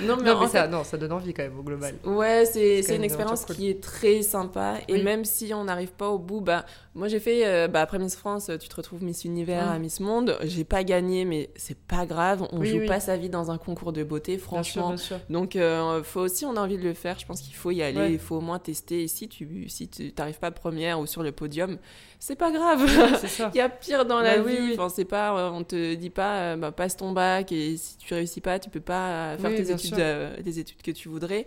non 0.03 0.17
mais, 0.17 0.23
Non, 0.31 0.37
en 0.37 0.41
mais 0.41 0.47
fait- 0.47 0.53
ça, 0.53 0.69
non, 0.69 0.85
ça 0.85 0.97
donne 0.97 1.13
envie 1.13 1.35
quand 1.35 1.43
même 1.43 1.59
au 1.59 1.63
global. 1.63 1.95
Ouais, 2.05 2.45
c'est 2.47 2.81
une 2.89 2.95
une 3.01 3.05
expérience 3.05 3.45
cool. 3.45 3.57
qui 3.57 3.69
est 3.71 3.83
très 3.83 4.23
sympa. 4.23 4.75
Et 4.89 5.03
même 5.03 5.25
si 5.25 5.53
on 5.53 5.65
n'arrive 5.65 5.91
pas 5.93 6.09
au 6.09 6.19
bout, 6.19 6.41
bah, 6.41 6.65
moi 6.95 7.07
j'ai 7.09 7.21
fait, 7.21 7.47
euh, 7.47 7.69
bah, 7.69 7.83
après 7.83 7.99
Miss 8.01 8.17
France, 8.17 8.51
tu 8.61 8.69
te 8.69 8.75
retrouves 8.77 9.03
Miss 9.03 9.25
Univers 9.25 9.69
à 9.71 9.79
Miss 9.79 10.01
Monde. 10.01 10.37
J'ai 10.43 10.65
pas 10.65 10.83
gagné, 10.83 11.25
mais 11.25 11.51
c'est 11.55 11.79
pas 11.79 12.05
grave. 12.05 12.47
On 12.53 12.59
Oui, 12.61 12.69
joue 12.69 12.79
oui. 12.79 12.87
pas 12.87 12.99
sa 12.99 13.17
vie 13.17 13.29
dans 13.29 13.51
un 13.53 13.59
concours 13.59 13.93
de 13.93 14.03
beauté, 14.03 14.33
Bien 14.33 14.39
sûr, 14.41 14.47
franchement. 14.47 14.89
bien 14.89 14.97
sûr. 14.97 15.21
Donc, 15.31 15.55
euh, 15.57 16.03
faut 16.03 16.21
aussi, 16.21 16.45
on 16.45 16.57
a 16.57 16.61
envie 16.61 16.79
de 16.79 16.83
le 16.83 16.95
faire. 16.95 17.19
Je 17.19 17.27
pense 17.27 17.43
qu'il 17.43 17.55
faut 17.55 17.71
y 17.71 17.83
aller. 17.83 17.99
Ouais. 17.99 18.13
Il 18.15 18.19
faut 18.19 18.37
au 18.37 18.41
moins 18.41 18.59
tester. 18.59 19.03
Et 19.05 19.09
si 19.09 19.29
tu 19.29 19.69
si 19.69 19.89
tu 19.89 20.13
t'arrives 20.13 20.39
pas 20.41 20.51
première 20.51 20.99
ou 20.99 21.07
sur 21.07 21.23
le 21.23 21.31
podium, 21.33 21.79
c'est 22.19 22.37
pas 22.37 22.51
grave. 22.51 22.85
Il 23.55 23.57
y 23.57 23.61
a 23.61 23.69
pire 23.69 24.05
dans 24.05 24.21
la 24.21 24.39
Bah 24.39 24.43
oui, 24.45 24.53
vie. 24.57 24.59
oui. 24.71 24.73
Enfin, 24.75 24.89
c'est 24.89 25.05
pas, 25.05 25.37
euh, 25.39 25.51
on 25.51 25.63
te 25.63 25.95
dit 25.95 26.11
pas, 26.11 26.41
euh, 26.41 26.57
bah, 26.57 26.73
passe 26.73 26.97
ton 26.97 27.13
bac 27.13 27.53
et 27.53 27.77
si 27.77 27.97
tu 27.99 28.13
réussis 28.15 28.41
pas, 28.41 28.59
tu 28.59 28.69
peux 28.69 28.81
pas 28.81 29.09
euh, 29.35 29.39
faire 29.39 29.51
tes 29.55 29.71
études, 29.71 29.99
euh, 30.01 30.35
les 30.45 30.59
études 30.59 30.83
que 30.83 30.91
tu 30.91 31.09
voudrais. 31.09 31.47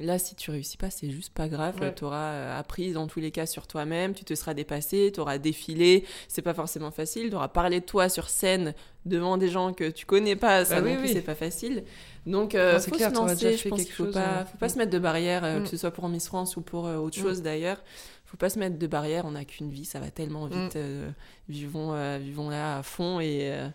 Là, 0.00 0.18
si 0.18 0.34
tu 0.34 0.50
réussis 0.50 0.78
pas, 0.78 0.88
c'est 0.90 1.10
juste 1.10 1.32
pas 1.34 1.46
grave. 1.48 1.78
Ouais. 1.80 1.94
Tu 1.94 2.04
auras 2.04 2.56
appris 2.56 2.92
dans 2.92 3.06
tous 3.06 3.20
les 3.20 3.30
cas 3.30 3.44
sur 3.46 3.66
toi-même, 3.66 4.14
tu 4.14 4.24
te 4.24 4.34
seras 4.34 4.54
dépassé, 4.54 5.10
tu 5.14 5.20
auras 5.20 5.36
défilé. 5.38 6.06
C'est 6.26 6.40
pas 6.42 6.54
forcément 6.54 6.90
facile. 6.90 7.28
Tu 7.30 7.36
auras 7.36 7.48
parlé 7.48 7.80
de 7.80 7.84
toi 7.84 8.08
sur 8.08 8.30
scène 8.30 8.74
devant 9.04 9.36
des 9.36 9.48
gens 9.48 9.72
que 9.74 9.90
tu 9.90 10.06
connais 10.06 10.36
pas. 10.36 10.64
Ça 10.64 10.80
Bah 10.80 10.88
non 10.88 10.96
plus, 10.96 11.04
oui. 11.06 11.12
c'est 11.12 11.20
pas 11.20 11.34
facile. 11.34 11.84
Donc, 12.26 12.54
euh, 12.54 12.80
faut 12.80 12.92
clair, 12.96 13.10
se 13.10 13.14
lancer. 13.14 13.56
Je 13.58 13.68
pense 13.68 13.82
qu'il 13.82 13.92
faut 13.92 14.04
chose, 14.06 14.14
pas, 14.14 14.20
euh, 14.40 14.44
faut 14.46 14.58
pas 14.58 14.66
mm. 14.66 14.70
se 14.70 14.78
mettre 14.78 14.90
de 14.90 14.98
barrières, 14.98 15.44
euh, 15.44 15.60
Mm. 15.60 15.62
que 15.64 15.68
ce 15.68 15.76
soit 15.76 15.90
pour 15.90 16.08
Miss 16.08 16.26
France 16.26 16.56
ou 16.56 16.62
pour 16.62 16.86
euh, 16.86 16.96
autre 16.96 17.18
Mm. 17.18 17.22
chose 17.22 17.42
d'ailleurs. 17.42 17.82
Faut 18.24 18.36
pas 18.36 18.48
se 18.48 18.58
mettre 18.58 18.78
de 18.78 18.86
barrières. 18.86 19.24
On 19.26 19.32
n'a 19.32 19.44
qu'une 19.44 19.70
vie, 19.70 19.84
ça 19.84 20.00
va 20.00 20.10
tellement 20.10 20.46
Mm. 20.46 20.50
vite. 20.64 20.76
euh, 20.76 21.10
vivons, 21.50 21.92
euh, 21.94 22.18
vivons 22.18 22.48
là 22.48 22.78
à 22.78 22.82
fond 22.82 23.20
et, 23.20 23.50
euh, 23.52 23.68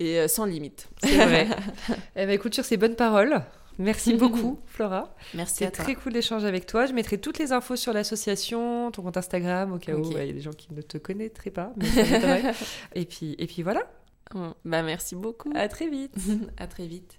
et 0.00 0.18
euh, 0.18 0.26
sans 0.28 0.44
limite. 0.44 0.88
C'est 1.04 1.24
vrai. 1.24 1.46
eh 2.16 2.26
ben, 2.26 2.30
écoute, 2.30 2.54
sur 2.54 2.64
ces 2.64 2.76
bonnes 2.76 2.96
paroles, 2.96 3.42
merci 3.78 4.14
beaucoup, 4.18 4.58
Flora. 4.66 5.14
Merci 5.34 5.64
à 5.64 5.68
C'était 5.68 5.82
très 5.82 5.94
cool 5.94 6.12
d'échanger 6.12 6.46
avec 6.46 6.66
toi. 6.66 6.86
Je 6.86 6.92
mettrai 6.92 7.18
toutes 7.18 7.38
les 7.38 7.52
infos 7.52 7.76
sur 7.76 7.92
l'association, 7.92 8.90
ton 8.90 9.02
compte 9.02 9.16
Instagram, 9.16 9.72
au 9.72 9.78
cas 9.78 9.94
où 9.94 10.06
ouais, 10.12 10.24
il 10.24 10.26
y 10.28 10.30
a 10.30 10.32
des 10.32 10.40
gens 10.40 10.52
qui 10.52 10.72
ne 10.72 10.82
te 10.82 10.98
connaîtraient 10.98 11.50
pas. 11.50 11.72
mais 11.76 11.86
ça 11.86 12.02
m'étonnerait. 12.02 12.54
et, 12.94 13.04
puis, 13.04 13.34
et 13.38 13.46
puis 13.46 13.62
voilà. 13.62 13.82
Bah, 14.64 14.82
merci 14.82 15.14
beaucoup. 15.14 15.52
à 15.54 15.68
très 15.68 15.88
vite. 15.88 16.14
à 16.56 16.66
très 16.66 16.86
vite. 16.86 17.18